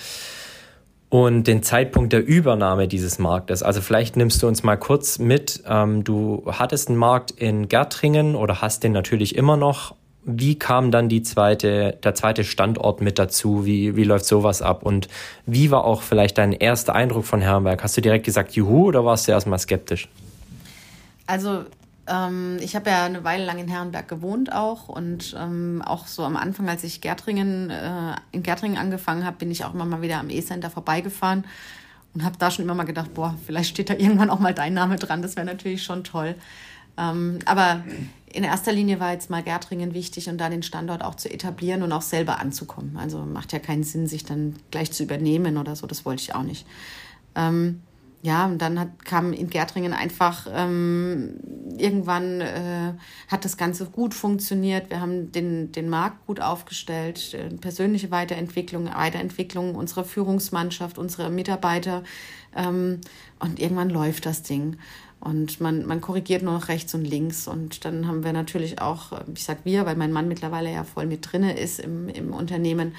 und 1.09 1.45
den 1.45 1.63
Zeitpunkt 1.63 2.13
der 2.13 2.25
Übernahme 2.25 2.87
dieses 2.87 3.17
Marktes. 3.17 3.63
Also 3.63 3.81
vielleicht 3.81 4.15
nimmst 4.15 4.43
du 4.43 4.47
uns 4.47 4.63
mal 4.63 4.77
kurz 4.77 5.17
mit. 5.17 5.63
Ähm, 5.67 6.03
du 6.03 6.43
hattest 6.45 6.89
einen 6.89 6.97
Markt 6.97 7.31
in 7.31 7.67
Gärtringen 7.67 8.35
oder 8.35 8.61
hast 8.61 8.83
den 8.83 8.91
natürlich 8.91 9.35
immer 9.35 9.57
noch. 9.57 9.95
Wie 10.23 10.59
kam 10.59 10.91
dann 10.91 11.09
die 11.09 11.23
zweite, 11.23 11.97
der 12.03 12.13
zweite 12.13 12.43
Standort 12.43 13.01
mit 13.01 13.17
dazu? 13.17 13.65
Wie, 13.65 13.95
wie 13.95 14.03
läuft 14.03 14.25
sowas 14.25 14.61
ab? 14.61 14.83
Und 14.83 15.07
wie 15.47 15.71
war 15.71 15.85
auch 15.85 16.03
vielleicht 16.03 16.37
dein 16.37 16.53
erster 16.53 16.93
Eindruck 16.93 17.25
von 17.25 17.41
Herrenberg? 17.41 17.81
Hast 17.81 17.97
du 17.97 18.01
direkt 18.01 18.25
gesagt, 18.25 18.51
juhu, 18.51 18.85
oder 18.85 19.03
warst 19.03 19.27
du 19.27 19.31
erstmal 19.31 19.57
skeptisch? 19.57 20.07
Also 21.25 21.63
ähm, 22.09 22.57
ich 22.59 22.75
habe 22.75 22.89
ja 22.89 23.05
eine 23.05 23.23
Weile 23.23 23.45
lang 23.45 23.59
in 23.59 23.67
Herrenberg 23.67 24.07
gewohnt 24.07 24.51
auch 24.51 24.89
und 24.89 25.35
ähm, 25.37 25.81
auch 25.85 26.07
so 26.07 26.23
am 26.23 26.35
Anfang, 26.35 26.67
als 26.67 26.83
ich 26.83 27.01
Gärtringen, 27.01 27.69
äh, 27.69 28.15
in 28.31 28.43
Gärtringen 28.43 28.77
angefangen 28.77 29.25
habe, 29.25 29.37
bin 29.37 29.51
ich 29.51 29.63
auch 29.63 29.73
immer 29.73 29.85
mal 29.85 30.01
wieder 30.01 30.19
am 30.19 30.29
E-Center 30.29 30.69
vorbeigefahren 30.69 31.45
und 32.13 32.23
habe 32.23 32.37
da 32.37 32.51
schon 32.51 32.65
immer 32.65 32.73
mal 32.75 32.83
gedacht, 32.83 33.13
boah, 33.13 33.35
vielleicht 33.45 33.69
steht 33.69 33.89
da 33.89 33.93
irgendwann 33.93 34.29
auch 34.29 34.39
mal 34.39 34.53
dein 34.53 34.73
Name 34.73 34.95
dran, 34.95 35.21
das 35.21 35.35
wäre 35.35 35.45
natürlich 35.45 35.83
schon 35.83 36.03
toll. 36.03 36.35
Ähm, 36.97 37.39
aber 37.45 37.83
in 38.31 38.43
erster 38.43 38.71
Linie 38.71 38.99
war 38.99 39.11
jetzt 39.11 39.29
mal 39.29 39.43
Gärtringen 39.43 39.93
wichtig 39.93 40.29
und 40.29 40.37
da 40.37 40.49
den 40.49 40.63
Standort 40.63 41.03
auch 41.03 41.15
zu 41.15 41.31
etablieren 41.31 41.83
und 41.83 41.91
auch 41.91 42.01
selber 42.01 42.39
anzukommen. 42.39 42.97
Also 42.97 43.19
macht 43.19 43.53
ja 43.53 43.59
keinen 43.59 43.83
Sinn, 43.83 44.07
sich 44.07 44.25
dann 44.25 44.55
gleich 44.71 44.91
zu 44.91 45.03
übernehmen 45.03 45.57
oder 45.57 45.75
so, 45.75 45.87
das 45.87 46.05
wollte 46.05 46.23
ich 46.23 46.35
auch 46.35 46.43
nicht. 46.43 46.65
Ähm, 47.35 47.81
ja, 48.21 48.45
und 48.45 48.57
dann 48.61 48.79
hat, 48.79 49.05
kam 49.05 49.31
in 49.31 49.49
Gärtringen 49.49 49.93
einfach 49.93 50.45
ähm, 50.53 51.39
irgendwann 51.77 52.41
äh, 52.41 52.93
hat 53.29 53.45
das 53.45 53.55
Ganze 53.55 53.85
gut 53.85 54.13
funktioniert. 54.13 54.89
Wir 54.89 54.99
haben 54.99 55.31
den, 55.31 55.71
den 55.71 55.87
Markt 55.87 56.27
gut 56.27 56.41
aufgestellt, 56.41 57.33
äh, 57.33 57.49
persönliche 57.55 58.11
Weiterentwicklung, 58.11 58.89
Weiterentwicklung 58.93 59.75
unserer 59.75 60.03
Führungsmannschaft, 60.03 60.97
unserer 60.97 61.29
Mitarbeiter. 61.29 62.03
Ähm, 62.55 62.99
und 63.39 63.59
irgendwann 63.59 63.89
läuft 63.89 64.25
das 64.25 64.43
Ding. 64.43 64.77
Und 65.21 65.61
man, 65.61 65.85
man 65.85 66.01
korrigiert 66.01 66.43
nur 66.43 66.53
noch 66.53 66.67
rechts 66.67 66.93
und 66.93 67.05
links. 67.05 67.47
Und 67.47 67.85
dann 67.85 68.07
haben 68.07 68.25
wir 68.25 68.33
natürlich 68.33 68.81
auch, 68.81 69.13
ich 69.33 69.43
sag 69.43 69.63
wir, 69.63 69.85
weil 69.85 69.95
mein 69.95 70.11
Mann 70.11 70.27
mittlerweile 70.27 70.71
ja 70.71 70.83
voll 70.83 71.05
mit 71.05 71.31
drinne 71.31 71.57
ist 71.57 71.79
im, 71.79 72.09
im 72.09 72.33
Unternehmen, 72.33 72.93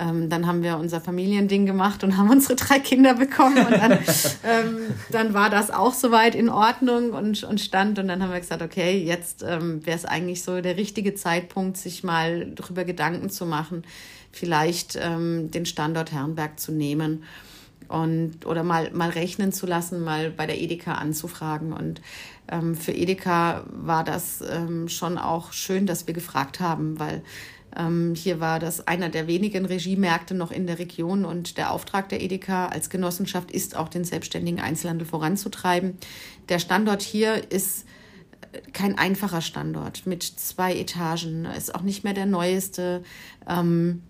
ähm, 0.00 0.30
dann 0.30 0.46
haben 0.46 0.62
wir 0.62 0.78
unser 0.78 1.00
Familiending 1.00 1.66
gemacht 1.66 2.02
und 2.02 2.16
haben 2.16 2.30
unsere 2.30 2.56
drei 2.56 2.78
Kinder 2.78 3.14
bekommen. 3.14 3.58
Und 3.58 3.72
dann, 3.72 3.92
ähm, 4.44 4.78
dann 5.10 5.34
war 5.34 5.50
das 5.50 5.70
auch 5.70 5.94
soweit 5.94 6.34
in 6.34 6.48
Ordnung 6.48 7.10
und, 7.10 7.44
und 7.44 7.60
stand. 7.60 7.98
Und 7.98 8.08
dann 8.08 8.22
haben 8.22 8.32
wir 8.32 8.40
gesagt, 8.40 8.62
okay, 8.62 8.98
jetzt 8.98 9.44
ähm, 9.46 9.84
wäre 9.84 9.96
es 9.96 10.04
eigentlich 10.04 10.42
so 10.42 10.60
der 10.60 10.76
richtige 10.76 11.14
Zeitpunkt, 11.14 11.76
sich 11.76 12.02
mal 12.02 12.46
darüber 12.46 12.84
Gedanken 12.84 13.30
zu 13.30 13.46
machen, 13.46 13.84
vielleicht 14.32 14.98
ähm, 15.00 15.50
den 15.50 15.66
Standort 15.66 16.12
Herrenberg 16.12 16.58
zu 16.58 16.72
nehmen 16.72 17.24
und 17.88 18.46
oder 18.46 18.62
mal 18.62 18.92
mal 18.92 19.10
rechnen 19.10 19.52
zu 19.52 19.66
lassen, 19.66 20.04
mal 20.04 20.30
bei 20.30 20.46
der 20.46 20.60
Edeka 20.60 20.94
anzufragen 20.94 21.72
und 21.72 22.00
ähm, 22.50 22.76
für 22.76 22.92
Edeka 22.92 23.64
war 23.66 24.04
das 24.04 24.42
ähm, 24.48 24.88
schon 24.88 25.18
auch 25.18 25.52
schön, 25.52 25.86
dass 25.86 26.06
wir 26.06 26.14
gefragt 26.14 26.60
haben, 26.60 27.00
weil 27.00 27.22
ähm, 27.76 28.14
hier 28.14 28.40
war 28.40 28.58
das 28.58 28.86
einer 28.86 29.08
der 29.08 29.26
wenigen 29.26 29.64
Regiemärkte 29.64 30.34
noch 30.34 30.50
in 30.50 30.66
der 30.66 30.78
Region 30.78 31.24
und 31.24 31.56
der 31.56 31.72
Auftrag 31.72 32.08
der 32.08 32.20
Edeka 32.20 32.66
als 32.66 32.90
Genossenschaft 32.90 33.50
ist 33.50 33.76
auch 33.76 33.88
den 33.88 34.04
selbstständigen 34.04 34.60
Einzelhandel 34.60 35.06
voranzutreiben. 35.06 35.96
Der 36.48 36.58
Standort 36.58 37.02
hier 37.02 37.50
ist 37.52 37.86
äh, 38.52 38.60
kein 38.72 38.98
einfacher 38.98 39.40
Standort 39.40 40.06
mit 40.06 40.22
zwei 40.22 40.74
Etagen, 40.76 41.44
ist 41.44 41.74
auch 41.74 41.82
nicht 41.82 42.02
mehr 42.02 42.14
der 42.14 42.26
neueste. 42.26 43.02
Ähm, 43.48 44.02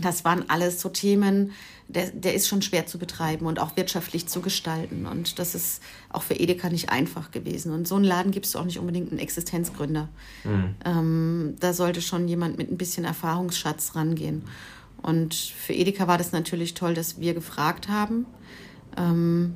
das 0.00 0.24
waren 0.24 0.48
alles 0.48 0.80
so 0.80 0.88
Themen, 0.88 1.52
der, 1.94 2.10
der 2.10 2.34
ist 2.34 2.48
schon 2.48 2.62
schwer 2.62 2.86
zu 2.86 2.98
betreiben 2.98 3.46
und 3.46 3.58
auch 3.58 3.76
wirtschaftlich 3.76 4.26
zu 4.26 4.40
gestalten. 4.40 5.06
Und 5.06 5.38
das 5.38 5.54
ist 5.54 5.82
auch 6.08 6.22
für 6.22 6.34
Edeka 6.34 6.68
nicht 6.70 6.90
einfach 6.90 7.30
gewesen. 7.30 7.72
Und 7.72 7.86
so 7.86 7.96
einen 7.96 8.04
Laden 8.04 8.32
gibst 8.32 8.54
du 8.54 8.58
auch 8.58 8.64
nicht 8.64 8.78
unbedingt 8.78 9.10
einen 9.10 9.20
Existenzgründer. 9.20 10.08
Mhm. 10.44 10.74
Ähm, 10.84 11.56
da 11.60 11.72
sollte 11.72 12.00
schon 12.02 12.28
jemand 12.28 12.58
mit 12.58 12.70
ein 12.70 12.78
bisschen 12.78 13.04
Erfahrungsschatz 13.04 13.94
rangehen. 13.94 14.44
Und 15.02 15.34
für 15.34 15.72
Edeka 15.72 16.06
war 16.06 16.18
das 16.18 16.32
natürlich 16.32 16.74
toll, 16.74 16.94
dass 16.94 17.20
wir 17.20 17.34
gefragt 17.34 17.88
haben. 17.88 18.26
Ähm, 18.96 19.54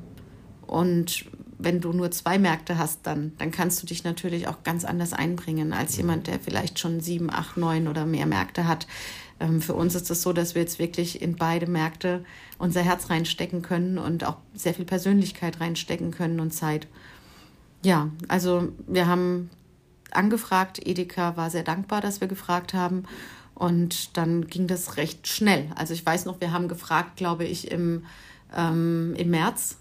und 0.67 1.27
wenn 1.59 1.81
du 1.81 1.93
nur 1.93 2.11
zwei 2.11 2.39
Märkte 2.39 2.77
hast, 2.79 3.07
dann, 3.07 3.33
dann 3.39 3.51
kannst 3.51 3.83
du 3.83 3.87
dich 3.87 4.05
natürlich 4.05 4.49
auch 4.49 4.63
ganz 4.63 4.85
anders 4.85 5.13
einbringen 5.13 5.73
als 5.73 5.97
jemand, 5.97 6.27
der 6.27 6.39
vielleicht 6.39 6.79
schon 6.79 7.01
sieben, 7.01 7.31
acht, 7.31 7.57
neun 7.57 7.89
oder 7.89 8.05
mehr 8.05 8.27
Märkte 8.27 8.67
hat. 8.67 8.87
Ähm, 9.41 9.61
für 9.61 9.75
uns 9.75 9.95
ist 9.95 10.11
es 10.11 10.23
so, 10.23 10.33
dass 10.33 10.55
wir 10.55 10.63
jetzt 10.63 10.79
wirklich 10.79 11.21
in 11.21 11.37
beide 11.37 11.67
Märkte 11.67 12.25
unser 12.59 12.83
Herz 12.83 13.11
reinstecken 13.11 13.63
können 13.63 13.99
und 13.99 14.25
auch 14.25 14.39
sehr 14.55 14.75
viel 14.75 14.85
Persönlichkeit 14.85 15.61
reinstecken 15.61 16.11
können 16.11 16.41
und 16.41 16.53
Zeit. 16.53 16.87
Ja, 17.83 18.11
also 18.29 18.69
wir 18.87 19.07
haben 19.07 19.51
angefragt. 20.11 20.81
Edeka 20.87 21.37
war 21.37 21.51
sehr 21.51 21.63
dankbar, 21.63 22.01
dass 22.01 22.21
wir 22.21 22.29
gefragt 22.29 22.75
haben. 22.75 23.05
Und 23.55 24.17
dann 24.17 24.47
ging 24.49 24.67
das 24.67 24.97
recht 24.97 25.29
schnell. 25.29 25.71
Also 25.77 25.95
ich 25.95 26.05
weiß 26.05 26.27
noch, 26.27 26.41
wir 26.41 26.53
haben 26.53 26.69
gefragt, 26.69 27.17
glaube 27.17 27.45
ich, 27.45 27.71
im, 27.71 28.05
ähm, 28.55 29.15
im 29.17 29.31
März. 29.31 29.79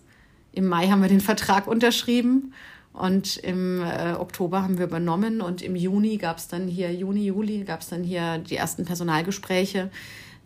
Im 0.52 0.68
Mai 0.68 0.88
haben 0.88 1.02
wir 1.02 1.10
den 1.10 1.22
Vertrag 1.22 1.68
unterschrieben 1.68 2.54
und 2.96 3.38
im 3.38 3.84
äh, 3.84 4.14
Oktober 4.14 4.64
haben 4.64 4.78
wir 4.78 4.86
übernommen 4.86 5.42
und 5.42 5.62
im 5.62 5.76
Juni 5.76 6.18
gab 6.18 6.38
es 6.38 6.48
dann 6.48 6.68
hier, 6.68 6.94
Juni, 6.94 7.26
Juli 7.26 7.64
gab 7.66 7.82
es 7.82 7.90
dann 7.90 8.04
hier 8.04 8.38
die 8.38 8.56
ersten 8.56 8.86
Personalgespräche. 8.86 9.90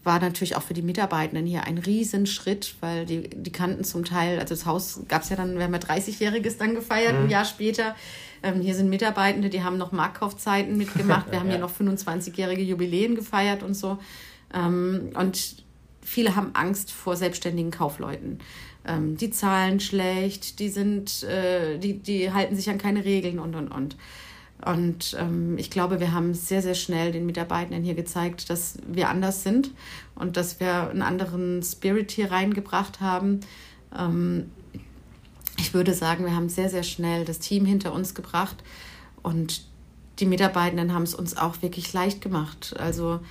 War 0.03 0.19
natürlich 0.19 0.55
auch 0.55 0.63
für 0.63 0.73
die 0.73 0.81
Mitarbeitenden 0.81 1.45
hier 1.45 1.65
ein 1.65 1.77
Riesenschritt, 1.77 2.75
weil 2.79 3.05
die, 3.05 3.29
die 3.29 3.51
kannten 3.51 3.83
zum 3.83 4.03
Teil, 4.03 4.39
also 4.39 4.55
das 4.55 4.65
Haus 4.65 5.01
gab 5.07 5.21
es 5.21 5.29
ja 5.29 5.35
dann, 5.35 5.57
wir 5.57 5.63
haben 5.63 5.73
ja 5.73 5.79
30-Jähriges 5.79 6.57
dann 6.57 6.73
gefeiert, 6.73 7.13
mhm. 7.13 7.25
ein 7.25 7.29
Jahr 7.29 7.45
später. 7.45 7.95
Ähm, 8.41 8.61
hier 8.61 8.73
sind 8.73 8.89
Mitarbeitende, 8.89 9.49
die 9.49 9.63
haben 9.63 9.77
noch 9.77 9.91
Marktkaufzeiten 9.91 10.75
mitgemacht. 10.77 11.29
Wir 11.31 11.39
haben 11.39 11.47
ja. 11.47 11.57
hier 11.57 11.61
noch 11.61 11.73
25-jährige 11.73 12.61
Jubiläen 12.61 13.15
gefeiert 13.15 13.63
und 13.63 13.73
so. 13.73 13.99
Ähm, 14.53 15.09
und 15.13 15.57
viele 16.01 16.35
haben 16.37 16.51
Angst 16.55 16.91
vor 16.91 17.17
selbstständigen 17.17 17.69
Kaufleuten 17.69 18.39
ähm, 18.89 19.17
die 19.17 19.29
zahlen 19.29 19.79
schlecht, 19.79 20.59
die 20.59 20.69
sind, 20.69 21.23
äh, 21.23 21.77
die, 21.77 21.99
die 21.99 22.31
halten 22.31 22.55
sich 22.55 22.69
an 22.69 22.77
keine 22.77 23.05
Regeln 23.05 23.39
und 23.39 23.55
und 23.55 23.69
und. 23.69 23.95
Und 24.65 25.15
ähm, 25.17 25.57
ich 25.57 25.69
glaube, 25.69 26.01
wir 26.01 26.11
haben 26.11 26.33
sehr, 26.33 26.61
sehr 26.61 26.73
schnell 26.73 27.13
den 27.13 27.25
Mitarbeitenden 27.25 27.83
hier 27.83 27.93
gezeigt, 27.93 28.49
dass 28.49 28.77
wir 28.85 29.09
anders 29.09 29.43
sind 29.43 29.71
und 30.15 30.35
dass 30.35 30.59
wir 30.59 30.89
einen 30.89 31.01
anderen 31.01 31.63
Spirit 31.63 32.11
hier 32.11 32.31
reingebracht 32.31 32.99
haben. 32.99 33.39
Ähm, 33.97 34.51
ich 35.57 35.73
würde 35.73 35.93
sagen, 35.93 36.25
wir 36.25 36.35
haben 36.35 36.49
sehr, 36.49 36.69
sehr 36.69 36.83
schnell 36.83 37.23
das 37.23 37.39
Team 37.39 37.65
hinter 37.65 37.93
uns 37.93 38.15
gebracht 38.15 38.57
und 39.21 39.63
die 40.19 40.25
Mitarbeitenden 40.25 40.93
haben 40.93 41.03
es 41.03 41.15
uns 41.15 41.37
auch 41.37 41.61
wirklich 41.61 41.93
leicht 41.93 42.21
gemacht. 42.21 42.75
Also 42.77 43.21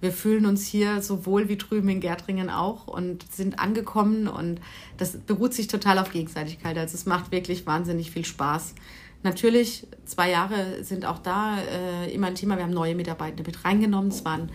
wir 0.00 0.12
fühlen 0.12 0.46
uns 0.46 0.66
hier 0.66 1.02
so 1.02 1.26
wohl 1.26 1.48
wie 1.48 1.56
drüben 1.56 1.88
in 1.88 2.00
Gärtringen 2.00 2.50
auch 2.50 2.86
und 2.86 3.30
sind 3.32 3.58
angekommen 3.58 4.28
und 4.28 4.60
das 4.96 5.16
beruht 5.16 5.54
sich 5.54 5.66
total 5.66 5.98
auf 5.98 6.12
Gegenseitigkeit. 6.12 6.76
Also 6.78 6.94
es 6.94 7.06
macht 7.06 7.32
wirklich 7.32 7.66
wahnsinnig 7.66 8.10
viel 8.10 8.24
Spaß. 8.24 8.74
Natürlich, 9.24 9.86
zwei 10.04 10.30
Jahre 10.30 10.84
sind 10.84 11.04
auch 11.04 11.18
da 11.18 11.58
äh, 11.58 12.12
immer 12.12 12.28
ein 12.28 12.36
Thema. 12.36 12.56
Wir 12.56 12.64
haben 12.64 12.72
neue 12.72 12.94
Mitarbeitende 12.94 13.42
mit 13.42 13.64
reingenommen. 13.64 14.10
Es 14.10 14.24
waren 14.24 14.50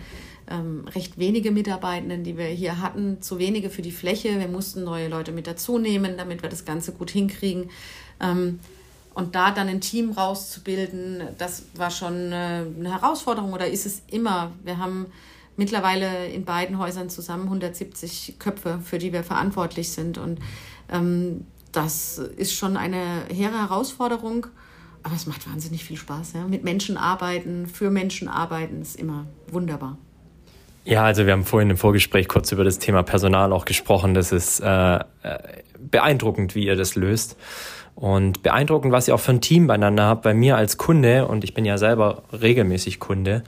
ähm, 0.50 0.86
recht 0.94 1.18
wenige 1.18 1.50
Mitarbeitenden, 1.50 2.24
die 2.24 2.38
wir 2.38 2.46
hier 2.46 2.80
hatten, 2.80 3.20
zu 3.20 3.38
wenige 3.38 3.68
für 3.68 3.82
die 3.82 3.92
Fläche. 3.92 4.38
Wir 4.38 4.48
mussten 4.48 4.82
neue 4.84 5.08
Leute 5.08 5.32
mit 5.32 5.46
dazu 5.46 5.78
nehmen, 5.78 6.16
damit 6.16 6.42
wir 6.42 6.48
das 6.48 6.64
Ganze 6.64 6.92
gut 6.92 7.10
hinkriegen. 7.10 7.70
Ähm, 8.20 8.60
und 9.14 9.34
da 9.34 9.52
dann 9.52 9.68
ein 9.68 9.80
Team 9.80 10.10
rauszubilden, 10.12 11.22
das 11.38 11.64
war 11.74 11.90
schon 11.90 12.32
äh, 12.32 12.64
eine 12.78 12.92
Herausforderung 12.92 13.52
oder 13.52 13.68
ist 13.68 13.86
es 13.86 14.02
immer. 14.10 14.52
Wir 14.64 14.78
haben 14.78 15.06
mittlerweile 15.56 16.26
in 16.28 16.44
beiden 16.44 16.78
Häusern 16.78 17.10
zusammen 17.10 17.44
170 17.44 18.36
Köpfe, 18.38 18.80
für 18.82 18.98
die 18.98 19.12
wir 19.12 19.24
verantwortlich 19.24 19.90
sind. 19.90 20.18
Und 20.18 20.40
ähm, 20.90 21.46
das 21.72 22.18
ist 22.18 22.54
schon 22.54 22.76
eine 22.76 23.24
hehre 23.28 23.58
Herausforderung, 23.58 24.46
aber 25.02 25.14
es 25.14 25.26
macht 25.26 25.48
wahnsinnig 25.50 25.84
viel 25.84 25.96
Spaß. 25.96 26.34
Ja? 26.34 26.46
Mit 26.46 26.64
Menschen 26.64 26.96
arbeiten, 26.96 27.66
für 27.66 27.90
Menschen 27.90 28.28
arbeiten, 28.28 28.82
ist 28.82 28.96
immer 28.96 29.26
wunderbar. 29.50 29.98
Ja, 30.84 31.04
also 31.04 31.24
wir 31.24 31.32
haben 31.32 31.44
vorhin 31.44 31.70
im 31.70 31.78
Vorgespräch 31.78 32.28
kurz 32.28 32.52
über 32.52 32.62
das 32.62 32.78
Thema 32.78 33.02
Personal 33.02 33.52
auch 33.52 33.64
gesprochen. 33.64 34.12
Das 34.14 34.32
ist 34.32 34.60
äh, 34.60 34.96
äh 34.96 35.00
beeindruckend, 35.90 36.54
wie 36.54 36.66
ihr 36.66 36.76
das 36.76 36.94
löst. 36.94 37.36
Und 37.94 38.42
beeindruckend, 38.42 38.92
was 38.92 39.06
ihr 39.06 39.14
auch 39.14 39.20
für 39.20 39.32
ein 39.32 39.40
Team 39.40 39.66
beieinander 39.66 40.04
habt. 40.04 40.22
Bei 40.22 40.34
mir 40.34 40.56
als 40.56 40.76
Kunde, 40.76 41.28
und 41.28 41.44
ich 41.44 41.54
bin 41.54 41.64
ja 41.64 41.78
selber 41.78 42.24
regelmäßig 42.32 42.98
Kunde, 42.98 43.44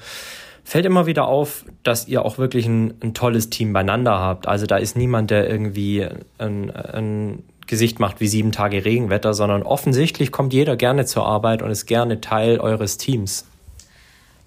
fällt 0.66 0.84
immer 0.84 1.06
wieder 1.06 1.28
auf, 1.28 1.64
dass 1.84 2.08
ihr 2.08 2.24
auch 2.24 2.38
wirklich 2.38 2.66
ein, 2.66 2.94
ein 3.00 3.14
tolles 3.14 3.50
Team 3.50 3.72
beieinander 3.72 4.18
habt. 4.18 4.48
Also 4.48 4.66
da 4.66 4.78
ist 4.78 4.96
niemand, 4.96 5.30
der 5.30 5.48
irgendwie 5.48 6.04
ein, 6.38 6.72
ein 6.72 7.44
Gesicht 7.68 8.00
macht 8.00 8.18
wie 8.18 8.26
sieben 8.26 8.50
Tage 8.50 8.84
Regenwetter, 8.84 9.32
sondern 9.32 9.62
offensichtlich 9.62 10.32
kommt 10.32 10.52
jeder 10.52 10.74
gerne 10.74 11.06
zur 11.06 11.24
Arbeit 11.24 11.62
und 11.62 11.70
ist 11.70 11.86
gerne 11.86 12.20
Teil 12.20 12.58
eures 12.58 12.98
Teams. 12.98 13.46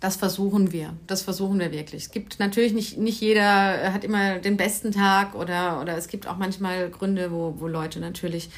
Das 0.02 0.18
versuchen 0.18 0.74
wir. 0.74 0.94
Das 1.08 1.22
versuchen 1.22 1.58
wir 1.60 1.72
wirklich. 1.72 2.04
Es 2.04 2.12
gibt 2.12 2.38
natürlich 2.40 2.74
nicht, 2.74 2.98
nicht 2.98 3.22
jeder 3.22 3.94
hat 3.94 4.04
immer 4.04 4.40
den 4.40 4.58
besten 4.58 4.92
Tag 4.92 5.36
oder, 5.36 5.80
oder 5.82 5.98
es 5.98 6.10
gibt 6.10 6.28
auch 6.28 6.38
manchmal 6.38 6.90
Gründe, 6.90 7.32
wo, 7.32 7.56
wo 7.60 7.68
Leute 7.68 8.02
natürlich 8.02 8.50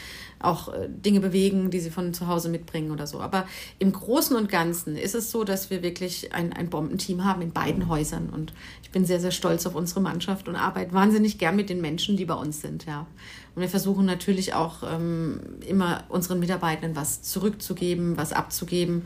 auch 0.43 0.73
äh, 0.73 0.87
Dinge 0.89 1.19
bewegen, 1.19 1.71
die 1.71 1.79
sie 1.79 1.89
von 1.89 2.13
zu 2.13 2.27
Hause 2.27 2.49
mitbringen 2.49 2.91
oder 2.91 3.07
so. 3.07 3.19
Aber 3.19 3.45
im 3.79 3.91
Großen 3.91 4.35
und 4.35 4.49
Ganzen 4.49 4.95
ist 4.95 5.15
es 5.15 5.31
so, 5.31 5.43
dass 5.43 5.69
wir 5.69 5.83
wirklich 5.83 6.33
ein, 6.33 6.53
ein 6.53 6.69
Bombenteam 6.69 7.23
haben 7.23 7.41
in 7.41 7.51
beiden 7.51 7.87
Häusern. 7.87 8.29
Und 8.29 8.53
ich 8.83 8.91
bin 8.91 9.05
sehr, 9.05 9.19
sehr 9.19 9.31
stolz 9.31 9.65
auf 9.65 9.75
unsere 9.75 10.01
Mannschaft 10.01 10.47
und 10.47 10.55
arbeite 10.55 10.93
wahnsinnig 10.93 11.37
gern 11.37 11.55
mit 11.55 11.69
den 11.69 11.81
Menschen, 11.81 12.17
die 12.17 12.25
bei 12.25 12.35
uns 12.35 12.61
sind. 12.61 12.85
Ja. 12.85 13.07
Und 13.55 13.61
wir 13.61 13.69
versuchen 13.69 14.05
natürlich 14.05 14.53
auch 14.53 14.83
ähm, 14.83 15.39
immer 15.67 16.03
unseren 16.09 16.39
Mitarbeitenden 16.39 16.95
was 16.95 17.21
zurückzugeben, 17.21 18.17
was 18.17 18.33
abzugeben 18.33 19.03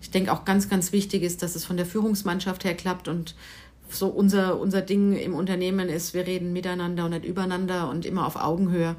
ich 0.00 0.10
denke 0.10 0.32
auch 0.32 0.44
ganz, 0.44 0.68
ganz 0.68 0.92
wichtig 0.92 1.22
ist, 1.22 1.42
dass 1.42 1.56
es 1.56 1.64
von 1.64 1.76
der 1.76 1.86
Führungsmannschaft 1.86 2.64
her 2.64 2.74
klappt 2.74 3.08
und 3.08 3.34
so 3.90 4.08
unser, 4.08 4.60
unser 4.60 4.82
Ding 4.82 5.16
im 5.16 5.34
Unternehmen 5.34 5.88
ist, 5.88 6.12
wir 6.12 6.26
reden 6.26 6.52
miteinander 6.52 7.06
und 7.06 7.10
nicht 7.12 7.24
übereinander 7.24 7.88
und 7.88 8.04
immer 8.04 8.26
auf 8.26 8.36
Augenhöhe. 8.36 8.96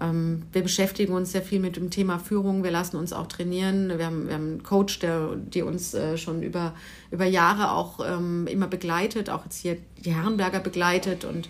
Ähm, 0.00 0.44
wir 0.52 0.62
beschäftigen 0.62 1.12
uns 1.12 1.32
sehr 1.32 1.42
viel 1.42 1.60
mit 1.60 1.76
dem 1.76 1.90
Thema 1.90 2.18
Führung. 2.18 2.62
Wir 2.62 2.70
lassen 2.70 2.96
uns 2.96 3.12
auch 3.12 3.26
trainieren. 3.26 3.98
Wir 3.98 4.06
haben, 4.06 4.26
wir 4.28 4.34
haben 4.34 4.48
einen 4.48 4.62
Coach, 4.62 4.98
der 5.00 5.36
die 5.36 5.62
uns 5.62 5.94
äh, 5.94 6.16
schon 6.16 6.42
über, 6.42 6.74
über 7.10 7.24
Jahre 7.24 7.72
auch 7.72 8.00
ähm, 8.06 8.46
immer 8.46 8.66
begleitet, 8.66 9.30
auch 9.30 9.44
jetzt 9.44 9.58
hier 9.58 9.76
die 10.04 10.14
Herrenberger 10.14 10.60
begleitet. 10.60 11.24
Und 11.24 11.48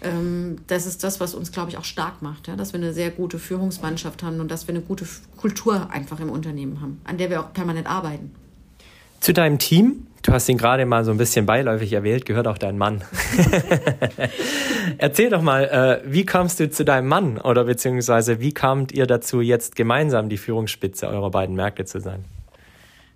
ähm, 0.00 0.58
das 0.66 0.86
ist 0.86 1.02
das, 1.02 1.20
was 1.20 1.34
uns, 1.34 1.50
glaube 1.50 1.70
ich, 1.70 1.76
auch 1.76 1.84
stark 1.84 2.22
macht, 2.22 2.48
ja? 2.48 2.56
dass 2.56 2.72
wir 2.72 2.80
eine 2.80 2.92
sehr 2.92 3.10
gute 3.10 3.38
Führungsmannschaft 3.38 4.22
haben 4.22 4.40
und 4.40 4.50
dass 4.50 4.68
wir 4.68 4.74
eine 4.74 4.84
gute 4.84 5.06
Kultur 5.36 5.90
einfach 5.90 6.20
im 6.20 6.30
Unternehmen 6.30 6.80
haben, 6.80 7.00
an 7.04 7.18
der 7.18 7.30
wir 7.30 7.40
auch 7.40 7.52
permanent 7.52 7.88
arbeiten. 7.88 8.32
Zu 9.20 9.32
deinem 9.32 9.58
Team, 9.58 10.06
du 10.22 10.32
hast 10.32 10.48
ihn 10.48 10.58
gerade 10.58 10.86
mal 10.86 11.04
so 11.04 11.10
ein 11.10 11.18
bisschen 11.18 11.46
beiläufig 11.46 11.92
erwähnt, 11.92 12.24
gehört 12.24 12.46
auch 12.46 12.58
dein 12.58 12.78
Mann. 12.78 13.02
Erzähl 14.98 15.30
doch 15.30 15.42
mal, 15.42 15.64
äh, 15.64 16.12
wie 16.12 16.24
kamst 16.24 16.60
du 16.60 16.70
zu 16.70 16.84
deinem 16.84 17.08
Mann 17.08 17.38
oder 17.38 17.64
beziehungsweise 17.64 18.40
wie 18.40 18.52
kamt 18.52 18.92
ihr 18.92 19.06
dazu, 19.06 19.40
jetzt 19.40 19.76
gemeinsam 19.76 20.28
die 20.28 20.38
Führungsspitze 20.38 21.08
eurer 21.08 21.30
beiden 21.30 21.56
Märkte 21.56 21.84
zu 21.84 22.00
sein? 22.00 22.24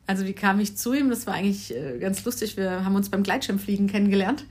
Also 0.07 0.27
wie 0.27 0.33
kam 0.33 0.59
ich 0.59 0.77
zu 0.77 0.93
ihm? 0.93 1.11
Das 1.11 1.27
war 1.27 1.35
eigentlich 1.35 1.75
äh, 1.75 1.99
ganz 1.99 2.25
lustig. 2.25 2.57
Wir 2.57 2.85
haben 2.85 2.97
uns 2.97 3.09
beim 3.09 3.23
Gleitschirmfliegen 3.23 3.87
kennengelernt. 3.87 4.45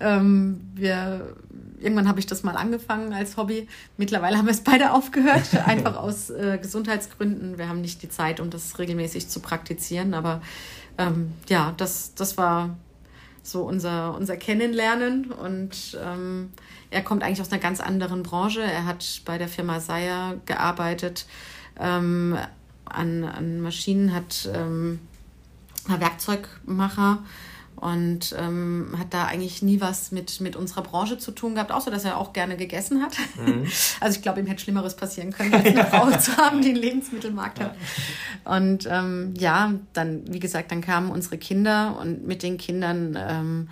Ähm, 0.00 0.60
wir, 0.74 1.34
irgendwann 1.80 2.08
habe 2.08 2.18
ich 2.18 2.26
das 2.26 2.42
mal 2.42 2.56
angefangen 2.56 3.12
als 3.12 3.36
Hobby. 3.36 3.68
Mittlerweile 3.96 4.36
haben 4.36 4.46
wir 4.46 4.52
es 4.52 4.62
beide 4.62 4.92
aufgehört, 4.92 5.48
einfach 5.66 5.96
aus 5.96 6.30
äh, 6.30 6.58
Gesundheitsgründen. 6.60 7.56
Wir 7.56 7.68
haben 7.68 7.80
nicht 7.80 8.02
die 8.02 8.08
Zeit, 8.08 8.40
um 8.40 8.50
das 8.50 8.78
regelmäßig 8.78 9.28
zu 9.28 9.40
praktizieren. 9.40 10.12
Aber 10.12 10.42
ähm, 10.98 11.32
ja, 11.48 11.74
das, 11.76 12.14
das 12.14 12.36
war 12.38 12.76
so 13.42 13.62
unser, 13.62 14.14
unser 14.14 14.36
Kennenlernen. 14.36 15.30
Und 15.30 15.98
ähm, 16.02 16.52
er 16.90 17.02
kommt 17.02 17.22
eigentlich 17.22 17.40
aus 17.40 17.52
einer 17.52 17.60
ganz 17.60 17.80
anderen 17.80 18.22
Branche. 18.22 18.62
Er 18.62 18.84
hat 18.84 19.22
bei 19.24 19.38
der 19.38 19.48
Firma 19.48 19.80
Seyer 19.80 20.36
gearbeitet. 20.46 21.26
Ähm, 21.78 22.36
an, 22.84 23.24
an 23.24 23.60
Maschinen, 23.60 24.14
hat 24.14 24.48
ähm, 24.54 25.00
Werkzeugmacher 25.86 27.18
und 27.76 28.34
ähm, 28.38 28.94
hat 28.98 29.12
da 29.12 29.26
eigentlich 29.26 29.62
nie 29.62 29.80
was 29.80 30.10
mit, 30.10 30.40
mit 30.40 30.56
unserer 30.56 30.82
Branche 30.82 31.18
zu 31.18 31.30
tun 31.30 31.54
gehabt, 31.54 31.70
außer 31.70 31.90
dass 31.90 32.04
er 32.04 32.16
auch 32.16 32.32
gerne 32.32 32.56
gegessen 32.56 33.02
hat. 33.02 33.16
Mhm. 33.36 33.66
Also 34.00 34.16
ich 34.16 34.22
glaube, 34.22 34.40
ihm 34.40 34.46
hätte 34.46 34.62
Schlimmeres 34.62 34.96
passieren 34.96 35.32
können, 35.32 35.54
als 35.54 35.66
eine 35.66 35.84
Frau 35.90 36.10
zu 36.18 36.36
haben, 36.36 36.62
die 36.62 36.70
einen 36.70 36.78
Lebensmittelmarkt 36.78 37.60
hat. 37.60 37.76
Und 38.44 38.86
ähm, 38.90 39.34
ja, 39.38 39.74
dann, 39.92 40.22
wie 40.26 40.38
gesagt, 40.38 40.70
dann 40.70 40.80
kamen 40.80 41.10
unsere 41.10 41.38
Kinder 41.38 41.98
und 42.00 42.26
mit 42.26 42.42
den 42.42 42.58
Kindern 42.58 43.16
ähm, 43.18 43.68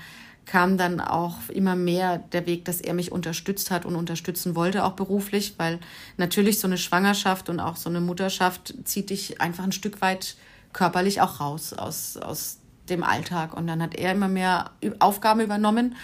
kam 0.47 0.77
dann 0.77 1.01
auch 1.01 1.37
immer 1.49 1.77
mehr 1.77 2.19
der 2.19 2.47
Weg, 2.47 2.65
dass 2.65 2.81
er 2.81 2.95
mich 2.95 3.13
unterstützt 3.13 3.71
hat 3.71 3.85
und 3.87 3.97
unterstützen 3.97 4.55
wollte, 4.55 4.85
auch 4.85 4.93
beruflich, 4.93 5.55
weil 5.57 5.79
natürlich 6.17 6.59
so 6.59 6.67
eine 6.67 6.79
Schwangerschaft 6.79 7.49
und 7.49 7.61
auch 7.61 7.77
so 7.77 7.89
eine 7.89 8.01
Mutterschaft 8.01 8.75
zieht 8.85 9.11
dich 9.11 9.41
einfach 9.41 9.65
ein 9.65 9.73
Stück 9.73 10.01
weit 10.01 10.37
körperlich 10.73 11.21
auch 11.21 11.41
raus 11.41 11.73
aus, 11.73 12.17
aus 12.17 12.59
dem 12.89 13.03
Alltag. 13.03 13.55
Und 13.55 13.67
dann 13.67 13.83
hat 13.83 13.95
er 13.95 14.13
immer 14.13 14.29
mehr 14.29 14.71
Aufgaben 14.99 15.41
übernommen, 15.41 15.97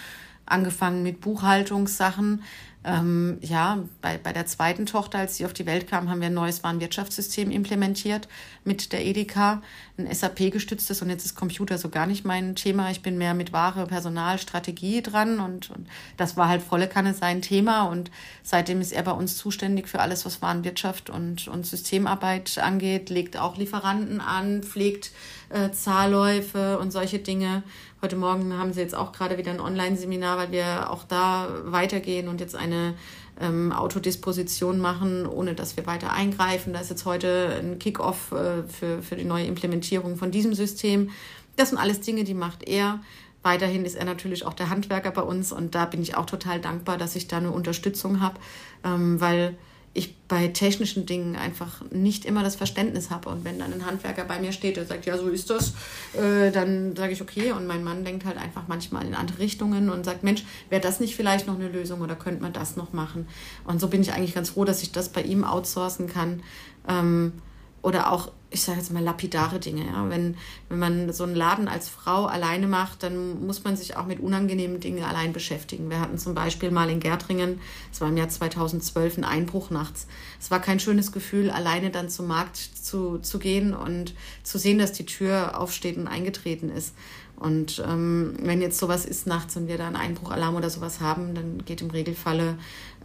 angefangen 0.45 1.03
mit 1.03 1.21
Buchhaltungssachen, 1.21 2.43
ähm, 2.83 3.37
ja, 3.41 3.77
bei, 4.01 4.17
bei 4.17 4.33
der 4.33 4.47
zweiten 4.47 4.87
Tochter, 4.87 5.19
als 5.19 5.37
sie 5.37 5.45
auf 5.45 5.53
die 5.53 5.67
Welt 5.67 5.87
kam, 5.87 6.09
haben 6.09 6.19
wir 6.19 6.27
ein 6.27 6.33
neues 6.33 6.63
Warenwirtschaftssystem 6.63 7.51
implementiert 7.51 8.27
mit 8.63 8.91
der 8.91 9.05
Edeka, 9.05 9.61
ein 9.97 10.11
SAP-gestütztes 10.11 11.03
und 11.03 11.11
jetzt 11.11 11.25
ist 11.25 11.35
Computer 11.35 11.77
so 11.77 11.89
gar 11.89 12.07
nicht 12.07 12.25
mein 12.25 12.55
Thema. 12.55 12.89
Ich 12.89 13.03
bin 13.03 13.19
mehr 13.19 13.35
mit 13.35 13.53
Ware, 13.53 13.85
Personal, 13.85 14.39
Strategie 14.39 15.03
dran 15.03 15.39
und, 15.39 15.69
und 15.69 15.87
das 16.17 16.37
war 16.37 16.47
halt 16.47 16.63
volle 16.63 16.87
Kanne 16.87 17.13
sein 17.13 17.43
Thema 17.43 17.83
und 17.83 18.09
seitdem 18.41 18.81
ist 18.81 18.93
er 18.93 19.03
bei 19.03 19.11
uns 19.11 19.37
zuständig 19.37 19.87
für 19.87 19.99
alles, 19.99 20.25
was 20.25 20.41
Warenwirtschaft 20.41 21.11
und, 21.11 21.47
und 21.47 21.67
Systemarbeit 21.67 22.57
angeht, 22.57 23.11
legt 23.11 23.37
auch 23.37 23.57
Lieferanten 23.57 24.21
an, 24.21 24.63
pflegt 24.63 25.11
äh, 25.49 25.71
Zahlläufe 25.71 26.79
und 26.79 26.91
solche 26.91 27.19
Dinge 27.19 27.61
Heute 28.03 28.15
Morgen 28.15 28.57
haben 28.57 28.73
sie 28.73 28.81
jetzt 28.81 28.95
auch 28.95 29.11
gerade 29.11 29.37
wieder 29.37 29.51
ein 29.51 29.59
Online-Seminar, 29.59 30.35
weil 30.35 30.51
wir 30.51 30.89
auch 30.89 31.03
da 31.03 31.47
weitergehen 31.65 32.29
und 32.29 32.41
jetzt 32.41 32.55
eine 32.55 32.95
ähm, 33.39 33.71
Autodisposition 33.71 34.79
machen, 34.79 35.27
ohne 35.27 35.53
dass 35.53 35.77
wir 35.77 35.85
weiter 35.85 36.11
eingreifen. 36.11 36.73
Da 36.73 36.79
ist 36.79 36.89
jetzt 36.89 37.05
heute 37.05 37.59
ein 37.61 37.77
Kick-off 37.77 38.31
äh, 38.31 38.63
für, 38.63 39.03
für 39.03 39.15
die 39.15 39.23
neue 39.23 39.45
Implementierung 39.45 40.17
von 40.17 40.31
diesem 40.31 40.55
System. 40.55 41.11
Das 41.57 41.69
sind 41.69 41.77
alles 41.77 42.01
Dinge, 42.01 42.23
die 42.23 42.33
macht 42.33 42.67
er. 42.67 43.01
Weiterhin 43.43 43.85
ist 43.85 43.95
er 43.95 44.05
natürlich 44.05 44.47
auch 44.47 44.53
der 44.53 44.71
Handwerker 44.71 45.11
bei 45.11 45.21
uns 45.21 45.51
und 45.51 45.75
da 45.75 45.85
bin 45.85 46.01
ich 46.01 46.17
auch 46.17 46.25
total 46.25 46.59
dankbar, 46.59 46.97
dass 46.97 47.15
ich 47.15 47.27
da 47.27 47.37
eine 47.37 47.51
Unterstützung 47.51 48.19
habe, 48.19 48.39
ähm, 48.83 49.21
weil 49.21 49.55
ich 49.93 50.15
bei 50.27 50.47
technischen 50.47 51.05
Dingen 51.05 51.35
einfach 51.35 51.81
nicht 51.91 52.23
immer 52.23 52.43
das 52.43 52.55
Verständnis 52.55 53.09
habe. 53.09 53.29
Und 53.29 53.43
wenn 53.43 53.59
dann 53.59 53.73
ein 53.73 53.85
Handwerker 53.85 54.23
bei 54.23 54.39
mir 54.39 54.53
steht, 54.53 54.77
der 54.77 54.85
sagt, 54.85 55.05
ja, 55.05 55.17
so 55.17 55.27
ist 55.27 55.49
das, 55.49 55.73
äh, 56.13 56.51
dann 56.51 56.95
sage 56.95 57.11
ich, 57.11 57.21
okay. 57.21 57.51
Und 57.51 57.67
mein 57.67 57.83
Mann 57.83 58.05
denkt 58.05 58.25
halt 58.25 58.37
einfach 58.37 58.63
manchmal 58.67 59.05
in 59.05 59.13
andere 59.13 59.39
Richtungen 59.39 59.89
und 59.89 60.05
sagt, 60.05 60.23
Mensch, 60.23 60.45
wäre 60.69 60.81
das 60.81 61.01
nicht 61.01 61.15
vielleicht 61.15 61.45
noch 61.47 61.55
eine 61.55 61.67
Lösung 61.67 61.99
oder 61.99 62.15
könnte 62.15 62.41
man 62.41 62.53
das 62.53 62.77
noch 62.77 62.93
machen? 62.93 63.27
Und 63.65 63.81
so 63.81 63.89
bin 63.89 64.01
ich 64.01 64.13
eigentlich 64.13 64.33
ganz 64.33 64.51
froh, 64.51 64.63
dass 64.63 64.81
ich 64.81 64.93
das 64.93 65.09
bei 65.09 65.23
ihm 65.23 65.43
outsourcen 65.43 66.07
kann. 66.07 66.41
Ähm, 66.87 67.33
oder 67.81 68.11
auch 68.11 68.31
ich 68.53 68.63
sage 68.63 68.79
jetzt 68.79 68.91
mal 68.91 69.01
lapidare 69.01 69.59
Dinge. 69.59 69.85
Ja? 69.85 70.09
Wenn, 70.09 70.35
wenn 70.67 70.77
man 70.77 71.13
so 71.13 71.23
einen 71.23 71.35
Laden 71.35 71.69
als 71.69 71.87
Frau 71.87 72.25
alleine 72.25 72.67
macht, 72.67 73.01
dann 73.01 73.45
muss 73.45 73.63
man 73.63 73.77
sich 73.77 73.95
auch 73.95 74.05
mit 74.05 74.19
unangenehmen 74.19 74.81
Dingen 74.81 75.03
allein 75.03 75.31
beschäftigen. 75.31 75.89
Wir 75.89 76.01
hatten 76.01 76.17
zum 76.17 76.35
Beispiel 76.35 76.69
mal 76.69 76.89
in 76.89 76.99
Gärtringen, 76.99 77.61
es 77.91 78.01
war 78.01 78.09
im 78.09 78.17
Jahr 78.17 78.27
2012, 78.27 79.17
ein 79.17 79.23
Einbruch 79.23 79.69
nachts. 79.69 80.05
Es 80.39 80.51
war 80.51 80.59
kein 80.59 80.81
schönes 80.81 81.13
Gefühl, 81.13 81.49
alleine 81.49 81.91
dann 81.91 82.09
zum 82.09 82.27
Markt 82.27 82.57
zu, 82.57 83.19
zu 83.19 83.39
gehen 83.39 83.73
und 83.73 84.13
zu 84.43 84.57
sehen, 84.57 84.79
dass 84.79 84.91
die 84.91 85.05
Tür 85.05 85.57
aufsteht 85.57 85.97
und 85.97 86.07
eingetreten 86.07 86.69
ist. 86.69 86.93
Und 87.37 87.81
ähm, 87.87 88.35
wenn 88.41 88.61
jetzt 88.61 88.77
sowas 88.77 89.05
ist 89.05 89.25
nachts 89.25 89.55
und 89.55 89.67
wir 89.67 89.77
da 89.79 89.87
einen 89.87 89.95
Einbruchalarm 89.95 90.55
oder 90.55 90.69
sowas 90.69 90.99
haben, 90.99 91.33
dann 91.33 91.65
geht 91.65 91.81
im 91.81 91.89
Regelfalle 91.89 92.57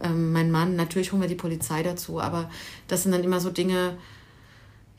ähm, 0.03 0.31
mein 0.31 0.51
Mann. 0.51 0.75
Natürlich 0.75 1.11
holen 1.11 1.23
wir 1.23 1.29
die 1.29 1.35
Polizei 1.35 1.81
dazu, 1.81 2.21
aber 2.21 2.51
das 2.87 3.01
sind 3.01 3.13
dann 3.13 3.23
immer 3.23 3.39
so 3.39 3.49
Dinge, 3.49 3.97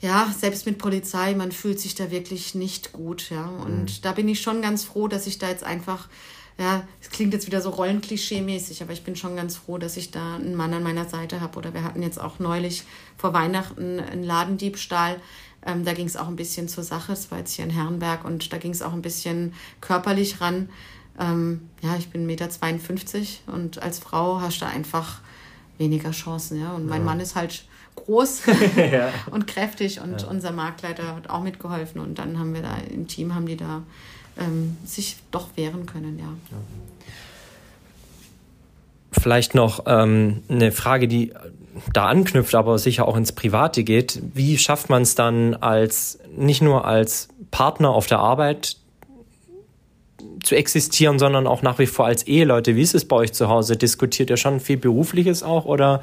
ja, 0.00 0.32
selbst 0.36 0.66
mit 0.66 0.78
Polizei, 0.78 1.34
man 1.34 1.50
fühlt 1.50 1.80
sich 1.80 1.94
da 1.94 2.10
wirklich 2.10 2.54
nicht 2.54 2.92
gut, 2.92 3.30
ja. 3.30 3.46
Und 3.46 3.82
mhm. 3.82 4.02
da 4.02 4.12
bin 4.12 4.28
ich 4.28 4.40
schon 4.40 4.62
ganz 4.62 4.84
froh, 4.84 5.08
dass 5.08 5.26
ich 5.26 5.38
da 5.38 5.48
jetzt 5.48 5.64
einfach, 5.64 6.08
ja, 6.56 6.86
es 7.00 7.10
klingt 7.10 7.32
jetzt 7.32 7.46
wieder 7.46 7.60
so 7.60 7.70
Rollenklischee-mäßig, 7.70 8.82
aber 8.82 8.92
ich 8.92 9.02
bin 9.02 9.16
schon 9.16 9.34
ganz 9.34 9.56
froh, 9.56 9.76
dass 9.76 9.96
ich 9.96 10.12
da 10.12 10.36
einen 10.36 10.54
Mann 10.54 10.72
an 10.72 10.84
meiner 10.84 11.08
Seite 11.08 11.40
habe. 11.40 11.58
Oder 11.58 11.74
wir 11.74 11.82
hatten 11.82 12.02
jetzt 12.02 12.20
auch 12.20 12.38
neulich 12.38 12.84
vor 13.16 13.32
Weihnachten 13.32 13.98
einen 13.98 14.22
Ladendiebstahl. 14.22 15.20
Ähm, 15.66 15.84
da 15.84 15.92
ging 15.94 16.06
es 16.06 16.16
auch 16.16 16.28
ein 16.28 16.36
bisschen 16.36 16.68
zur 16.68 16.84
Sache. 16.84 17.12
Es 17.12 17.32
war 17.32 17.38
jetzt 17.38 17.54
hier 17.54 17.64
in 17.64 17.72
Herrenberg 17.72 18.24
und 18.24 18.52
da 18.52 18.58
ging 18.58 18.70
es 18.70 18.82
auch 18.82 18.92
ein 18.92 19.02
bisschen 19.02 19.52
körperlich 19.80 20.40
ran. 20.40 20.68
Ähm, 21.18 21.68
ja, 21.82 21.96
ich 21.96 22.10
bin 22.10 22.28
1,52 22.28 23.18
Meter 23.18 23.52
und 23.52 23.82
als 23.82 23.98
Frau 23.98 24.40
hast 24.40 24.60
du 24.60 24.66
einfach 24.66 25.20
weniger 25.76 26.12
Chancen, 26.12 26.60
ja. 26.60 26.72
Und 26.72 26.86
mein 26.86 27.00
ja. 27.00 27.04
Mann 27.04 27.18
ist 27.18 27.34
halt 27.34 27.64
groß 28.04 28.42
ja. 28.92 29.10
und 29.30 29.46
kräftig 29.46 30.00
und 30.00 30.22
ja. 30.22 30.28
unser 30.28 30.52
Marktleiter 30.52 31.14
hat 31.14 31.30
auch 31.30 31.42
mitgeholfen 31.42 32.00
und 32.00 32.18
dann 32.18 32.38
haben 32.38 32.54
wir 32.54 32.62
da 32.62 32.76
im 32.92 33.06
Team 33.06 33.34
haben 33.34 33.46
die 33.46 33.56
da 33.56 33.82
ähm, 34.38 34.76
sich 34.84 35.16
doch 35.30 35.48
wehren 35.56 35.86
können, 35.86 36.18
ja. 36.18 36.24
ja. 36.24 36.58
Vielleicht 39.12 39.54
noch 39.54 39.84
ähm, 39.86 40.42
eine 40.48 40.70
Frage, 40.70 41.08
die 41.08 41.32
da 41.92 42.06
anknüpft, 42.06 42.54
aber 42.54 42.78
sicher 42.78 43.06
auch 43.06 43.16
ins 43.16 43.32
Private 43.32 43.84
geht. 43.84 44.20
Wie 44.34 44.58
schafft 44.58 44.90
man 44.90 45.02
es 45.02 45.14
dann 45.14 45.54
als 45.54 46.18
nicht 46.36 46.62
nur 46.62 46.84
als 46.84 47.28
Partner 47.50 47.90
auf 47.90 48.06
der 48.06 48.18
Arbeit 48.18 48.76
zu 50.42 50.54
existieren, 50.54 51.18
sondern 51.18 51.46
auch 51.46 51.62
nach 51.62 51.78
wie 51.78 51.86
vor 51.86 52.06
als 52.06 52.24
Eheleute. 52.24 52.76
Wie 52.76 52.82
ist 52.82 52.94
es 52.94 53.06
bei 53.06 53.16
euch 53.16 53.32
zu 53.32 53.48
Hause? 53.48 53.76
Diskutiert 53.76 54.30
ihr 54.30 54.36
schon 54.36 54.60
viel 54.60 54.76
Berufliches 54.76 55.42
auch 55.42 55.64
oder 55.64 56.02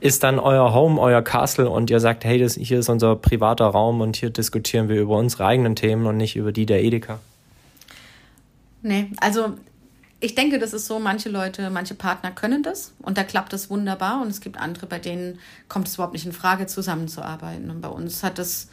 ist 0.00 0.22
dann 0.22 0.38
euer 0.38 0.74
Home, 0.74 1.00
euer 1.00 1.22
Castle 1.22 1.68
und 1.68 1.90
ihr 1.90 2.00
sagt, 2.00 2.24
hey, 2.24 2.38
das, 2.38 2.54
hier 2.54 2.78
ist 2.78 2.88
unser 2.88 3.16
privater 3.16 3.66
Raum 3.66 4.00
und 4.00 4.16
hier 4.16 4.30
diskutieren 4.30 4.88
wir 4.88 5.00
über 5.00 5.16
unsere 5.16 5.46
eigenen 5.46 5.76
Themen 5.76 6.06
und 6.06 6.16
nicht 6.16 6.36
über 6.36 6.52
die 6.52 6.66
der 6.66 6.82
Edeka? 6.82 7.20
Nee, 8.82 9.10
also 9.18 9.54
ich 10.20 10.34
denke, 10.34 10.58
das 10.58 10.72
ist 10.72 10.86
so, 10.86 10.98
manche 10.98 11.28
Leute, 11.28 11.68
manche 11.70 11.94
Partner 11.94 12.30
können 12.30 12.62
das 12.62 12.92
und 13.02 13.18
da 13.18 13.24
klappt 13.24 13.52
das 13.52 13.68
wunderbar 13.70 14.22
und 14.22 14.28
es 14.28 14.40
gibt 14.40 14.58
andere, 14.58 14.86
bei 14.86 14.98
denen 14.98 15.38
kommt 15.68 15.88
es 15.88 15.94
überhaupt 15.94 16.14
nicht 16.14 16.26
in 16.26 16.32
Frage, 16.32 16.66
zusammenzuarbeiten. 16.66 17.70
Und 17.70 17.80
bei 17.80 17.88
uns 17.88 18.22
hat 18.22 18.38
es 18.38 18.68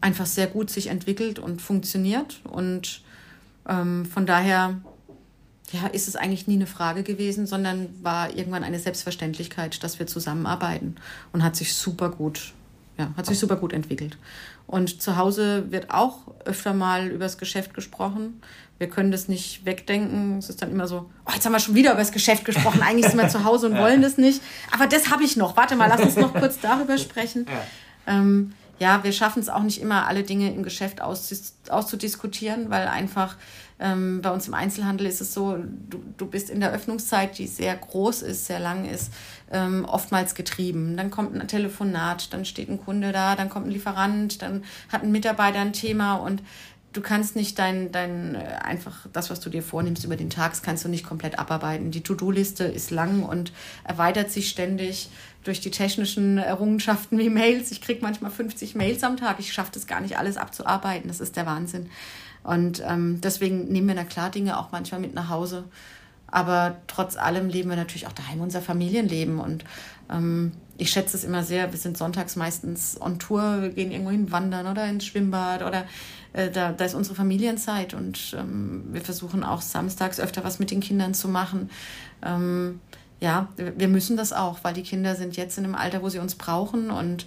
einfach 0.00 0.26
sehr 0.26 0.46
gut 0.46 0.70
sich 0.70 0.88
entwickelt 0.88 1.38
und 1.38 1.62
funktioniert 1.62 2.40
und 2.44 3.02
ähm, 3.68 4.06
von 4.06 4.26
daher 4.26 4.80
ja, 5.72 5.86
ist 5.88 6.08
es 6.08 6.16
eigentlich 6.16 6.46
nie 6.46 6.54
eine 6.54 6.66
Frage 6.66 7.02
gewesen, 7.02 7.46
sondern 7.46 7.88
war 8.02 8.34
irgendwann 8.34 8.64
eine 8.64 8.78
Selbstverständlichkeit, 8.78 9.82
dass 9.82 9.98
wir 9.98 10.06
zusammenarbeiten 10.06 10.96
und 11.32 11.42
hat 11.42 11.56
sich 11.56 11.74
super 11.74 12.10
gut, 12.10 12.52
ja, 12.98 13.08
hat 13.16 13.26
sich 13.26 13.38
super 13.38 13.56
gut 13.56 13.72
entwickelt. 13.72 14.18
Und 14.66 15.02
zu 15.02 15.16
Hause 15.16 15.70
wird 15.70 15.90
auch 15.90 16.20
öfter 16.44 16.72
mal 16.72 17.08
über 17.08 17.24
das 17.24 17.38
Geschäft 17.38 17.74
gesprochen. 17.74 18.40
Wir 18.78 18.88
können 18.88 19.10
das 19.10 19.28
nicht 19.28 19.64
wegdenken. 19.66 20.38
Es 20.38 20.48
ist 20.48 20.62
dann 20.62 20.70
immer 20.70 20.86
so, 20.86 21.10
oh, 21.26 21.30
jetzt 21.34 21.44
haben 21.44 21.52
wir 21.52 21.60
schon 21.60 21.74
wieder 21.74 21.90
über 21.90 22.00
das 22.00 22.12
Geschäft 22.12 22.44
gesprochen. 22.44 22.82
Eigentlich 22.86 23.06
sind 23.06 23.20
wir 23.20 23.28
zu 23.28 23.44
Hause 23.44 23.68
und 23.68 23.78
wollen 23.78 24.00
das 24.00 24.16
nicht. 24.16 24.40
Aber 24.72 24.86
das 24.86 25.10
habe 25.10 25.22
ich 25.22 25.36
noch. 25.36 25.56
Warte 25.56 25.76
mal, 25.76 25.88
lass 25.88 26.00
uns 26.00 26.16
noch 26.16 26.32
kurz 26.32 26.60
darüber 26.60 26.96
sprechen. 26.98 27.46
Ähm, 28.06 28.54
ja, 28.78 29.04
wir 29.04 29.12
schaffen 29.12 29.40
es 29.40 29.48
auch 29.48 29.62
nicht 29.62 29.80
immer, 29.80 30.06
alle 30.06 30.22
Dinge 30.22 30.52
im 30.52 30.62
Geschäft 30.62 31.00
auszudiskutieren, 31.00 32.70
weil 32.70 32.88
einfach 32.88 33.36
ähm, 33.80 34.22
bei 34.22 34.30
uns 34.30 34.48
im 34.48 34.54
Einzelhandel 34.54 35.06
ist 35.06 35.20
es 35.20 35.34
so, 35.34 35.58
du, 35.90 36.02
du 36.16 36.26
bist 36.26 36.50
in 36.50 36.60
der 36.60 36.72
Öffnungszeit, 36.72 37.38
die 37.38 37.46
sehr 37.46 37.74
groß 37.76 38.22
ist, 38.22 38.46
sehr 38.46 38.60
lang 38.60 38.84
ist, 38.84 39.12
ähm, 39.50 39.84
oftmals 39.84 40.34
getrieben. 40.34 40.96
Dann 40.96 41.10
kommt 41.10 41.34
ein 41.34 41.46
Telefonat, 41.48 42.32
dann 42.32 42.44
steht 42.44 42.68
ein 42.68 42.80
Kunde 42.80 43.12
da, 43.12 43.36
dann 43.36 43.48
kommt 43.48 43.66
ein 43.66 43.72
Lieferant, 43.72 44.42
dann 44.42 44.64
hat 44.90 45.02
ein 45.02 45.12
Mitarbeiter 45.12 45.60
ein 45.60 45.72
Thema 45.72 46.14
und 46.14 46.42
du 46.92 47.00
kannst 47.00 47.36
nicht 47.36 47.58
dein, 47.58 47.92
dein, 47.92 48.36
äh, 48.36 48.38
einfach 48.62 49.06
das, 49.12 49.28
was 49.28 49.40
du 49.40 49.50
dir 49.50 49.62
vornimmst 49.62 50.04
über 50.04 50.16
den 50.16 50.30
Tag, 50.30 50.52
kannst 50.62 50.84
du 50.84 50.88
nicht 50.88 51.04
komplett 51.04 51.38
abarbeiten. 51.38 51.90
Die 51.90 52.02
To-Do-Liste 52.02 52.64
ist 52.64 52.90
lang 52.90 53.22
und 53.22 53.52
erweitert 53.82 54.30
sich 54.30 54.48
ständig 54.48 55.10
durch 55.44 55.60
die 55.60 55.70
technischen 55.70 56.38
Errungenschaften 56.38 57.18
wie 57.18 57.30
Mails. 57.30 57.70
Ich 57.70 57.80
kriege 57.80 58.00
manchmal 58.02 58.30
50 58.30 58.74
Mails 58.74 59.02
am 59.04 59.16
Tag. 59.16 59.36
Ich 59.38 59.52
schaffe 59.52 59.70
das 59.72 59.86
gar 59.86 60.00
nicht 60.00 60.18
alles 60.18 60.36
abzuarbeiten. 60.36 61.08
Das 61.08 61.20
ist 61.20 61.36
der 61.36 61.46
Wahnsinn. 61.46 61.90
Und 62.42 62.82
ähm, 62.86 63.20
deswegen 63.22 63.68
nehmen 63.68 63.88
wir 63.88 63.94
na 63.94 64.04
klar 64.04 64.30
Dinge 64.30 64.58
auch 64.58 64.72
manchmal 64.72 65.00
mit 65.00 65.14
nach 65.14 65.28
Hause. 65.28 65.64
Aber 66.26 66.78
trotz 66.88 67.16
allem 67.16 67.48
leben 67.48 67.70
wir 67.70 67.76
natürlich 67.76 68.06
auch 68.06 68.12
daheim 68.12 68.40
unser 68.40 68.60
Familienleben. 68.60 69.38
Und 69.38 69.64
ähm, 70.10 70.52
ich 70.76 70.90
schätze 70.90 71.16
es 71.16 71.24
immer 71.24 71.44
sehr. 71.44 71.72
Wir 71.72 71.78
sind 71.78 71.96
sonntags 71.96 72.36
meistens 72.36 73.00
on 73.00 73.18
Tour, 73.18 73.62
wir 73.62 73.70
gehen 73.70 73.92
irgendwo 73.92 74.10
hin 74.10 74.32
wandern 74.32 74.66
oder 74.66 74.86
ins 74.86 75.06
Schwimmbad 75.06 75.62
oder 75.62 75.84
äh, 76.32 76.50
da, 76.50 76.72
da 76.72 76.84
ist 76.84 76.94
unsere 76.94 77.14
Familienzeit. 77.14 77.94
Und 77.94 78.36
ähm, 78.38 78.84
wir 78.90 79.00
versuchen 79.00 79.44
auch 79.44 79.62
samstags 79.62 80.18
öfter 80.18 80.42
was 80.42 80.58
mit 80.58 80.70
den 80.70 80.80
Kindern 80.80 81.14
zu 81.14 81.28
machen. 81.28 81.70
Ähm, 82.22 82.80
ja, 83.24 83.48
wir 83.56 83.88
müssen 83.88 84.18
das 84.18 84.34
auch, 84.34 84.58
weil 84.64 84.74
die 84.74 84.82
Kinder 84.82 85.14
sind 85.16 85.38
jetzt 85.38 85.56
in 85.56 85.64
einem 85.64 85.74
Alter, 85.74 86.02
wo 86.02 86.10
sie 86.10 86.18
uns 86.18 86.34
brauchen. 86.34 86.90
Und 86.90 87.24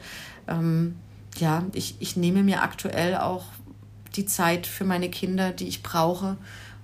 ähm, 0.48 0.96
ja, 1.40 1.64
ich, 1.74 1.96
ich 1.98 2.16
nehme 2.16 2.44
mir 2.44 2.62
aktuell 2.62 3.18
auch 3.18 3.46
die 4.16 4.28
Zeit 4.28 4.68
für 4.68 4.84
meine 4.84 5.10
Kinder, 5.10 5.52
die 5.52 5.68
ich 5.68 5.82
brauche 5.82 6.38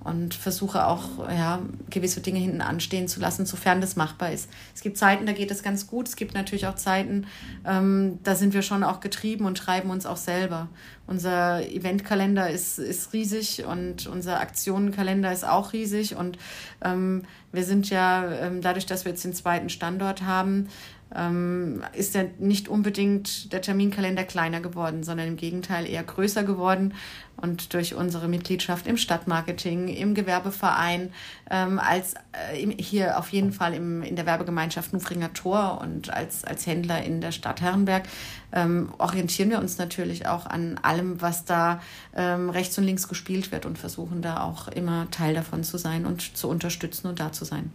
und 0.04 0.34
versuche 0.34 0.86
auch 0.86 1.30
ja, 1.30 1.62
gewisse 1.90 2.22
Dinge 2.22 2.40
hinten 2.40 2.62
anstehen 2.62 3.08
zu 3.08 3.20
lassen, 3.20 3.46
sofern 3.46 3.82
das 3.82 3.96
machbar 3.96 4.32
ist. 4.32 4.50
Es 4.76 4.82
gibt 4.82 4.98
Zeiten, 4.98 5.26
da 5.26 5.32
geht 5.32 5.52
es 5.52 5.64
ganz 5.64 5.88
gut. 5.88 6.08
Es 6.08 6.16
gibt 6.16 6.34
natürlich 6.34 6.68
auch 6.68 6.76
Zeiten, 6.76 7.26
ähm, 7.66 8.20
da 8.24 8.36
sind 8.36 8.54
wir 8.54 8.62
schon 8.62 8.84
auch 8.84 9.00
getrieben 9.00 9.46
und 9.46 9.58
schreiben 9.58 9.90
uns 9.90 10.06
auch 10.06 10.18
selber. 10.18 10.68
Unser 11.08 11.68
Eventkalender 11.70 12.50
ist, 12.50 12.80
ist 12.80 13.14
riesig 13.14 13.66
und 13.66 14.08
unser 14.08 14.40
Aktionenkalender 14.40 15.32
ist 15.32 15.48
auch 15.48 15.74
riesig. 15.74 16.16
Und 16.16 16.38
ähm, 16.84 17.24
wir 17.52 17.64
sind 17.64 17.90
ja, 17.90 18.30
ähm, 18.32 18.62
dadurch, 18.62 18.86
dass 18.86 19.06
wir 19.06 19.12
jetzt 19.12 19.24
den 19.24 19.34
zweiten 19.34 19.70
Standort 19.70 20.24
haben, 20.24 20.70
ähm, 21.16 21.84
ist 21.94 22.16
ja 22.16 22.24
nicht 22.40 22.68
unbedingt 22.68 23.52
der 23.54 23.62
Terminkalender 23.62 24.24
kleiner 24.24 24.62
geworden, 24.62 25.04
sondern 25.04 25.28
im 25.28 25.38
Gegenteil 25.38 25.88
eher 25.88 26.04
größer 26.04 26.44
geworden. 26.44 26.94
Und 27.36 27.74
durch 27.74 27.96
unsere 27.96 28.28
Mitgliedschaft 28.28 28.86
im 28.86 28.96
Stadtmarketing, 28.96 29.88
im 29.88 30.14
Gewerbeverein, 30.14 31.12
ähm, 31.50 31.80
als 31.80 32.14
äh, 32.54 32.68
hier 32.78 33.18
auf 33.18 33.30
jeden 33.30 33.52
Fall 33.52 33.74
im, 33.74 34.04
in 34.04 34.16
der 34.16 34.28
Werbegemeinschaft 34.28 34.94
Nufringer 34.94 35.34
Tor 35.34 35.82
und 35.82 36.14
als, 36.14 36.46
als 36.46 36.68
Händler 36.68 37.04
in 37.04 37.22
der 37.22 37.32
Stadt 37.32 37.60
Herrenberg, 37.60 38.04
ähm, 38.52 38.94
orientieren 39.00 39.50
wir 39.50 39.60
uns 39.60 39.80
natürlich 39.80 40.28
auch 40.28 40.46
an 40.46 40.80
allem, 40.84 41.22
was 41.22 41.44
da 41.44 41.82
ähm, 42.16 42.52
rechts 42.52 42.78
und 42.78 42.84
links 42.84 43.08
gespielt 43.08 43.52
wird 43.52 43.66
und 43.66 43.80
versuchen 43.80 44.22
da 44.22 44.44
auch 44.44 44.68
immer 44.68 45.10
Teil 45.10 45.34
davon 45.34 45.64
zu 45.64 45.78
sein 45.78 46.06
und 46.06 46.38
zu 46.38 46.48
unterstützen 46.48 47.08
und 47.08 47.20
da 47.20 47.32
zu 47.32 47.46
sein 47.46 47.72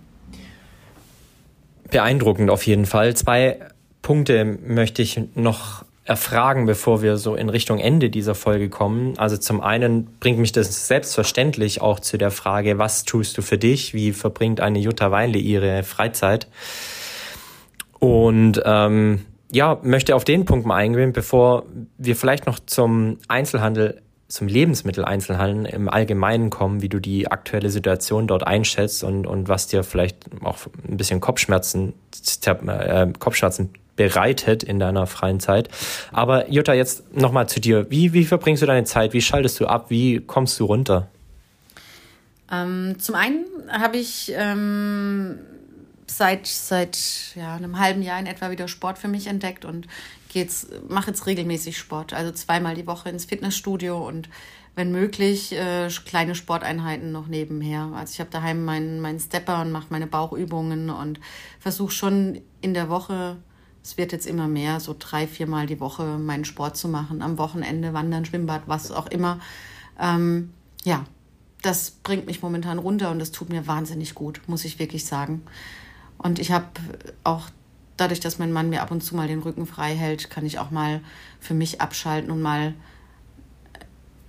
beeindruckend 1.91 2.51
auf 2.51 2.67
jeden 2.67 2.87
Fall. 2.87 3.15
Zwei 3.17 3.59
Punkte 4.03 4.45
möchte 4.45 5.03
ich 5.03 5.21
noch 5.35 5.85
erfragen, 6.09 6.65
bevor 6.65 7.03
wir 7.03 7.19
so 7.19 7.35
in 7.35 7.51
Richtung 7.51 7.79
Ende 7.79 8.09
dieser 8.09 8.35
Folge 8.35 8.71
kommen. 8.71 9.19
Also 9.19 9.37
zum 9.37 9.61
einen 9.61 10.07
bringt 10.21 10.39
mich 10.39 10.53
das 10.53 10.89
selbstverständlich 10.89 11.83
auch 11.83 12.01
zu 12.01 12.17
der 12.17 12.31
Frage, 12.31 12.79
was 12.79 13.05
tust 13.05 13.37
du 13.37 13.43
für 13.43 13.59
dich? 13.59 13.93
Wie 13.93 14.13
verbringt 14.13 14.61
eine 14.61 14.79
Jutta 14.79 15.11
Weinle 15.11 15.39
ihre 15.39 15.83
Freizeit? 15.83 16.49
Und 17.99 18.63
ähm, 18.65 19.27
ja, 19.53 19.79
möchte 19.83 20.17
auf 20.17 20.25
den 20.25 20.47
Punkt 20.47 20.67
mal 20.67 20.77
eingehen, 20.77 21.13
bevor 21.13 21.67
wir 21.99 22.17
vielleicht 22.17 22.47
noch 22.47 22.59
zum 22.59 23.19
Einzelhandel 23.29 24.01
zum 24.29 24.47
Lebensmitteleinzelhandel 24.47 25.73
im 25.73 25.89
Allgemeinen 25.89 26.51
kommen, 26.51 26.83
wie 26.83 26.91
du 26.91 27.01
die 27.01 27.31
aktuelle 27.31 27.71
Situation 27.71 28.27
dort 28.27 28.47
einschätzt 28.47 29.03
und, 29.03 29.27
und 29.27 29.49
was 29.49 29.67
dir 29.67 29.83
vielleicht 29.83 30.17
auch 30.45 30.59
ein 30.87 30.99
bisschen 30.99 31.21
Kopfschmerzen, 31.21 31.95
äh, 32.67 33.07
Kopfschmerzen 33.19 33.71
bereitet 33.97 34.63
in 34.63 34.79
deiner 34.79 35.07
freien 35.07 35.41
Zeit. 35.41 35.69
Aber 36.13 36.51
Jutta, 36.51 36.75
jetzt 36.75 37.15
nochmal 37.17 37.49
zu 37.49 37.59
dir. 37.59 37.91
Wie, 37.91 38.13
wie 38.13 38.25
verbringst 38.25 38.63
du 38.63 38.67
deine 38.67 38.85
Zeit? 38.85 39.13
Wie 39.15 39.23
schaltest 39.23 39.59
du 39.61 39.67
ab? 39.67 39.87
Wie 39.89 40.21
kommst 40.21 40.61
du 40.61 40.67
runter? 40.67 41.09
Ähm, 42.51 42.97
zum 42.99 43.15
einen 43.15 43.45
habe 43.71 43.97
ich 43.97 44.33
ähm, 44.35 45.39
seit, 46.07 46.47
seit 46.47 46.99
ja, 47.35 47.57
einem 47.57 47.79
halben 47.79 48.03
Jahr 48.03 48.21
in 48.21 48.27
etwa 48.27 48.51
wieder 48.51 48.69
Sport 48.69 48.99
für 48.99 49.09
mich 49.09 49.27
entdeckt 49.27 49.65
und 49.65 49.87
mache 50.89 51.09
jetzt 51.11 51.27
regelmäßig 51.27 51.79
Sport. 51.79 52.13
Also 52.13 52.33
zweimal 52.33 52.75
die 52.75 52.87
Woche 52.87 53.09
ins 53.09 53.25
Fitnessstudio 53.25 54.07
und 54.07 54.29
wenn 54.75 54.93
möglich 54.93 55.53
äh, 55.53 55.89
kleine 56.05 56.37
Sporteinheiten 56.37 57.11
noch 57.11 57.27
nebenher. 57.27 57.91
Also 57.97 58.13
ich 58.13 58.21
habe 58.21 58.31
daheim 58.31 58.65
meinen, 58.65 59.01
meinen 59.01 59.19
Stepper 59.19 59.61
und 59.63 59.73
mache 59.73 59.89
meine 59.91 60.07
Bauchübungen 60.07 60.91
und 60.91 61.19
versuche 61.59 61.91
schon 61.91 62.41
in 62.61 62.75
der 62.75 62.89
Woche, 62.89 63.39
es 63.83 63.97
wird 63.97 64.13
jetzt 64.13 64.27
immer 64.27 64.47
mehr, 64.47 64.79
so 64.79 64.95
drei, 64.97 65.27
viermal 65.27 65.67
die 65.67 65.81
Woche 65.81 66.19
meinen 66.19 66.45
Sport 66.45 66.77
zu 66.77 66.89
machen. 66.89 67.23
Am 67.23 67.39
Wochenende 67.39 67.93
wandern, 67.93 68.25
Schwimmbad, 68.25 68.63
was 68.67 68.93
auch 68.93 69.09
immer. 69.09 69.41
Ähm, 69.99 70.53
ja, 70.85 71.05
das 71.63 71.91
bringt 71.91 72.27
mich 72.27 72.43
momentan 72.43 72.79
runter 72.79 73.11
und 73.11 73.19
das 73.19 73.33
tut 73.33 73.49
mir 73.49 73.67
wahnsinnig 73.67 74.15
gut, 74.15 74.43
muss 74.47 74.65
ich 74.65 74.79
wirklich 74.79 75.07
sagen. 75.07 75.43
Und 76.19 76.39
ich 76.39 76.53
habe 76.53 76.67
auch 77.25 77.49
dadurch, 77.99 78.21
dass 78.21 78.39
mein 78.39 78.53
Mann 78.53 78.71
mir 78.71 78.81
ab 78.81 78.91
und 78.91 79.03
zu 79.03 79.15
mal 79.15 79.29
den 79.29 79.41
Rücken 79.41 79.67
frei 79.67 79.95
hält, 79.95 80.31
kann 80.31 80.47
ich 80.47 80.59
auch 80.59 80.71
mal 80.71 81.01
für 81.41 81.55
mich 81.55 81.81
abschalten 81.83 82.31
und 82.31 82.41
mal 82.41 82.75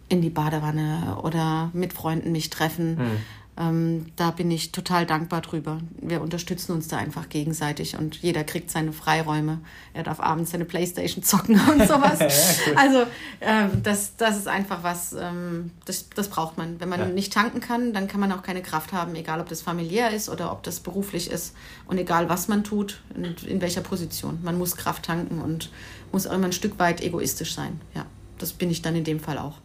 in 0.10 0.22
die 0.22 0.30
Badewanne 0.30 1.20
oder 1.24 1.70
mit 1.74 1.94
Freunden 1.94 2.32
mich 2.32 2.50
treffen. 2.50 2.96
Mhm. 2.96 3.18
Ähm, 3.60 4.06
da 4.16 4.32
bin 4.32 4.50
ich 4.52 4.72
total 4.72 5.06
dankbar 5.06 5.42
drüber. 5.42 5.80
Wir 6.00 6.22
unterstützen 6.22 6.72
uns 6.72 6.88
da 6.88 6.98
einfach 6.98 7.28
gegenseitig 7.28 7.98
und 7.98 8.16
jeder 8.16 8.46
kriegt 8.46 8.72
seine 8.72 8.94
Freiräume. 8.94 9.60
Er 9.94 10.04
darf 10.04 10.22
abends 10.22 10.52
seine 10.52 10.64
Playstation 10.64 11.26
zocken 11.26 11.60
und 11.70 11.86
sowas. 11.86 12.20
ja, 12.66 12.78
also 12.78 13.04
ähm, 13.42 13.84
das, 13.84 14.16
das 14.16 14.38
ist 14.38 14.48
einfach 14.48 14.84
was, 14.84 15.12
ähm, 15.12 15.72
das, 15.84 16.08
das 16.10 16.30
braucht 16.30 16.58
man. 16.58 16.80
Wenn 16.80 16.88
man 16.88 17.02
ja. 17.02 17.06
nicht 17.08 17.34
tanken 17.34 17.60
kann, 17.60 17.92
dann 17.92 18.08
kann 18.08 18.22
man 18.22 18.32
auch 18.32 18.44
keine 18.44 18.62
Kraft 18.62 18.94
haben, 18.94 19.14
egal 19.16 19.42
ob 19.42 19.50
das 19.50 19.62
familiär 19.62 20.12
ist 20.12 20.30
oder 20.30 20.54
ob 20.54 20.64
das 20.64 20.80
beruflich 20.80 21.30
ist 21.30 21.54
und 21.86 21.98
egal 21.98 22.30
was 22.30 22.48
man 22.48 22.64
tut, 22.64 23.02
in, 23.14 23.36
in 23.46 23.60
welcher 23.60 23.82
Position. 23.82 24.40
Man 24.42 24.58
muss 24.58 24.78
Kraft 24.78 25.04
tanken 25.04 25.42
und 25.42 25.70
muss 26.14 26.28
auch 26.28 26.34
immer 26.34 26.46
ein 26.46 26.54
Stück 26.54 26.80
weit 26.80 27.02
egoistisch 27.02 27.56
sein. 27.56 27.82
Ja, 27.94 28.06
das 28.38 28.54
bin 28.54 28.72
ich 28.72 28.82
dann 28.82 28.96
in 28.96 29.04
dem 29.04 29.20
Fall 29.20 29.38
auch. 29.38 29.56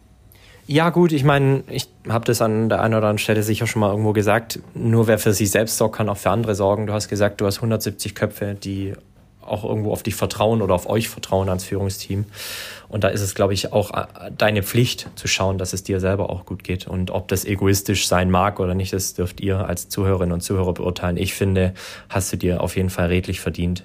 Ja, 0.67 0.89
gut, 0.89 1.11
ich 1.11 1.23
meine, 1.23 1.63
ich 1.69 1.87
habe 2.09 2.25
das 2.25 2.41
an 2.41 2.69
der 2.69 2.81
einen 2.81 2.95
oder 2.95 3.07
anderen 3.07 3.19
Stelle 3.19 3.43
sicher 3.43 3.67
schon 3.67 3.81
mal 3.81 3.91
irgendwo 3.91 4.13
gesagt. 4.13 4.59
Nur 4.73 5.05
wer 5.05 5.19
für 5.19 5.31
sich 5.31 5.51
selbst 5.51 5.77
sorgt, 5.77 5.97
kann 5.97 6.09
auch 6.09 6.17
für 6.17 6.31
andere 6.31 6.55
sorgen. 6.55 6.87
Du 6.87 6.93
hast 6.93 7.07
gesagt, 7.07 7.39
du 7.39 7.45
hast 7.45 7.57
170 7.57 8.15
Köpfe, 8.15 8.55
die 8.55 8.93
auch 9.45 9.63
irgendwo 9.63 9.91
auf 9.91 10.01
dich 10.01 10.15
vertrauen 10.15 10.63
oder 10.63 10.73
auf 10.73 10.89
euch 10.89 11.07
vertrauen 11.07 11.49
als 11.49 11.65
Führungsteam. 11.65 12.25
Und 12.87 13.03
da 13.03 13.09
ist 13.09 13.21
es, 13.21 13.35
glaube 13.35 13.53
ich, 13.53 13.73
auch 13.73 13.91
äh, 13.93 14.31
deine 14.35 14.63
Pflicht 14.63 15.07
zu 15.15 15.27
schauen, 15.27 15.59
dass 15.59 15.73
es 15.73 15.83
dir 15.83 15.99
selber 15.99 16.31
auch 16.31 16.47
gut 16.47 16.63
geht. 16.63 16.87
Und 16.87 17.11
ob 17.11 17.27
das 17.27 17.45
egoistisch 17.45 18.07
sein 18.07 18.31
mag 18.31 18.59
oder 18.59 18.73
nicht, 18.73 18.91
das 18.91 19.13
dürft 19.13 19.41
ihr 19.41 19.67
als 19.67 19.89
Zuhörerinnen 19.89 20.33
und 20.33 20.41
Zuhörer 20.41 20.73
beurteilen. 20.73 21.17
Ich 21.17 21.35
finde, 21.35 21.75
hast 22.09 22.33
du 22.33 22.37
dir 22.37 22.61
auf 22.61 22.75
jeden 22.75 22.89
Fall 22.89 23.07
redlich 23.07 23.39
verdient. 23.39 23.83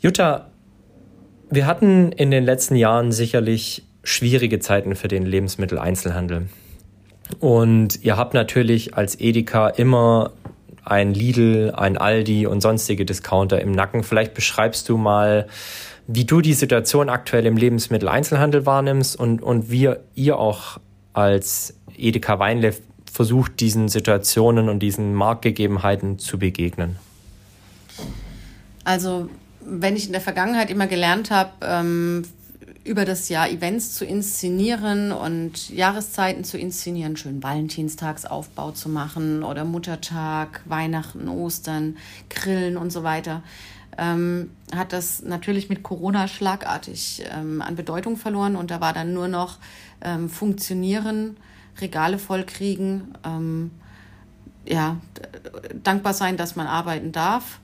Jutta, 0.00 0.46
wir 1.50 1.66
hatten 1.66 2.12
in 2.12 2.30
den 2.30 2.44
letzten 2.44 2.76
Jahren 2.76 3.10
sicherlich 3.10 3.82
schwierige 4.04 4.60
Zeiten 4.60 4.94
für 4.94 5.08
den 5.08 5.26
Lebensmitteleinzelhandel. 5.26 6.48
Und 7.40 8.04
ihr 8.04 8.16
habt 8.16 8.34
natürlich 8.34 8.96
als 8.96 9.18
Edeka 9.18 9.68
immer 9.68 10.32
ein 10.84 11.14
Lidl, 11.14 11.72
ein 11.74 11.96
Aldi 11.96 12.46
und 12.46 12.60
sonstige 12.60 13.04
Discounter 13.04 13.60
im 13.60 13.72
Nacken. 13.72 14.02
Vielleicht 14.02 14.34
beschreibst 14.34 14.88
du 14.88 14.98
mal, 14.98 15.46
wie 16.06 16.26
du 16.26 16.42
die 16.42 16.52
Situation 16.52 17.08
aktuell 17.08 17.46
im 17.46 17.56
Lebensmitteleinzelhandel 17.56 18.66
wahrnimmst 18.66 19.18
und, 19.18 19.42
und 19.42 19.70
wie 19.70 19.90
ihr 20.14 20.38
auch 20.38 20.78
als 21.14 21.74
Edeka 21.96 22.38
Weinle 22.38 22.74
versucht, 23.10 23.60
diesen 23.60 23.88
Situationen 23.88 24.68
und 24.68 24.80
diesen 24.80 25.14
Marktgegebenheiten 25.14 26.18
zu 26.18 26.38
begegnen. 26.38 26.96
Also, 28.82 29.30
wenn 29.64 29.96
ich 29.96 30.06
in 30.06 30.12
der 30.12 30.20
Vergangenheit 30.20 30.68
immer 30.68 30.86
gelernt 30.86 31.30
habe, 31.30 31.52
ähm, 31.62 32.24
über 32.84 33.06
das 33.06 33.30
Jahr 33.30 33.48
Events 33.48 33.94
zu 33.94 34.04
inszenieren 34.04 35.10
und 35.10 35.70
Jahreszeiten 35.70 36.44
zu 36.44 36.58
inszenieren, 36.58 37.16
schön 37.16 37.42
Valentinstagsaufbau 37.42 38.72
zu 38.72 38.90
machen 38.90 39.42
oder 39.42 39.64
Muttertag, 39.64 40.60
Weihnachten, 40.66 41.28
Ostern, 41.28 41.96
Grillen 42.28 42.76
und 42.76 42.90
so 42.90 43.02
weiter, 43.02 43.42
ähm, 43.96 44.50
hat 44.74 44.92
das 44.92 45.22
natürlich 45.22 45.70
mit 45.70 45.82
Corona 45.82 46.28
schlagartig 46.28 47.24
ähm, 47.34 47.62
an 47.62 47.74
Bedeutung 47.74 48.18
verloren 48.18 48.54
und 48.54 48.70
da 48.70 48.82
war 48.82 48.92
dann 48.92 49.14
nur 49.14 49.28
noch 49.28 49.58
ähm, 50.02 50.28
funktionieren, 50.28 51.38
Regale 51.80 52.18
vollkriegen, 52.18 53.14
ähm, 53.24 53.70
ja, 54.66 54.98
dankbar 55.82 56.14
sein, 56.14 56.36
dass 56.36 56.54
man 56.54 56.66
arbeiten 56.66 57.12
darf. 57.12 57.60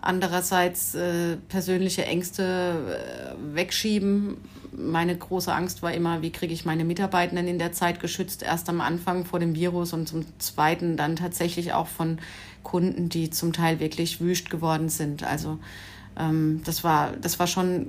Andererseits 0.00 0.94
äh, 0.94 1.36
persönliche 1.48 2.04
Ängste 2.04 3.34
äh, 3.38 3.54
wegschieben, 3.54 4.36
meine 4.72 5.16
große 5.16 5.52
Angst 5.52 5.82
war 5.82 5.92
immer, 5.92 6.22
wie 6.22 6.30
kriege 6.30 6.52
ich 6.52 6.64
meine 6.64 6.84
Mitarbeitenden 6.84 7.46
in 7.46 7.58
der 7.58 7.72
Zeit 7.72 8.00
geschützt? 8.00 8.42
Erst 8.42 8.68
am 8.68 8.80
Anfang 8.80 9.24
vor 9.24 9.38
dem 9.38 9.54
Virus 9.54 9.92
und 9.92 10.08
zum 10.08 10.24
Zweiten 10.38 10.96
dann 10.96 11.16
tatsächlich 11.16 11.72
auch 11.72 11.86
von 11.86 12.18
Kunden, 12.62 13.08
die 13.08 13.30
zum 13.30 13.52
Teil 13.52 13.80
wirklich 13.80 14.20
wüst 14.20 14.50
geworden 14.50 14.88
sind. 14.88 15.24
Also 15.24 15.58
ähm, 16.18 16.62
das, 16.64 16.84
war, 16.84 17.12
das 17.12 17.38
war 17.38 17.46
schon 17.46 17.88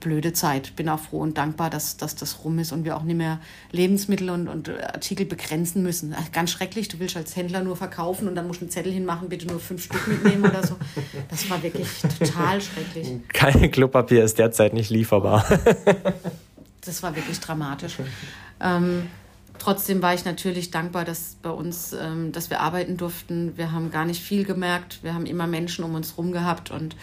blöde 0.00 0.32
Zeit. 0.32 0.76
Bin 0.76 0.88
auch 0.88 1.00
froh 1.00 1.20
und 1.20 1.38
dankbar, 1.38 1.70
dass, 1.70 1.96
dass 1.96 2.14
das 2.16 2.44
rum 2.44 2.58
ist 2.58 2.72
und 2.72 2.84
wir 2.84 2.96
auch 2.96 3.02
nicht 3.02 3.16
mehr 3.16 3.40
Lebensmittel 3.72 4.30
und, 4.30 4.48
und 4.48 4.68
Artikel 4.68 5.26
begrenzen 5.26 5.82
müssen. 5.82 6.14
Ganz 6.32 6.50
schrecklich, 6.50 6.88
du 6.88 6.98
willst 6.98 7.16
als 7.16 7.36
Händler 7.36 7.62
nur 7.62 7.76
verkaufen 7.76 8.28
und 8.28 8.34
dann 8.34 8.46
musst 8.46 8.60
du 8.60 8.64
einen 8.64 8.70
Zettel 8.70 8.92
hinmachen, 8.92 9.28
bitte 9.28 9.46
nur 9.46 9.60
fünf 9.60 9.84
Stück 9.84 10.06
mitnehmen 10.06 10.44
oder 10.44 10.66
so. 10.66 10.76
Das 11.28 11.48
war 11.50 11.62
wirklich 11.62 11.88
total 12.18 12.60
schrecklich. 12.60 13.08
Kein 13.32 13.70
Klopapier 13.70 14.24
ist 14.24 14.38
derzeit 14.38 14.72
nicht 14.72 14.90
lieferbar. 14.90 15.44
Das 16.82 17.02
war 17.02 17.14
wirklich 17.14 17.38
dramatisch. 17.40 17.98
Ähm, 18.60 19.08
trotzdem 19.58 20.02
war 20.02 20.14
ich 20.14 20.24
natürlich 20.24 20.70
dankbar, 20.70 21.04
dass 21.04 21.36
bei 21.42 21.50
uns, 21.50 21.92
ähm, 21.92 22.32
dass 22.32 22.50
wir 22.50 22.60
arbeiten 22.60 22.96
durften. 22.96 23.56
Wir 23.56 23.72
haben 23.72 23.90
gar 23.90 24.04
nicht 24.04 24.22
viel 24.22 24.44
gemerkt. 24.44 25.00
Wir 25.02 25.14
haben 25.14 25.26
immer 25.26 25.46
Menschen 25.46 25.84
um 25.84 25.94
uns 25.94 26.12
herum 26.12 26.32
gehabt 26.32 26.70
und 26.70 26.96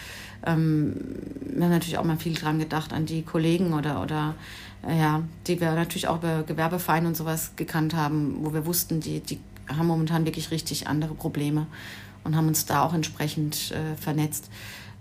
ähm, 0.46 0.94
wir 1.40 1.64
haben 1.64 1.72
natürlich 1.72 1.98
auch 1.98 2.04
mal 2.04 2.16
viel 2.16 2.34
dran 2.34 2.58
gedacht 2.58 2.92
an 2.92 3.06
die 3.06 3.22
Kollegen 3.22 3.72
oder, 3.72 4.02
oder 4.02 4.34
äh, 4.86 4.98
ja, 4.98 5.22
die 5.46 5.60
wir 5.60 5.72
natürlich 5.72 6.08
auch 6.08 6.18
über 6.18 6.42
Gewerbevereine 6.44 7.08
und 7.08 7.16
sowas 7.16 7.52
gekannt 7.56 7.94
haben, 7.94 8.38
wo 8.40 8.52
wir 8.52 8.66
wussten, 8.66 9.00
die, 9.00 9.20
die 9.20 9.40
haben 9.68 9.86
momentan 9.86 10.24
wirklich 10.24 10.50
richtig 10.50 10.86
andere 10.86 11.14
Probleme 11.14 11.66
und 12.24 12.36
haben 12.36 12.48
uns 12.48 12.66
da 12.66 12.82
auch 12.82 12.94
entsprechend 12.94 13.72
äh, 13.72 13.96
vernetzt. 13.96 14.50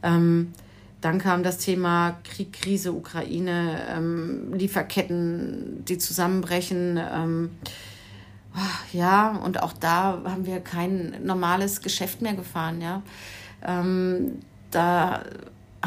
Ähm, 0.03 0.53
dann 1.01 1.19
kam 1.19 1.43
das 1.43 1.59
Thema 1.59 2.17
Krieg, 2.23 2.53
Krise, 2.53 2.91
Ukraine, 2.91 3.81
ähm, 3.95 4.53
Lieferketten, 4.53 5.85
die 5.85 5.97
zusammenbrechen. 5.99 6.97
Ähm, 6.97 7.51
ja, 8.91 9.37
und 9.37 9.61
auch 9.61 9.73
da 9.73 10.21
haben 10.25 10.47
wir 10.47 10.59
kein 10.59 11.23
normales 11.23 11.81
Geschäft 11.81 12.23
mehr 12.23 12.33
gefahren. 12.33 12.81
Ja. 12.81 13.03
Ähm, 13.63 14.39
da 14.71 15.23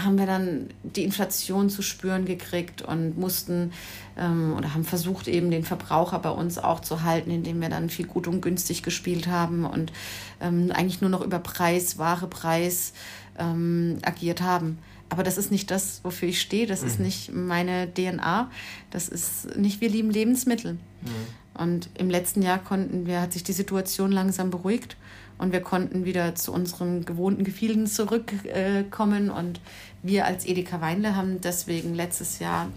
haben 0.04 0.18
wir 0.18 0.26
dann 0.26 0.68
die 0.82 1.04
Inflation 1.04 1.68
zu 1.68 1.82
spüren 1.82 2.24
gekriegt 2.24 2.82
und 2.82 3.18
mussten 3.18 3.72
ähm, 4.16 4.54
oder 4.56 4.72
haben 4.74 4.84
versucht, 4.84 5.28
eben 5.28 5.50
den 5.50 5.64
Verbraucher 5.64 6.18
bei 6.20 6.30
uns 6.30 6.58
auch 6.58 6.80
zu 6.80 7.02
halten, 7.02 7.30
indem 7.30 7.60
wir 7.60 7.68
dann 7.68 7.90
viel 7.90 8.06
gut 8.06 8.26
und 8.28 8.40
günstig 8.40 8.82
gespielt 8.82 9.26
haben 9.26 9.64
und 9.64 9.92
ähm, 10.40 10.70
eigentlich 10.72 11.00
nur 11.00 11.10
noch 11.10 11.22
über 11.22 11.38
Preis, 11.38 11.98
Ware, 11.98 12.28
Preis 12.28 12.92
ähm, 13.38 13.98
agiert 14.02 14.40
haben. 14.42 14.78
Aber 15.08 15.24
das 15.24 15.38
ist 15.38 15.50
nicht 15.50 15.70
das, 15.72 16.00
wofür 16.04 16.28
ich 16.28 16.40
stehe. 16.40 16.66
Das 16.66 16.82
mhm. 16.82 16.86
ist 16.86 17.00
nicht 17.00 17.34
meine 17.34 17.92
DNA. 17.92 18.48
Das 18.90 19.08
ist 19.08 19.56
nicht, 19.56 19.80
wir 19.80 19.88
lieben 19.88 20.10
Lebensmittel. 20.10 20.74
Mhm. 20.74 21.60
Und 21.60 21.90
im 21.98 22.08
letzten 22.08 22.42
Jahr 22.42 22.58
konnten 22.58 23.06
wir, 23.06 23.20
hat 23.20 23.32
sich 23.32 23.42
die 23.42 23.52
Situation 23.52 24.12
langsam 24.12 24.50
beruhigt 24.50 24.96
und 25.40 25.52
wir 25.52 25.62
konnten 25.62 26.04
wieder 26.04 26.34
zu 26.34 26.52
unseren 26.52 27.06
gewohnten 27.06 27.44
Gefilden 27.44 27.86
zurückkommen. 27.86 29.30
Und 29.30 29.58
wir 30.02 30.26
als 30.26 30.44
Edeka 30.44 30.82
Weinle 30.82 31.16
haben 31.16 31.40
deswegen 31.40 31.94
letztes 31.94 32.40
Jahr 32.40 32.68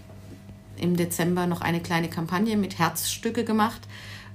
im 0.78 0.96
Dezember 0.96 1.46
noch 1.46 1.60
eine 1.60 1.80
kleine 1.80 2.08
Kampagne 2.08 2.56
mit 2.56 2.78
Herzstücke 2.78 3.44
gemacht 3.44 3.82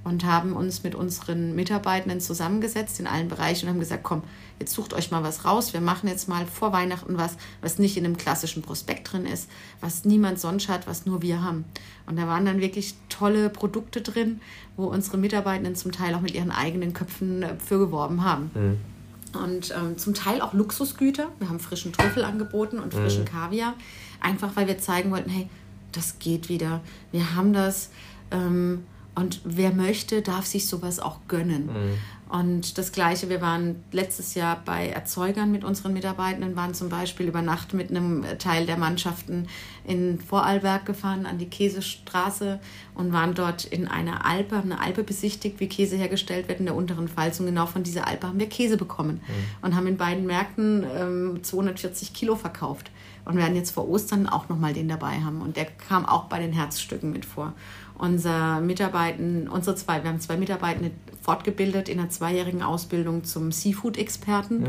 und 0.04 0.24
haben 0.24 0.52
uns 0.52 0.84
mit 0.84 0.94
unseren 0.94 1.56
Mitarbeitenden 1.56 2.20
zusammengesetzt 2.20 3.00
in 3.00 3.08
allen 3.08 3.28
Bereichen 3.28 3.66
und 3.66 3.72
haben 3.74 3.80
gesagt, 3.80 4.04
komm, 4.04 4.22
jetzt 4.60 4.74
sucht 4.74 4.94
euch 4.94 5.10
mal 5.10 5.24
was 5.24 5.44
raus. 5.44 5.72
Wir 5.72 5.80
machen 5.80 6.08
jetzt 6.08 6.28
mal 6.28 6.46
vor 6.46 6.72
Weihnachten 6.72 7.16
was, 7.18 7.36
was 7.62 7.78
nicht 7.78 7.96
in 7.96 8.04
einem 8.04 8.16
klassischen 8.16 8.62
Prospekt 8.62 9.12
drin 9.12 9.26
ist, 9.26 9.48
was 9.80 10.04
niemand 10.04 10.38
sonst 10.38 10.68
hat, 10.68 10.86
was 10.86 11.06
nur 11.06 11.22
wir 11.22 11.42
haben. 11.42 11.64
Und 12.06 12.16
da 12.16 12.28
waren 12.28 12.44
dann 12.44 12.60
wirklich 12.60 12.94
tolle 13.08 13.50
Produkte 13.50 14.02
drin, 14.02 14.40
wo 14.76 14.84
unsere 14.86 15.16
Mitarbeitenden 15.16 15.74
zum 15.74 15.90
Teil 15.90 16.14
auch 16.14 16.20
mit 16.20 16.34
ihren 16.34 16.50
eigenen 16.50 16.92
Köpfen 16.92 17.42
äh, 17.42 17.56
für 17.56 17.78
geworben 17.78 18.22
haben. 18.22 18.50
Mhm. 18.54 19.40
Und 19.40 19.74
ähm, 19.76 19.96
zum 19.96 20.14
Teil 20.14 20.40
auch 20.42 20.52
Luxusgüter. 20.52 21.28
Wir 21.38 21.48
haben 21.48 21.60
frischen 21.60 21.92
Trüffel 21.92 22.24
angeboten 22.24 22.78
und 22.78 22.92
frischen 22.92 23.22
mhm. 23.22 23.28
Kaviar. 23.28 23.74
Einfach 24.20 24.56
weil 24.56 24.66
wir 24.66 24.78
zeigen 24.78 25.10
wollten, 25.10 25.30
hey, 25.30 25.48
das 25.92 26.18
geht 26.18 26.48
wieder. 26.48 26.80
Wir 27.12 27.34
haben 27.34 27.52
das. 27.52 27.90
Ähm, 28.30 28.84
und 29.14 29.40
wer 29.44 29.72
möchte, 29.72 30.22
darf 30.22 30.46
sich 30.46 30.66
sowas 30.66 31.00
auch 31.00 31.18
gönnen. 31.28 31.66
Mhm. 31.66 31.98
Und 32.30 32.78
das 32.78 32.92
Gleiche, 32.92 33.28
wir 33.28 33.40
waren 33.40 33.82
letztes 33.90 34.34
Jahr 34.34 34.62
bei 34.64 34.88
Erzeugern 34.88 35.50
mit 35.50 35.64
unseren 35.64 35.92
Mitarbeitenden, 35.92 36.54
waren 36.54 36.74
zum 36.74 36.88
Beispiel 36.88 37.26
über 37.26 37.42
Nacht 37.42 37.74
mit 37.74 37.90
einem 37.90 38.24
Teil 38.38 38.66
der 38.66 38.76
Mannschaften 38.76 39.48
in 39.84 40.20
Vorarlberg 40.20 40.86
gefahren, 40.86 41.26
an 41.26 41.38
die 41.38 41.48
Käsestraße 41.50 42.60
und 42.94 43.12
waren 43.12 43.34
dort 43.34 43.64
in 43.64 43.88
einer 43.88 44.24
Alpe, 44.24 44.56
haben 44.56 44.70
eine 44.70 44.80
Alpe 44.80 45.02
besichtigt, 45.02 45.58
wie 45.58 45.68
Käse 45.68 45.96
hergestellt 45.96 46.46
wird 46.46 46.60
in 46.60 46.66
der 46.66 46.76
unteren 46.76 47.08
Pfalz. 47.08 47.40
Und 47.40 47.46
genau 47.46 47.66
von 47.66 47.82
dieser 47.82 48.06
Alpe 48.06 48.28
haben 48.28 48.38
wir 48.38 48.48
Käse 48.48 48.76
bekommen 48.76 49.20
mhm. 49.26 49.66
und 49.66 49.74
haben 49.74 49.88
in 49.88 49.96
beiden 49.96 50.24
Märkten 50.24 50.86
ähm, 50.96 51.42
240 51.42 52.12
Kilo 52.12 52.36
verkauft. 52.36 52.92
Und 53.26 53.36
werden 53.36 53.54
jetzt 53.54 53.72
vor 53.72 53.86
Ostern 53.88 54.26
auch 54.26 54.48
nochmal 54.48 54.72
den 54.72 54.88
dabei 54.88 55.20
haben. 55.20 55.42
Und 55.42 55.56
der 55.56 55.66
kam 55.66 56.06
auch 56.06 56.24
bei 56.24 56.40
den 56.40 56.52
Herzstücken 56.52 57.12
mit 57.12 57.26
vor 57.26 57.52
unser 58.00 58.60
Mitarbeiten, 58.60 59.48
unsere 59.48 59.76
zwei, 59.76 60.02
wir 60.02 60.10
haben 60.10 60.20
zwei 60.20 60.36
Mitarbeitende 60.36 60.90
fortgebildet 61.20 61.88
in 61.88 61.98
einer 61.98 62.08
zweijährigen 62.08 62.62
Ausbildung 62.62 63.24
zum 63.24 63.52
Seafood-Experten, 63.52 64.60
mhm. 64.60 64.66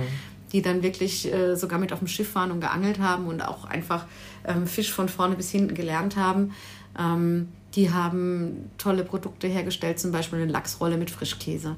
die 0.52 0.62
dann 0.62 0.84
wirklich 0.84 1.32
äh, 1.32 1.56
sogar 1.56 1.80
mit 1.80 1.94
auf 1.94 2.00
dem 2.00 2.10
Schiff 2.10 2.36
waren 2.36 2.52
und 2.52 2.60
geangelt 2.60 3.00
haben 3.00 3.28
und 3.28 3.42
auch 3.42 3.64
einfach 3.66 4.06
ähm, 4.46 4.68
Fisch 4.68 4.92
von 4.92 5.08
vorne 5.08 5.36
bis 5.36 5.50
hinten 5.50 5.74
gelernt 5.74 6.18
haben. 6.18 6.54
Ähm, 7.00 7.48
die 7.76 7.92
haben 7.92 8.70
tolle 8.78 9.06
Produkte 9.06 9.48
hergestellt, 9.48 9.98
zum 9.98 10.12
Beispiel 10.12 10.42
eine 10.42 10.52
Lachsrolle 10.52 10.98
mit 10.98 11.10
Frischkäse. 11.10 11.78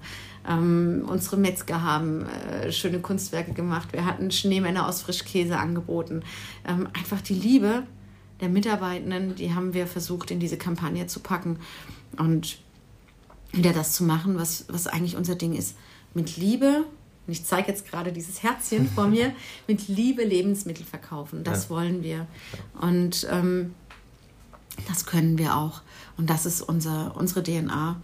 Ähm, 0.50 1.06
unsere 1.08 1.38
Metzger 1.38 1.84
haben 1.84 2.26
äh, 2.26 2.72
schöne 2.72 3.00
Kunstwerke 3.00 3.54
gemacht. 3.54 3.90
Wir 3.94 4.06
hatten 4.06 4.32
Schneemänner 4.32 4.88
aus 4.88 5.04
Frischkäse 5.04 5.58
angeboten. 5.58 6.24
Ähm, 6.68 6.88
einfach 6.94 7.22
die 7.22 7.36
Liebe 7.36 7.84
der 8.42 8.50
Mitarbeitenden, 8.50 9.36
die 9.36 9.54
haben 9.54 9.74
wir 9.74 9.88
versucht, 9.88 10.32
in 10.32 10.40
diese 10.40 10.58
Kampagne 10.58 11.08
zu 11.08 11.20
packen 11.20 11.60
und 12.18 12.58
wieder 13.52 13.74
das 13.74 13.94
zu 13.94 14.04
machen, 14.04 14.38
was, 14.38 14.66
was 14.68 14.88
eigentlich 14.88 15.16
unser 15.16 15.36
Ding 15.36 15.54
ist. 15.54 15.76
Mit 16.14 16.38
Liebe, 16.38 16.86
und 17.26 17.34
ich 17.34 17.46
zeige 17.46 17.70
jetzt 17.70 17.88
gerade 17.90 18.12
dieses 18.12 18.44
Herzchen 18.44 18.90
vor 18.90 19.08
mir, 19.08 19.34
mit 19.68 19.88
Liebe 19.88 20.24
Lebensmittel 20.24 20.86
verkaufen. 20.86 21.44
Das 21.44 21.66
ja. 21.66 21.70
wollen 21.70 22.04
wir. 22.04 22.28
Und 22.82 23.28
ähm, 23.32 23.74
Das 24.88 25.06
können 25.06 25.38
wir 25.38 25.56
auch. 25.56 25.82
Und 26.18 26.30
das 26.30 26.46
ist 26.46 26.62
unser, 26.62 27.16
unsere 27.16 27.44
DNA. 27.44 28.02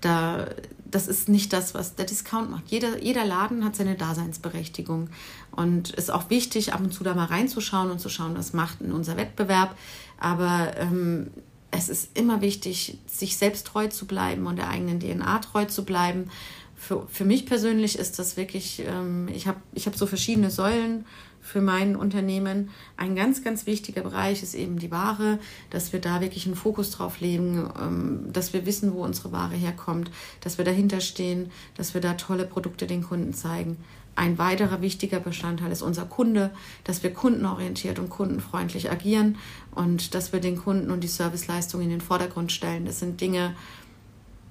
Da, 0.00 0.46
das 0.90 1.08
ist 1.08 1.28
nicht 1.28 1.52
das, 1.52 1.74
was 1.74 1.94
der 1.94 2.06
Discount 2.06 2.50
macht. 2.50 2.64
Jeder, 2.68 3.02
jeder 3.02 3.24
Laden 3.24 3.64
hat 3.64 3.76
seine 3.76 3.94
Daseinsberechtigung. 3.94 5.10
Und 5.50 5.90
es 5.90 6.04
ist 6.04 6.10
auch 6.10 6.30
wichtig, 6.30 6.72
ab 6.72 6.80
und 6.80 6.92
zu 6.92 7.04
da 7.04 7.14
mal 7.14 7.26
reinzuschauen 7.26 7.90
und 7.90 8.00
zu 8.00 8.08
schauen, 8.08 8.36
was 8.36 8.52
macht 8.52 8.80
in 8.80 8.92
unser 8.92 9.16
Wettbewerb. 9.16 9.76
Aber 10.18 10.76
ähm, 10.76 11.30
es 11.70 11.88
ist 11.88 12.16
immer 12.16 12.40
wichtig, 12.40 12.98
sich 13.06 13.36
selbst 13.36 13.66
treu 13.66 13.88
zu 13.88 14.06
bleiben 14.06 14.46
und 14.46 14.56
der 14.56 14.68
eigenen 14.68 15.00
DNA 15.00 15.38
treu 15.40 15.64
zu 15.64 15.84
bleiben. 15.84 16.30
Für, 16.74 17.06
für 17.08 17.24
mich 17.24 17.46
persönlich 17.46 17.98
ist 17.98 18.18
das 18.18 18.36
wirklich, 18.36 18.82
ähm, 18.86 19.28
ich 19.28 19.46
habe 19.46 19.60
ich 19.72 19.86
hab 19.86 19.96
so 19.96 20.06
verschiedene 20.06 20.50
Säulen 20.50 21.06
für 21.46 21.60
mein 21.60 21.94
Unternehmen. 21.94 22.70
Ein 22.96 23.14
ganz, 23.14 23.44
ganz 23.44 23.66
wichtiger 23.66 24.02
Bereich 24.02 24.42
ist 24.42 24.54
eben 24.54 24.78
die 24.78 24.90
Ware, 24.90 25.38
dass 25.70 25.92
wir 25.92 26.00
da 26.00 26.20
wirklich 26.20 26.46
einen 26.46 26.56
Fokus 26.56 26.90
drauf 26.90 27.20
legen, 27.20 27.70
ähm, 27.80 28.32
dass 28.32 28.52
wir 28.52 28.66
wissen, 28.66 28.92
wo 28.92 29.04
unsere 29.04 29.32
Ware 29.32 29.54
herkommt, 29.54 30.10
dass 30.40 30.58
wir 30.58 30.64
dahinter 30.64 31.00
stehen, 31.00 31.50
dass 31.76 31.94
wir 31.94 32.00
da 32.00 32.14
tolle 32.14 32.44
Produkte 32.44 32.86
den 32.86 33.04
Kunden 33.04 33.32
zeigen. 33.32 33.76
Ein 34.16 34.38
weiterer 34.38 34.80
wichtiger 34.80 35.20
Bestandteil 35.20 35.70
ist 35.70 35.82
unser 35.82 36.06
Kunde, 36.06 36.50
dass 36.84 37.02
wir 37.02 37.12
kundenorientiert 37.12 37.98
und 37.98 38.08
kundenfreundlich 38.08 38.90
agieren 38.90 39.36
und 39.74 40.14
dass 40.14 40.32
wir 40.32 40.40
den 40.40 40.56
Kunden 40.56 40.90
und 40.90 41.04
die 41.04 41.08
Serviceleistung 41.08 41.82
in 41.82 41.90
den 41.90 42.00
Vordergrund 42.00 42.50
stellen. 42.50 42.86
Das 42.86 42.98
sind 42.98 43.20
Dinge, 43.20 43.54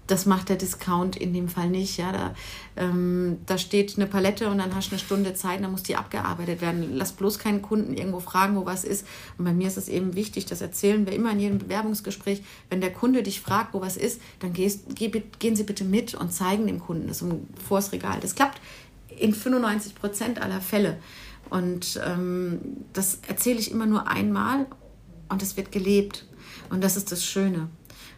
das 0.07 0.25
macht 0.25 0.49
der 0.49 0.55
Discount 0.55 1.15
in 1.15 1.33
dem 1.33 1.47
Fall 1.47 1.69
nicht. 1.69 1.97
Ja, 1.97 2.11
da, 2.11 2.35
ähm, 2.75 3.39
da 3.45 3.57
steht 3.57 3.95
eine 3.95 4.05
Palette 4.05 4.49
und 4.49 4.59
dann 4.59 4.75
hast 4.75 4.89
du 4.89 4.91
eine 4.91 4.99
Stunde 4.99 5.33
Zeit, 5.33 5.63
dann 5.63 5.71
muss 5.71 5.83
die 5.83 5.95
abgearbeitet 5.95 6.61
werden. 6.61 6.95
Lass 6.95 7.13
bloß 7.13 7.39
keinen 7.39 7.61
Kunden 7.61 7.95
irgendwo 7.95 8.19
fragen, 8.19 8.55
wo 8.55 8.65
was 8.65 8.83
ist. 8.83 9.05
Und 9.37 9.45
bei 9.45 9.53
mir 9.53 9.67
ist 9.67 9.77
es 9.77 9.89
eben 9.89 10.15
wichtig, 10.15 10.45
das 10.45 10.61
erzählen 10.61 11.05
wir 11.05 11.13
immer 11.13 11.31
in 11.31 11.39
jedem 11.39 11.57
Bewerbungsgespräch. 11.57 12.43
Wenn 12.69 12.81
der 12.81 12.93
Kunde 12.93 13.23
dich 13.23 13.41
fragt, 13.41 13.73
wo 13.73 13.81
was 13.81 13.97
ist, 13.97 14.21
dann 14.39 14.53
gehst, 14.53 14.95
geh, 14.95 15.09
gehen 15.39 15.55
Sie 15.55 15.63
bitte 15.63 15.83
mit 15.83 16.13
und 16.13 16.31
zeigen 16.31 16.67
dem 16.67 16.79
Kunden 16.79 17.07
das 17.07 17.23
vor 17.67 17.77
das 17.77 17.91
Regal. 17.91 18.19
Das 18.21 18.35
klappt 18.35 18.61
in 19.17 19.33
95 19.33 19.95
Prozent 19.95 20.41
aller 20.41 20.61
Fälle. 20.61 20.97
Und 21.49 21.99
ähm, 22.05 22.59
das 22.93 23.19
erzähle 23.27 23.59
ich 23.59 23.71
immer 23.71 23.85
nur 23.85 24.07
einmal 24.07 24.65
und 25.29 25.41
es 25.41 25.57
wird 25.57 25.71
gelebt. 25.71 26.25
Und 26.69 26.83
das 26.83 26.97
ist 26.97 27.11
das 27.11 27.23
Schöne. 27.23 27.69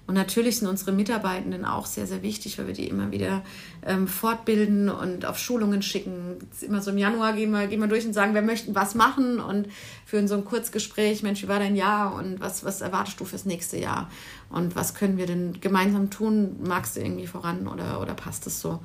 Und 0.07 0.13
natürlich 0.13 0.59
sind 0.59 0.69
unsere 0.69 0.93
Mitarbeitenden 0.93 1.65
auch 1.65 1.85
sehr, 1.85 2.07
sehr 2.07 2.23
wichtig, 2.23 2.57
weil 2.57 2.67
wir 2.67 2.73
die 2.73 2.87
immer 2.87 3.11
wieder 3.11 3.43
ähm, 3.85 4.07
fortbilden 4.07 4.87
und 4.87 5.25
auf 5.25 5.37
Schulungen 5.37 5.81
schicken. 5.81 6.37
Immer 6.61 6.81
so 6.81 6.91
im 6.91 6.97
Januar 6.97 7.33
gehen 7.33 7.51
wir, 7.51 7.67
gehen 7.67 7.81
wir 7.81 7.87
durch 7.87 8.05
und 8.05 8.13
sagen, 8.13 8.33
wir 8.33 8.41
möchten 8.41 8.73
was 8.73 8.95
machen 8.95 9.41
und 9.41 9.67
führen 10.05 10.29
so 10.29 10.35
ein 10.35 10.45
Kurzgespräch, 10.45 11.23
Mensch, 11.23 11.43
wie 11.43 11.49
war 11.49 11.59
dein 11.59 11.75
Jahr 11.75 12.15
und 12.15 12.39
was, 12.39 12.63
was 12.63 12.79
erwartest 12.79 13.19
du 13.19 13.25
fürs 13.25 13.43
nächste 13.43 13.77
Jahr? 13.77 14.09
Und 14.49 14.77
was 14.77 14.95
können 14.95 15.17
wir 15.17 15.25
denn 15.25 15.59
gemeinsam 15.59 16.09
tun? 16.09 16.55
Magst 16.65 16.95
du 16.95 17.01
irgendwie 17.01 17.27
voran 17.27 17.67
oder, 17.67 17.99
oder 17.99 18.13
passt 18.13 18.47
es 18.47 18.61
so? 18.61 18.79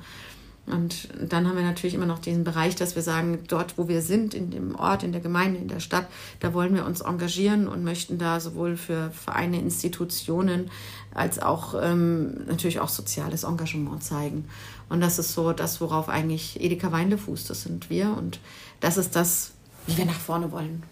Und 0.65 1.09
dann 1.19 1.47
haben 1.47 1.57
wir 1.57 1.63
natürlich 1.63 1.93
immer 1.93 2.05
noch 2.05 2.19
diesen 2.19 2.45
Bereich, 2.45 2.75
dass 2.75 2.95
wir 2.95 3.01
sagen, 3.01 3.39
dort, 3.49 3.77
wo 3.77 3.89
wir 3.89 4.01
sind, 4.01 4.33
in 4.33 4.49
dem 4.49 4.75
Ort, 4.75 5.03
in 5.03 5.11
der 5.11 5.19
Gemeinde, 5.19 5.59
in 5.59 5.67
der 5.67 5.81
Stadt, 5.81 6.07
da 6.39 6.53
wollen 6.53 6.73
wir 6.73 6.85
uns 6.85 7.01
engagieren 7.01 7.67
und 7.67 7.83
möchten 7.83 8.17
da 8.17 8.39
sowohl 8.39 8.77
für 8.77 9.11
Vereine, 9.11 9.59
Institutionen 9.59 10.71
als 11.13 11.41
auch 11.41 11.75
ähm, 11.81 12.45
natürlich 12.47 12.79
auch 12.79 12.89
soziales 12.89 13.43
Engagement 13.43 14.03
zeigen. 14.03 14.45
Und 14.89 15.01
das 15.01 15.19
ist 15.19 15.33
so 15.33 15.53
das, 15.53 15.81
worauf 15.81 16.09
eigentlich 16.09 16.61
Edeka 16.61 16.91
Weinle 16.91 17.17
fußt. 17.17 17.49
Das 17.49 17.63
sind 17.63 17.89
wir 17.89 18.15
und 18.17 18.39
das 18.79 18.97
ist 18.97 19.15
das, 19.15 19.51
wie 19.87 19.97
wir 19.97 20.05
nach 20.05 20.19
vorne 20.19 20.51
wollen. 20.51 20.83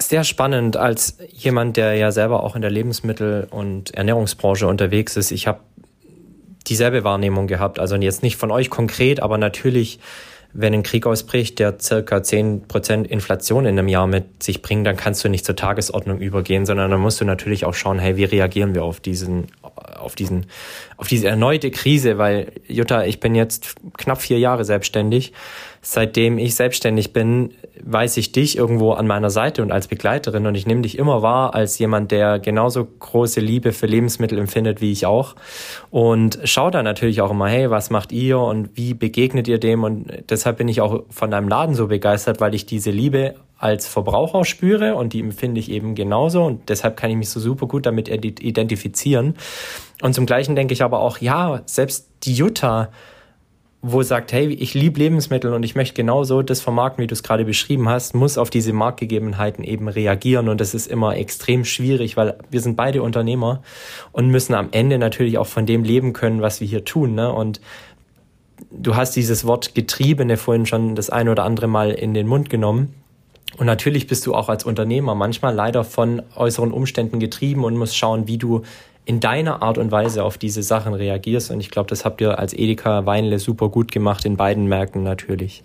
Sehr 0.00 0.24
spannend 0.24 0.76
als 0.76 1.16
jemand, 1.30 1.76
der 1.76 1.94
ja 1.94 2.12
selber 2.12 2.42
auch 2.42 2.56
in 2.56 2.62
der 2.62 2.70
Lebensmittel- 2.70 3.46
und 3.50 3.94
Ernährungsbranche 3.94 4.66
unterwegs 4.66 5.16
ist. 5.16 5.30
Ich 5.30 5.46
habe 5.46 5.60
dieselbe 6.66 7.04
Wahrnehmung 7.04 7.46
gehabt. 7.46 7.78
Also 7.78 7.96
jetzt 7.96 8.22
nicht 8.22 8.36
von 8.36 8.50
euch 8.50 8.70
konkret, 8.70 9.20
aber 9.20 9.38
natürlich, 9.38 10.00
wenn 10.54 10.74
ein 10.74 10.82
Krieg 10.82 11.06
ausbricht, 11.06 11.58
der 11.58 11.78
circa 11.80 12.16
10% 12.16 13.04
Inflation 13.04 13.64
in 13.64 13.78
einem 13.78 13.88
Jahr 13.88 14.06
mit 14.06 14.42
sich 14.42 14.60
bringt, 14.60 14.86
dann 14.86 14.96
kannst 14.96 15.24
du 15.24 15.28
nicht 15.28 15.46
zur 15.46 15.56
Tagesordnung 15.56 16.20
übergehen, 16.20 16.66
sondern 16.66 16.90
dann 16.90 17.00
musst 17.00 17.20
du 17.20 17.24
natürlich 17.24 17.64
auch 17.64 17.74
schauen, 17.74 17.98
hey, 17.98 18.16
wie 18.16 18.24
reagieren 18.24 18.74
wir 18.74 18.84
auf 18.84 19.00
diesen, 19.00 19.46
auf 19.98 20.14
diesen, 20.14 20.46
auf 20.96 21.08
diese 21.08 21.28
erneute 21.28 21.70
Krise, 21.70 22.18
weil 22.18 22.52
Jutta, 22.68 23.04
ich 23.04 23.20
bin 23.20 23.34
jetzt 23.34 23.76
knapp 23.96 24.20
vier 24.20 24.38
Jahre 24.38 24.64
selbstständig. 24.64 25.32
Seitdem 25.84 26.38
ich 26.38 26.54
selbstständig 26.54 27.12
bin, 27.12 27.54
weiß 27.82 28.16
ich 28.16 28.30
dich 28.30 28.56
irgendwo 28.56 28.92
an 28.92 29.08
meiner 29.08 29.30
Seite 29.30 29.62
und 29.62 29.72
als 29.72 29.88
Begleiterin 29.88 30.46
und 30.46 30.54
ich 30.54 30.64
nehme 30.64 30.82
dich 30.82 30.96
immer 30.96 31.22
wahr 31.22 31.56
als 31.56 31.76
jemand, 31.80 32.12
der 32.12 32.38
genauso 32.38 32.84
große 32.84 33.40
Liebe 33.40 33.72
für 33.72 33.86
Lebensmittel 33.86 34.38
empfindet 34.38 34.80
wie 34.80 34.92
ich 34.92 35.06
auch. 35.06 35.34
Und 35.90 36.38
schau 36.44 36.70
da 36.70 36.84
natürlich 36.84 37.20
auch 37.20 37.32
immer, 37.32 37.48
hey, 37.48 37.68
was 37.68 37.90
macht 37.90 38.12
ihr 38.12 38.38
und 38.38 38.76
wie 38.76 38.94
begegnet 38.94 39.48
ihr 39.48 39.58
dem? 39.58 39.82
Und 39.82 40.06
deshalb 40.30 40.58
bin 40.58 40.68
ich 40.68 40.80
auch 40.80 41.02
von 41.10 41.32
deinem 41.32 41.48
Laden 41.48 41.74
so 41.74 41.88
begeistert, 41.88 42.40
weil 42.40 42.54
ich 42.54 42.64
diese 42.64 42.92
Liebe 42.92 43.34
als 43.58 43.88
Verbraucher 43.88 44.44
spüre 44.44 44.94
und 44.94 45.12
die 45.12 45.20
empfinde 45.20 45.58
ich 45.58 45.68
eben 45.68 45.96
genauso. 45.96 46.44
Und 46.44 46.68
deshalb 46.68 46.96
kann 46.96 47.10
ich 47.10 47.16
mich 47.16 47.30
so 47.30 47.40
super 47.40 47.66
gut 47.66 47.86
damit 47.86 48.08
identifizieren. 48.08 49.34
Und 50.00 50.14
zum 50.14 50.26
Gleichen 50.26 50.54
denke 50.54 50.74
ich 50.74 50.82
aber 50.84 51.00
auch, 51.00 51.18
ja, 51.18 51.62
selbst 51.66 52.08
die 52.22 52.34
Jutta, 52.34 52.90
wo 53.84 54.04
sagt, 54.04 54.32
hey, 54.32 54.46
ich 54.46 54.74
liebe 54.74 55.00
Lebensmittel 55.00 55.52
und 55.52 55.64
ich 55.64 55.74
möchte 55.74 55.94
genauso 55.94 56.42
das 56.42 56.60
vermarkten, 56.60 57.02
wie 57.02 57.08
du 57.08 57.14
es 57.14 57.24
gerade 57.24 57.44
beschrieben 57.44 57.88
hast, 57.88 58.14
muss 58.14 58.38
auf 58.38 58.48
diese 58.48 58.72
Marktgegebenheiten 58.72 59.64
eben 59.64 59.88
reagieren 59.88 60.48
und 60.48 60.60
das 60.60 60.72
ist 60.72 60.86
immer 60.86 61.16
extrem 61.16 61.64
schwierig, 61.64 62.16
weil 62.16 62.38
wir 62.48 62.60
sind 62.60 62.76
beide 62.76 63.02
Unternehmer 63.02 63.60
und 64.12 64.28
müssen 64.28 64.54
am 64.54 64.68
Ende 64.70 64.98
natürlich 64.98 65.36
auch 65.36 65.48
von 65.48 65.66
dem 65.66 65.82
leben 65.82 66.12
können, 66.12 66.42
was 66.42 66.60
wir 66.60 66.68
hier 66.68 66.84
tun. 66.84 67.16
Ne? 67.16 67.32
Und 67.32 67.60
du 68.70 68.94
hast 68.94 69.16
dieses 69.16 69.44
Wort 69.46 69.74
Getriebene 69.74 70.36
vorhin 70.36 70.64
schon 70.64 70.94
das 70.94 71.10
eine 71.10 71.32
oder 71.32 71.42
andere 71.42 71.66
Mal 71.66 71.90
in 71.90 72.14
den 72.14 72.28
Mund 72.28 72.50
genommen. 72.50 72.94
Und 73.58 73.66
natürlich 73.66 74.06
bist 74.06 74.24
du 74.26 74.34
auch 74.34 74.48
als 74.48 74.64
Unternehmer 74.64 75.16
manchmal 75.16 75.54
leider 75.54 75.82
von 75.82 76.22
äußeren 76.36 76.70
Umständen 76.70 77.18
getrieben 77.18 77.64
und 77.64 77.76
musst 77.76 77.96
schauen, 77.96 78.28
wie 78.28 78.38
du 78.38 78.62
in 79.04 79.20
deiner 79.20 79.62
Art 79.62 79.78
und 79.78 79.90
Weise 79.90 80.24
auf 80.24 80.38
diese 80.38 80.62
Sachen 80.62 80.94
reagierst. 80.94 81.50
Und 81.50 81.60
ich 81.60 81.70
glaube, 81.70 81.88
das 81.88 82.04
habt 82.04 82.20
ihr 82.20 82.38
als 82.38 82.52
Edeka 82.52 83.04
Weinle 83.06 83.38
super 83.38 83.68
gut 83.68 83.90
gemacht, 83.90 84.24
in 84.24 84.36
beiden 84.36 84.66
Märkten 84.66 85.02
natürlich. 85.02 85.62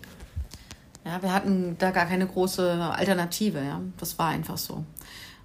Ja, 1.05 1.21
wir 1.21 1.33
hatten 1.33 1.75
da 1.79 1.91
gar 1.91 2.05
keine 2.05 2.27
große 2.27 2.71
Alternative, 2.71 3.59
ja. 3.59 3.79
Das 3.97 4.17
war 4.19 4.29
einfach 4.29 4.57
so. 4.57 4.83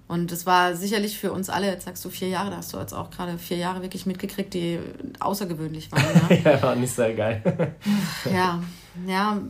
Und 0.07 0.31
es 0.31 0.45
war 0.45 0.75
sicherlich 0.75 1.17
für 1.17 1.31
uns 1.31 1.49
alle, 1.49 1.67
jetzt 1.67 1.85
sagst 1.85 2.03
du 2.03 2.09
vier 2.09 2.27
Jahre, 2.27 2.49
da 2.49 2.57
hast 2.57 2.73
du 2.73 2.77
jetzt 2.77 2.93
auch 2.93 3.09
gerade 3.09 3.37
vier 3.37 3.57
Jahre 3.57 3.81
wirklich 3.81 4.05
mitgekriegt, 4.05 4.53
die 4.53 4.79
außergewöhnlich 5.19 5.91
waren. 5.91 6.03
Ja, 6.29 6.51
ja 6.51 6.61
war 6.61 6.75
nicht 6.75 6.93
sehr 6.93 7.13
geil. 7.13 7.41
ja, 8.31 8.61
ja, 9.07 9.41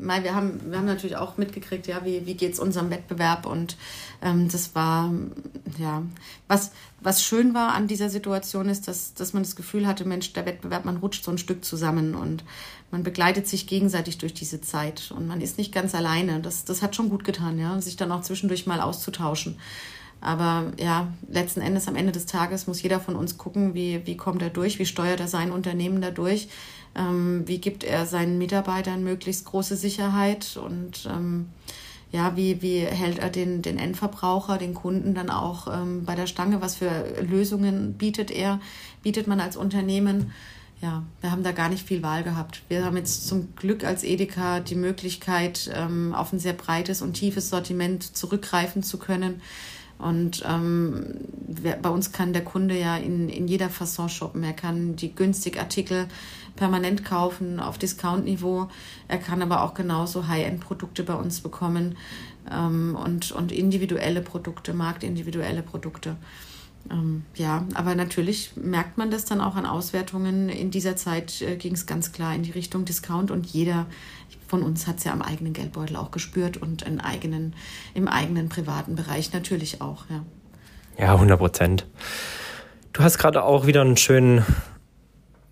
wir 0.00 0.34
haben, 0.34 0.60
wir 0.70 0.78
haben 0.78 0.86
natürlich 0.86 1.16
auch 1.16 1.36
mitgekriegt, 1.36 1.86
ja, 1.86 2.04
wie, 2.04 2.26
wie 2.26 2.34
geht 2.34 2.52
es 2.52 2.58
unserem 2.58 2.90
Wettbewerb 2.90 3.46
und 3.46 3.76
ähm, 4.22 4.48
das 4.48 4.74
war, 4.74 5.12
ja, 5.78 6.02
was, 6.48 6.72
was 7.00 7.22
schön 7.22 7.54
war 7.54 7.72
an 7.72 7.86
dieser 7.86 8.10
Situation 8.10 8.68
ist, 8.68 8.88
dass, 8.88 9.14
dass 9.14 9.32
man 9.32 9.42
das 9.42 9.56
Gefühl 9.56 9.86
hatte, 9.86 10.04
Mensch, 10.04 10.32
der 10.32 10.46
Wettbewerb, 10.46 10.84
man 10.84 10.98
rutscht 10.98 11.24
so 11.24 11.30
ein 11.30 11.38
Stück 11.38 11.64
zusammen 11.64 12.14
und 12.14 12.44
man 12.90 13.02
begleitet 13.02 13.46
sich 13.46 13.66
gegenseitig 13.66 14.18
durch 14.18 14.34
diese 14.34 14.60
Zeit 14.60 15.12
und 15.16 15.26
man 15.26 15.40
ist 15.40 15.58
nicht 15.58 15.72
ganz 15.72 15.94
alleine. 15.94 16.40
Das, 16.40 16.64
das 16.64 16.82
hat 16.82 16.96
schon 16.96 17.08
gut 17.08 17.24
getan, 17.24 17.58
ja, 17.58 17.80
sich 17.80 17.96
dann 17.96 18.12
auch 18.12 18.22
zwischendurch 18.22 18.66
mal 18.66 18.80
auszutauschen. 18.80 19.56
Aber 20.20 20.72
ja, 20.78 21.08
letzten 21.28 21.62
Endes 21.62 21.88
am 21.88 21.96
Ende 21.96 22.12
des 22.12 22.26
Tages 22.26 22.66
muss 22.66 22.82
jeder 22.82 23.00
von 23.00 23.16
uns 23.16 23.38
gucken, 23.38 23.74
wie, 23.74 24.06
wie 24.06 24.16
kommt 24.16 24.42
er 24.42 24.50
durch, 24.50 24.78
wie 24.78 24.86
steuert 24.86 25.20
er 25.20 25.28
sein 25.28 25.50
Unternehmen 25.50 26.02
dadurch, 26.02 26.48
ähm, 26.94 27.42
wie 27.46 27.58
gibt 27.58 27.84
er 27.84 28.06
seinen 28.06 28.38
Mitarbeitern 28.38 29.02
möglichst 29.04 29.44
große 29.44 29.76
Sicherheit 29.76 30.56
und 30.56 31.08
ähm, 31.10 31.48
ja, 32.12 32.36
wie, 32.36 32.60
wie 32.60 32.80
hält 32.80 33.20
er 33.20 33.30
den, 33.30 33.62
den 33.62 33.78
Endverbraucher, 33.78 34.58
den 34.58 34.74
Kunden 34.74 35.14
dann 35.14 35.30
auch 35.30 35.68
ähm, 35.72 36.04
bei 36.04 36.16
der 36.16 36.26
Stange? 36.26 36.60
Was 36.60 36.76
für 36.76 36.90
Lösungen 37.22 37.94
bietet 37.94 38.30
er, 38.32 38.60
bietet 39.02 39.28
man 39.28 39.38
als 39.40 39.56
Unternehmen? 39.56 40.32
Ja, 40.82 41.04
wir 41.20 41.30
haben 41.30 41.42
da 41.42 41.52
gar 41.52 41.68
nicht 41.68 41.86
viel 41.86 42.02
Wahl 42.02 42.24
gehabt. 42.24 42.62
Wir 42.68 42.84
haben 42.84 42.96
jetzt 42.96 43.28
zum 43.28 43.54
Glück 43.54 43.84
als 43.84 44.02
Edeka 44.02 44.60
die 44.60 44.74
Möglichkeit, 44.74 45.70
ähm, 45.74 46.14
auf 46.14 46.32
ein 46.32 46.38
sehr 46.38 46.54
breites 46.54 47.02
und 47.02 47.12
tiefes 47.12 47.50
Sortiment 47.50 48.16
zurückgreifen 48.16 48.82
zu 48.82 48.98
können. 48.98 49.40
Und 49.98 50.42
ähm, 50.48 51.18
bei 51.82 51.90
uns 51.90 52.12
kann 52.12 52.32
der 52.32 52.44
Kunde 52.44 52.78
ja 52.78 52.96
in, 52.96 53.28
in 53.28 53.46
jeder 53.46 53.68
Fasson 53.68 54.08
shoppen. 54.08 54.42
Er 54.42 54.54
kann 54.54 54.96
die 54.96 55.14
günstig 55.14 55.60
Artikel 55.60 56.08
permanent 56.60 57.06
kaufen 57.06 57.58
auf 57.58 57.78
Discount-Niveau. 57.78 58.68
Er 59.08 59.16
kann 59.16 59.40
aber 59.40 59.62
auch 59.62 59.72
genauso 59.72 60.28
High-End-Produkte 60.28 61.02
bei 61.04 61.14
uns 61.14 61.40
bekommen 61.40 61.96
ähm, 62.52 62.98
und, 63.02 63.32
und 63.32 63.50
individuelle 63.50 64.20
Produkte, 64.20 64.74
marktindividuelle 64.74 65.62
Produkte. 65.62 66.16
Ähm, 66.90 67.24
ja, 67.34 67.66
aber 67.72 67.94
natürlich 67.94 68.52
merkt 68.56 68.98
man 68.98 69.10
das 69.10 69.24
dann 69.24 69.40
auch 69.40 69.56
an 69.56 69.64
Auswertungen. 69.64 70.50
In 70.50 70.70
dieser 70.70 70.96
Zeit 70.96 71.40
äh, 71.40 71.56
ging 71.56 71.72
es 71.72 71.86
ganz 71.86 72.12
klar 72.12 72.34
in 72.34 72.42
die 72.42 72.50
Richtung 72.50 72.84
Discount 72.84 73.30
und 73.30 73.46
jeder 73.46 73.86
von 74.46 74.62
uns 74.62 74.86
hat 74.86 74.98
es 74.98 75.04
ja 75.04 75.12
am 75.12 75.22
eigenen 75.22 75.54
Geldbeutel 75.54 75.96
auch 75.96 76.10
gespürt 76.10 76.58
und 76.58 76.82
in 76.82 77.00
eigenen, 77.00 77.54
im 77.94 78.06
eigenen 78.06 78.50
privaten 78.50 78.96
Bereich 78.96 79.32
natürlich 79.32 79.80
auch, 79.80 80.04
ja. 80.10 80.24
Ja, 80.98 81.14
100 81.14 81.38
Prozent. 81.38 81.86
Du 82.92 83.02
hast 83.02 83.16
gerade 83.16 83.44
auch 83.44 83.66
wieder 83.66 83.80
einen 83.80 83.96
schönen, 83.96 84.44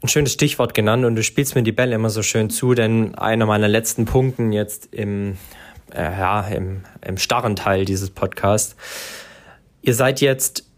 ein 0.02 0.08
schönes 0.08 0.32
Stichwort 0.32 0.74
genannt 0.74 1.04
und 1.04 1.16
du 1.16 1.22
spielst 1.22 1.54
mir 1.54 1.62
die 1.62 1.72
Bälle 1.72 1.94
immer 1.94 2.10
so 2.10 2.22
schön 2.22 2.50
zu, 2.50 2.74
denn 2.74 3.14
einer 3.16 3.46
meiner 3.46 3.68
letzten 3.68 4.04
Punkten 4.04 4.52
jetzt 4.52 4.94
im, 4.94 5.36
äh, 5.92 6.02
ja, 6.02 6.42
im, 6.48 6.82
im 7.04 7.18
starren 7.18 7.56
Teil 7.56 7.84
dieses 7.84 8.10
Podcasts. 8.10 8.76
Ihr 9.82 9.94
seid 9.94 10.20
jetzt 10.20 10.68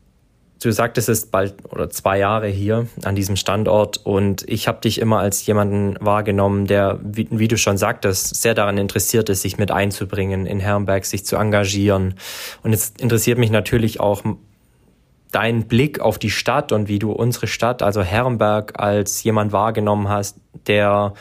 du 0.62 0.72
sagtest, 0.72 1.08
es 1.08 1.20
ist 1.20 1.30
bald 1.30 1.54
oder 1.70 1.90
zwei 1.90 2.18
Jahre 2.18 2.48
hier 2.48 2.86
an 3.04 3.14
diesem 3.14 3.36
Standort 3.36 3.98
und 4.04 4.44
ich 4.48 4.68
habe 4.68 4.80
dich 4.80 5.00
immer 5.00 5.18
als 5.18 5.44
jemanden 5.46 5.96
wahrgenommen, 6.00 6.66
der, 6.66 7.00
wie, 7.02 7.28
wie, 7.30 7.48
du 7.48 7.56
schon 7.56 7.78
sagtest, 7.78 8.40
sehr 8.40 8.54
daran 8.54 8.78
interessiert 8.78 9.28
ist, 9.30 9.42
sich 9.42 9.58
mit 9.58 9.70
einzubringen 9.70 10.46
in 10.46 10.60
Herrenberg, 10.60 11.04
sich 11.04 11.24
zu 11.24 11.36
engagieren. 11.36 12.14
Und 12.62 12.72
es 12.72 12.92
interessiert 12.98 13.38
mich 13.38 13.50
natürlich 13.50 14.00
auch 14.00 14.22
dein 15.32 15.68
Blick 15.68 16.00
auf 16.00 16.18
die 16.18 16.30
Stadt 16.30 16.72
und 16.72 16.88
wie 16.88 16.98
du 16.98 17.12
unsere 17.12 17.46
Stadt, 17.46 17.82
also 17.82 18.02
Herrenberg, 18.02 18.80
als 18.80 19.22
jemand 19.22 19.52
wahrgenommen 19.52 20.08
hast, 20.08 20.38
der 20.66 21.14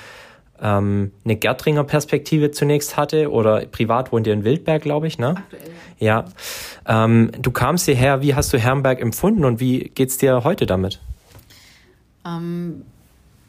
ähm, 0.62 1.12
eine 1.24 1.36
Gärtringer 1.36 1.84
Perspektive 1.84 2.51
zunächst 2.51 2.97
hatte 2.97 3.32
oder 3.32 3.66
privat 3.66 4.12
wohnt 4.12 4.28
ihr 4.28 4.34
in 4.34 4.43
Wildberg, 4.43 4.82
glaube 4.82 5.07
ich, 5.07 5.18
ne? 5.18 5.36
Aktuell. 5.38 5.62
Ja. 5.99 6.26
Ähm, 6.86 7.32
du 7.39 7.51
kamst 7.51 7.86
hierher, 7.86 8.22
wie 8.22 8.36
hast 8.36 8.51
du 8.53 8.57
Herrenberg 8.57 9.01
empfunden 9.01 9.45
und 9.45 9.60
wie 9.60 9.91
geht's 9.93 10.18
dir 10.18 10.43
heute 10.43 10.66
damit? 10.66 10.99
Ähm, 12.26 12.84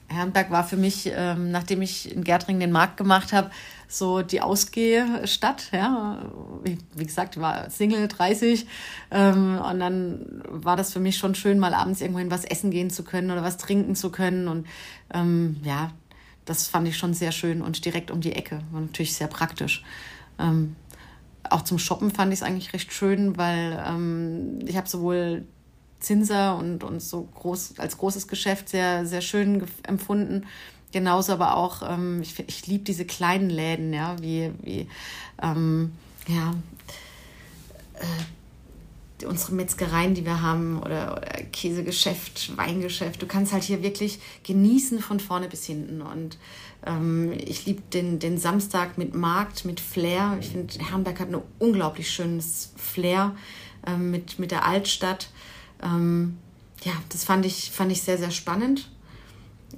Herrenberg 0.08 0.50
war 0.50 0.64
für 0.64 0.76
mich, 0.76 1.10
ähm, 1.14 1.50
nachdem 1.50 1.82
ich 1.82 2.14
in 2.14 2.24
Gärtring 2.24 2.58
den 2.58 2.72
Markt 2.72 2.96
gemacht 2.96 3.32
habe, 3.32 3.50
so 3.90 4.22
die 4.22 4.40
Ausgehstadt. 4.40 5.70
Ja. 5.72 6.30
Wie, 6.62 7.04
gesagt, 7.04 7.36
ich 7.36 7.42
war 7.42 7.68
Single, 7.70 8.08
30. 8.08 8.66
Ähm, 9.10 9.58
und 9.58 9.80
dann 9.80 10.42
war 10.48 10.76
das 10.76 10.92
für 10.92 11.00
mich 11.00 11.18
schon 11.18 11.34
schön, 11.34 11.58
mal 11.58 11.74
abends 11.74 12.00
irgendwohin 12.00 12.30
was 12.30 12.44
essen 12.44 12.70
gehen 12.70 12.90
zu 12.90 13.02
können 13.02 13.30
oder 13.30 13.42
was 13.42 13.56
trinken 13.56 13.96
zu 13.96 14.10
können. 14.10 14.48
Und 14.48 14.66
ähm, 15.12 15.56
ja, 15.64 15.90
das 16.44 16.68
fand 16.68 16.86
ich 16.88 16.96
schon 16.96 17.14
sehr 17.14 17.32
schön 17.32 17.62
und 17.62 17.84
direkt 17.84 18.10
um 18.10 18.20
die 18.20 18.32
Ecke. 18.32 18.60
War 18.70 18.80
natürlich 18.80 19.14
sehr 19.14 19.28
praktisch. 19.28 19.84
Ähm, 20.38 20.76
auch 21.48 21.62
zum 21.62 21.78
Shoppen 21.78 22.10
fand 22.10 22.32
ich 22.32 22.40
es 22.40 22.42
eigentlich 22.44 22.72
recht 22.72 22.92
schön, 22.92 23.36
weil 23.36 23.82
ähm, 23.86 24.60
ich 24.66 24.76
habe 24.76 24.88
sowohl 24.88 25.46
Zinser 25.98 26.56
und, 26.56 26.84
und 26.84 27.00
so 27.00 27.22
groß 27.22 27.78
als 27.78 27.98
großes 27.98 28.28
Geschäft 28.28 28.68
sehr, 28.68 29.04
sehr 29.04 29.20
schön 29.20 29.66
empfunden. 29.82 30.46
Genauso 30.92 31.32
aber 31.32 31.56
auch, 31.56 31.82
ähm, 31.88 32.20
ich, 32.22 32.38
ich 32.46 32.66
liebe 32.66 32.84
diese 32.84 33.04
kleinen 33.04 33.48
Läden, 33.48 33.92
ja, 33.92 34.16
wie, 34.20 34.50
wie 34.62 34.88
ähm, 35.40 35.92
ja, 36.26 36.54
äh, 37.94 39.26
unsere 39.26 39.54
Metzgereien, 39.54 40.14
die 40.14 40.24
wir 40.24 40.42
haben, 40.42 40.80
oder, 40.80 41.12
oder 41.16 41.42
Käsegeschäft, 41.52 42.56
Weingeschäft. 42.56 43.20
Du 43.22 43.26
kannst 43.26 43.52
halt 43.52 43.62
hier 43.62 43.82
wirklich 43.82 44.18
genießen 44.44 45.00
von 45.00 45.20
vorne 45.20 45.48
bis 45.48 45.64
hinten. 45.66 46.02
Und 46.02 46.38
ähm, 46.86 47.32
ich 47.32 47.66
liebe 47.66 47.82
den, 47.92 48.18
den 48.18 48.38
Samstag 48.38 48.98
mit 48.98 49.14
Markt, 49.14 49.64
mit 49.64 49.80
Flair. 49.80 50.38
Ich 50.40 50.48
finde, 50.48 50.74
Herrenberg 50.78 51.20
hat 51.20 51.28
ein 51.28 51.42
unglaublich 51.58 52.10
schönes 52.10 52.72
Flair 52.76 53.34
ähm, 53.86 54.10
mit, 54.10 54.38
mit 54.38 54.50
der 54.50 54.66
Altstadt. 54.66 55.30
Ähm, 55.82 56.38
ja, 56.82 56.92
das 57.10 57.24
fand 57.24 57.44
ich, 57.44 57.70
fand 57.70 57.92
ich 57.92 58.02
sehr, 58.02 58.18
sehr 58.18 58.30
spannend. 58.30 58.90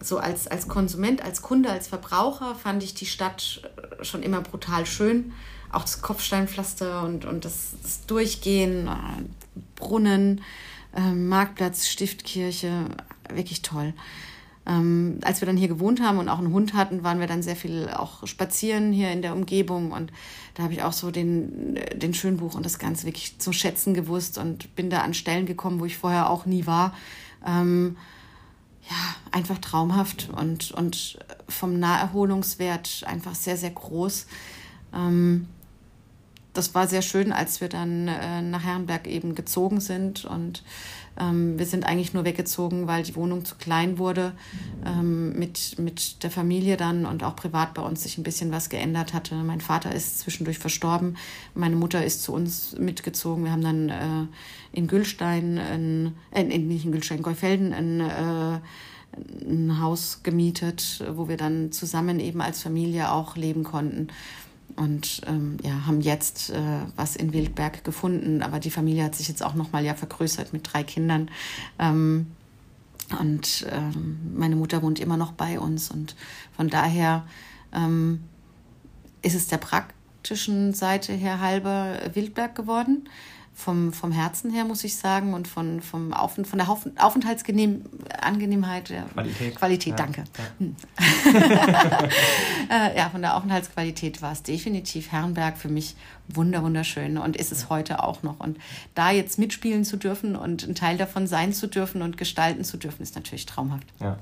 So 0.02 0.18
als, 0.18 0.48
als 0.48 0.68
Konsument, 0.68 1.22
als 1.22 1.42
Kunde, 1.42 1.70
als 1.70 1.88
Verbraucher 1.88 2.54
fand 2.54 2.82
ich 2.82 2.94
die 2.94 3.06
Stadt 3.06 3.62
schon 4.02 4.22
immer 4.22 4.40
brutal 4.40 4.84
schön 4.84 5.32
auch 5.72 5.82
das 5.82 6.02
Kopfsteinpflaster 6.02 7.02
und, 7.02 7.24
und 7.24 7.44
das, 7.44 7.74
das 7.82 8.06
Durchgehen, 8.06 8.86
äh, 8.86 9.22
Brunnen, 9.76 10.42
äh, 10.94 11.12
Marktplatz, 11.12 11.88
Stiftkirche, 11.88 12.84
wirklich 13.32 13.62
toll. 13.62 13.94
Ähm, 14.64 15.18
als 15.22 15.40
wir 15.40 15.46
dann 15.46 15.56
hier 15.56 15.66
gewohnt 15.68 16.00
haben 16.00 16.18
und 16.18 16.28
auch 16.28 16.38
einen 16.38 16.52
Hund 16.52 16.74
hatten, 16.74 17.02
waren 17.02 17.18
wir 17.18 17.26
dann 17.26 17.42
sehr 17.42 17.56
viel 17.56 17.88
auch 17.88 18.24
spazieren 18.28 18.92
hier 18.92 19.10
in 19.10 19.22
der 19.22 19.34
Umgebung 19.34 19.90
und 19.90 20.12
da 20.54 20.62
habe 20.62 20.72
ich 20.74 20.84
auch 20.84 20.92
so 20.92 21.10
den, 21.10 21.80
den 21.96 22.14
Schönbuch 22.14 22.54
und 22.54 22.64
das 22.64 22.78
Ganze 22.78 23.06
wirklich 23.06 23.38
zu 23.38 23.52
schätzen 23.52 23.92
gewusst 23.94 24.38
und 24.38 24.76
bin 24.76 24.88
da 24.88 25.00
an 25.00 25.14
Stellen 25.14 25.46
gekommen, 25.46 25.80
wo 25.80 25.86
ich 25.86 25.96
vorher 25.96 26.30
auch 26.30 26.46
nie 26.46 26.66
war. 26.66 26.94
Ähm, 27.44 27.96
ja, 28.92 29.14
einfach 29.30 29.58
traumhaft 29.58 30.28
und, 30.36 30.70
und 30.72 31.18
vom 31.48 31.78
Naherholungswert 31.78 33.04
einfach 33.06 33.34
sehr, 33.34 33.56
sehr 33.56 33.70
groß. 33.70 34.26
Ähm, 34.94 35.48
das 36.52 36.74
war 36.74 36.86
sehr 36.86 37.00
schön, 37.00 37.32
als 37.32 37.62
wir 37.62 37.68
dann 37.68 38.08
äh, 38.08 38.42
nach 38.42 38.62
Herrenberg 38.62 39.06
eben 39.06 39.34
gezogen 39.34 39.80
sind. 39.80 40.26
Und 40.26 40.62
ähm, 41.18 41.58
wir 41.58 41.66
sind 41.66 41.84
eigentlich 41.84 42.14
nur 42.14 42.24
weggezogen, 42.24 42.86
weil 42.86 43.02
die 43.02 43.14
Wohnung 43.16 43.44
zu 43.44 43.56
klein 43.56 43.98
wurde. 43.98 44.32
Ähm, 44.86 45.38
mit, 45.38 45.78
mit 45.78 46.22
der 46.22 46.30
Familie 46.30 46.76
dann 46.76 47.04
und 47.04 47.22
auch 47.22 47.36
privat 47.36 47.74
bei 47.74 47.82
uns 47.82 48.02
sich 48.02 48.18
ein 48.18 48.22
bisschen 48.22 48.50
was 48.50 48.68
geändert 48.68 49.12
hatte. 49.12 49.34
Mein 49.36 49.60
Vater 49.60 49.94
ist 49.94 50.20
zwischendurch 50.20 50.58
verstorben. 50.58 51.16
Meine 51.54 51.76
Mutter 51.76 52.04
ist 52.04 52.22
zu 52.22 52.32
uns 52.32 52.76
mitgezogen. 52.78 53.44
Wir 53.44 53.52
haben 53.52 53.62
dann 53.62 53.88
äh, 53.88 54.26
in 54.72 54.86
Gülstein, 54.86 55.58
in, 55.58 56.14
äh, 56.32 56.58
nicht 56.58 56.84
in 56.84 56.92
Gülstein, 56.92 57.22
Geufelden, 57.22 57.72
ein, 57.72 58.00
äh, 58.00 58.60
ein 59.46 59.80
Haus 59.80 60.20
gemietet, 60.22 61.04
wo 61.14 61.28
wir 61.28 61.36
dann 61.36 61.72
zusammen 61.72 62.18
eben 62.20 62.40
als 62.40 62.62
Familie 62.62 63.12
auch 63.12 63.36
leben 63.36 63.64
konnten 63.64 64.08
und 64.76 65.22
ähm, 65.26 65.58
ja, 65.62 65.86
haben 65.86 66.00
jetzt 66.00 66.50
äh, 66.50 66.60
was 66.96 67.16
in 67.16 67.32
Wildberg 67.32 67.84
gefunden. 67.84 68.42
Aber 68.42 68.58
die 68.58 68.70
Familie 68.70 69.04
hat 69.04 69.14
sich 69.14 69.28
jetzt 69.28 69.42
auch 69.42 69.54
nochmal 69.54 69.84
ja 69.84 69.94
vergrößert 69.94 70.52
mit 70.52 70.72
drei 70.72 70.82
Kindern. 70.82 71.30
Ähm, 71.78 72.26
und 73.20 73.66
ähm, 73.70 74.18
meine 74.34 74.56
Mutter 74.56 74.82
wohnt 74.82 75.00
immer 75.00 75.16
noch 75.16 75.32
bei 75.32 75.58
uns. 75.60 75.90
Und 75.90 76.16
von 76.56 76.68
daher 76.68 77.26
ähm, 77.72 78.22
ist 79.22 79.34
es 79.34 79.48
der 79.48 79.58
praktischen 79.58 80.72
Seite 80.74 81.12
her 81.12 81.40
halber 81.40 81.98
Wildberg 82.14 82.54
geworden 82.54 83.08
vom, 83.54 83.92
vom 83.92 84.12
Herzen 84.12 84.50
her, 84.50 84.64
muss 84.64 84.82
ich 84.82 84.96
sagen, 84.96 85.34
und 85.34 85.46
von, 85.46 85.82
vom 85.82 86.14
Auf, 86.14 86.34
von 86.34 86.58
der 86.58 86.68
Aufenthaltsangenehmheit, 86.68 88.90
Qualität, 89.12 89.56
Qualität 89.56 89.90
ja. 89.90 89.96
danke. 89.96 90.24
Ja. 90.38 90.44
Hm. 90.58 90.74
Äh, 92.70 92.96
ja, 92.96 93.10
von 93.10 93.20
der 93.20 93.36
Aufenthaltsqualität 93.36 94.22
war 94.22 94.30
es 94.32 94.42
definitiv 94.42 95.12
Herrenberg 95.12 95.58
für 95.58 95.68
mich 95.68 95.94
wunder, 96.28 96.62
wunderschön 96.62 97.18
und 97.18 97.36
ist 97.36 97.52
es 97.52 97.68
heute 97.68 98.02
auch 98.02 98.22
noch. 98.22 98.40
Und 98.40 98.56
da 98.94 99.10
jetzt 99.10 99.38
mitspielen 99.38 99.84
zu 99.84 99.98
dürfen 99.98 100.36
und 100.36 100.66
ein 100.66 100.74
Teil 100.74 100.96
davon 100.96 101.26
sein 101.26 101.52
zu 101.52 101.66
dürfen 101.66 102.00
und 102.00 102.16
gestalten 102.16 102.64
zu 102.64 102.78
dürfen, 102.78 103.02
ist 103.02 103.14
natürlich 103.14 103.44
traumhaft. 103.44 103.86
Ja. 104.00 104.16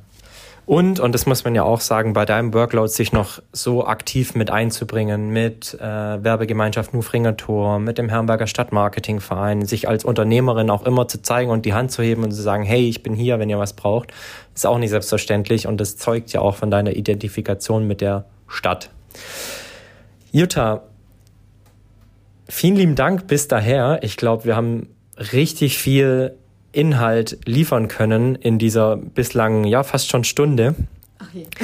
Und, 0.70 1.00
und 1.00 1.16
das 1.16 1.26
muss 1.26 1.42
man 1.42 1.56
ja 1.56 1.64
auch 1.64 1.80
sagen, 1.80 2.12
bei 2.12 2.24
deinem 2.24 2.54
Workload 2.54 2.86
sich 2.86 3.12
noch 3.12 3.42
so 3.52 3.88
aktiv 3.88 4.36
mit 4.36 4.52
einzubringen, 4.52 5.30
mit 5.30 5.74
äh, 5.74 5.82
Werbegemeinschaft 5.82 6.94
Nufringer 6.94 7.36
Tor, 7.36 7.80
mit 7.80 7.98
dem 7.98 8.08
Herrenberger 8.08 8.46
Stadtmarketingverein, 8.46 9.66
sich 9.66 9.88
als 9.88 10.04
Unternehmerin 10.04 10.70
auch 10.70 10.86
immer 10.86 11.08
zu 11.08 11.22
zeigen 11.22 11.50
und 11.50 11.66
die 11.66 11.74
Hand 11.74 11.90
zu 11.90 12.04
heben 12.04 12.22
und 12.22 12.30
zu 12.30 12.40
sagen, 12.40 12.62
hey, 12.62 12.88
ich 12.88 13.02
bin 13.02 13.14
hier, 13.14 13.40
wenn 13.40 13.50
ihr 13.50 13.58
was 13.58 13.72
braucht, 13.72 14.12
ist 14.54 14.64
auch 14.64 14.78
nicht 14.78 14.90
selbstverständlich 14.90 15.66
und 15.66 15.80
das 15.80 15.96
zeugt 15.96 16.32
ja 16.32 16.40
auch 16.40 16.54
von 16.54 16.70
deiner 16.70 16.92
Identifikation 16.92 17.88
mit 17.88 18.00
der 18.00 18.26
Stadt. 18.46 18.90
Jutta, 20.30 20.84
vielen 22.48 22.76
lieben 22.76 22.94
Dank 22.94 23.26
bis 23.26 23.48
daher. 23.48 23.98
Ich 24.04 24.16
glaube, 24.16 24.44
wir 24.44 24.54
haben 24.54 24.86
richtig 25.32 25.78
viel 25.78 26.36
Inhalt 26.72 27.38
liefern 27.44 27.88
können 27.88 28.34
in 28.34 28.58
dieser 28.58 28.96
bislang, 28.96 29.64
ja, 29.64 29.82
fast 29.82 30.08
schon 30.08 30.24
Stunde. 30.24 30.74
Ach 31.18 31.32
je. 31.32 31.44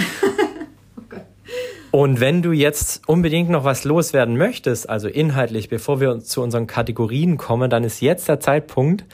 oh 1.92 2.02
Und 2.02 2.20
wenn 2.20 2.42
du 2.42 2.52
jetzt 2.52 3.08
unbedingt 3.08 3.48
noch 3.48 3.64
was 3.64 3.84
loswerden 3.84 4.36
möchtest, 4.36 4.88
also 4.88 5.08
inhaltlich, 5.08 5.68
bevor 5.68 6.00
wir 6.00 6.18
zu 6.20 6.42
unseren 6.42 6.66
Kategorien 6.66 7.36
kommen, 7.36 7.70
dann 7.70 7.84
ist 7.84 8.00
jetzt 8.00 8.28
der 8.28 8.40
Zeitpunkt. 8.40 9.04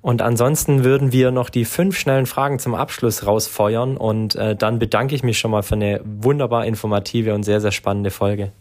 Und 0.00 0.20
ansonsten 0.20 0.82
würden 0.82 1.12
wir 1.12 1.30
noch 1.30 1.48
die 1.48 1.64
fünf 1.64 1.96
schnellen 1.96 2.26
Fragen 2.26 2.58
zum 2.58 2.74
Abschluss 2.74 3.26
rausfeuern. 3.26 3.96
Und 3.96 4.34
äh, 4.34 4.56
dann 4.56 4.78
bedanke 4.78 5.14
ich 5.14 5.22
mich 5.22 5.38
schon 5.38 5.52
mal 5.52 5.62
für 5.62 5.76
eine 5.76 6.00
wunderbar 6.04 6.66
informative 6.66 7.34
und 7.34 7.44
sehr, 7.44 7.60
sehr 7.60 7.70
spannende 7.70 8.10
Folge. 8.10 8.52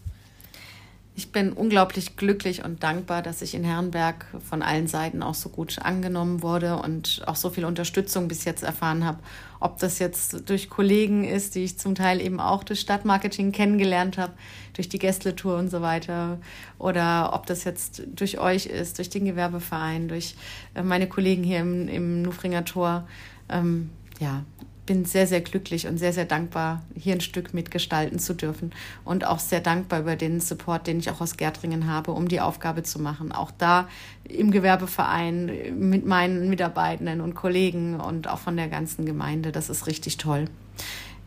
Ich 1.21 1.31
bin 1.31 1.53
unglaublich 1.53 2.15
glücklich 2.15 2.65
und 2.65 2.81
dankbar, 2.81 3.21
dass 3.21 3.43
ich 3.43 3.53
in 3.53 3.63
Herrenberg 3.63 4.25
von 4.43 4.63
allen 4.63 4.87
Seiten 4.87 5.21
auch 5.21 5.35
so 5.35 5.49
gut 5.49 5.77
angenommen 5.77 6.41
wurde 6.41 6.77
und 6.77 7.21
auch 7.27 7.35
so 7.35 7.51
viel 7.51 7.63
Unterstützung 7.63 8.27
bis 8.27 8.43
jetzt 8.43 8.63
erfahren 8.63 9.05
habe. 9.05 9.19
Ob 9.59 9.77
das 9.77 9.99
jetzt 9.99 10.49
durch 10.49 10.67
Kollegen 10.67 11.23
ist, 11.23 11.53
die 11.53 11.63
ich 11.63 11.77
zum 11.77 11.93
Teil 11.93 12.21
eben 12.21 12.39
auch 12.39 12.63
durch 12.63 12.79
Stadtmarketing 12.79 13.51
kennengelernt 13.51 14.17
habe, 14.17 14.33
durch 14.73 14.89
die 14.89 14.97
Gästle-Tour 14.97 15.59
und 15.59 15.69
so 15.69 15.83
weiter, 15.83 16.39
oder 16.79 17.33
ob 17.33 17.45
das 17.45 17.65
jetzt 17.65 18.01
durch 18.15 18.39
euch 18.39 18.65
ist, 18.65 18.97
durch 18.97 19.11
den 19.11 19.25
Gewerbeverein, 19.25 20.07
durch 20.07 20.33
äh, 20.73 20.81
meine 20.81 21.05
Kollegen 21.05 21.43
hier 21.43 21.59
im, 21.59 21.87
im 21.87 22.23
Nufringer 22.23 22.65
Tor. 22.65 23.07
Ähm, 23.47 23.91
ja, 24.19 24.43
bin 24.91 25.05
sehr, 25.05 25.25
sehr 25.25 25.39
glücklich 25.39 25.87
und 25.87 25.97
sehr, 25.97 26.11
sehr 26.11 26.25
dankbar, 26.25 26.81
hier 26.93 27.13
ein 27.13 27.21
Stück 27.21 27.53
mitgestalten 27.53 28.19
zu 28.19 28.33
dürfen. 28.33 28.73
Und 29.05 29.25
auch 29.25 29.39
sehr 29.39 29.61
dankbar 29.61 30.01
über 30.01 30.17
den 30.17 30.41
Support, 30.41 30.85
den 30.85 30.99
ich 30.99 31.09
auch 31.09 31.21
aus 31.21 31.37
Gärtringen 31.37 31.87
habe, 31.87 32.11
um 32.11 32.27
die 32.27 32.41
Aufgabe 32.41 32.83
zu 32.83 32.99
machen. 32.99 33.31
Auch 33.31 33.51
da 33.57 33.87
im 34.25 34.51
Gewerbeverein 34.51 35.49
mit 35.79 36.05
meinen 36.05 36.49
Mitarbeitenden 36.49 37.21
und 37.21 37.35
Kollegen 37.35 38.01
und 38.01 38.27
auch 38.27 38.39
von 38.39 38.57
der 38.57 38.67
ganzen 38.67 39.05
Gemeinde. 39.05 39.53
Das 39.53 39.69
ist 39.69 39.87
richtig 39.87 40.17
toll. 40.17 40.49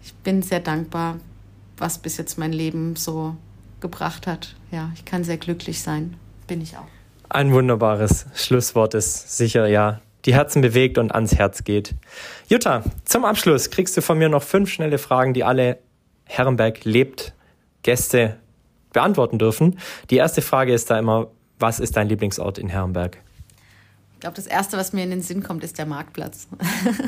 Ich 0.02 0.12
bin 0.12 0.42
sehr 0.42 0.60
dankbar, 0.60 1.16
was 1.78 1.96
bis 1.96 2.18
jetzt 2.18 2.36
mein 2.36 2.52
Leben 2.52 2.96
so 2.96 3.34
gebracht 3.80 4.26
hat. 4.26 4.56
Ja, 4.72 4.90
ich 4.94 5.06
kann 5.06 5.24
sehr 5.24 5.38
glücklich 5.38 5.80
sein. 5.80 6.18
Bin 6.46 6.60
ich 6.60 6.76
auch. 6.76 6.88
Ein 7.30 7.50
wunderbares 7.54 8.26
Schlusswort 8.34 8.92
ist 8.92 9.38
sicher, 9.38 9.66
ja, 9.68 10.02
die 10.24 10.34
Herzen 10.34 10.62
bewegt 10.62 10.98
und 10.98 11.12
ans 11.12 11.34
Herz 11.34 11.64
geht. 11.64 11.94
Jutta, 12.48 12.82
zum 13.04 13.24
Abschluss 13.24 13.70
kriegst 13.70 13.96
du 13.96 14.00
von 14.00 14.18
mir 14.18 14.28
noch 14.28 14.42
fünf 14.42 14.70
schnelle 14.70 14.98
Fragen, 14.98 15.34
die 15.34 15.44
alle 15.44 15.78
Herrenberg 16.24 16.84
lebt 16.84 17.34
Gäste 17.82 18.38
beantworten 18.92 19.38
dürfen. 19.38 19.78
Die 20.10 20.16
erste 20.16 20.42
Frage 20.42 20.72
ist 20.72 20.90
da 20.90 20.98
immer, 20.98 21.28
was 21.58 21.80
ist 21.80 21.96
dein 21.96 22.08
Lieblingsort 22.08 22.58
in 22.58 22.68
Herrenberg? 22.68 23.18
Ich 24.14 24.20
glaube, 24.20 24.36
das 24.36 24.46
Erste, 24.46 24.78
was 24.78 24.94
mir 24.94 25.04
in 25.04 25.10
den 25.10 25.20
Sinn 25.20 25.42
kommt, 25.42 25.62
ist 25.64 25.76
der 25.76 25.84
Marktplatz. 25.84 26.48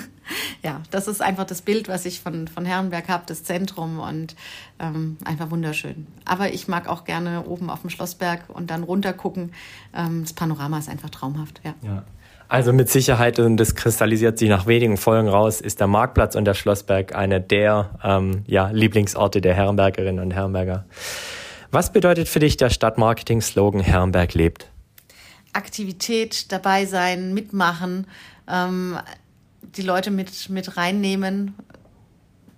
ja, 0.62 0.82
das 0.90 1.08
ist 1.08 1.22
einfach 1.22 1.44
das 1.44 1.62
Bild, 1.62 1.88
was 1.88 2.04
ich 2.04 2.20
von, 2.20 2.46
von 2.46 2.66
Herrenberg 2.66 3.08
habe, 3.08 3.24
das 3.26 3.42
Zentrum 3.42 4.00
und 4.00 4.36
ähm, 4.78 5.16
einfach 5.24 5.50
wunderschön. 5.50 6.06
Aber 6.26 6.52
ich 6.52 6.68
mag 6.68 6.88
auch 6.88 7.04
gerne 7.04 7.44
oben 7.46 7.70
auf 7.70 7.80
dem 7.80 7.88
Schlossberg 7.88 8.50
und 8.50 8.70
dann 8.70 8.82
runter 8.82 9.14
gucken. 9.14 9.52
Ähm, 9.94 10.24
das 10.24 10.34
Panorama 10.34 10.78
ist 10.78 10.90
einfach 10.90 11.08
traumhaft. 11.08 11.62
Ja. 11.64 11.74
ja. 11.80 12.04
Also 12.48 12.72
mit 12.72 12.88
Sicherheit, 12.88 13.40
und 13.40 13.56
das 13.56 13.74
kristallisiert 13.74 14.38
sich 14.38 14.48
nach 14.48 14.66
wenigen 14.66 14.96
Folgen 14.96 15.28
raus, 15.28 15.60
ist 15.60 15.80
der 15.80 15.88
Marktplatz 15.88 16.36
und 16.36 16.44
der 16.44 16.54
Schlossberg 16.54 17.14
eine 17.14 17.40
der 17.40 17.98
ähm, 18.04 18.44
ja, 18.46 18.68
Lieblingsorte 18.70 19.40
der 19.40 19.54
Herrenbergerinnen 19.54 20.24
und 20.24 20.30
Herrenberger. 20.30 20.84
Was 21.72 21.92
bedeutet 21.92 22.28
für 22.28 22.38
dich 22.38 22.56
der 22.56 22.70
Stadtmarketing-Slogan 22.70 23.80
Herrenberg 23.80 24.34
lebt? 24.34 24.70
Aktivität, 25.52 26.52
dabei 26.52 26.86
sein, 26.86 27.34
mitmachen, 27.34 28.06
ähm, 28.48 28.98
die 29.62 29.82
Leute 29.82 30.12
mit, 30.12 30.48
mit 30.48 30.76
reinnehmen, 30.76 31.54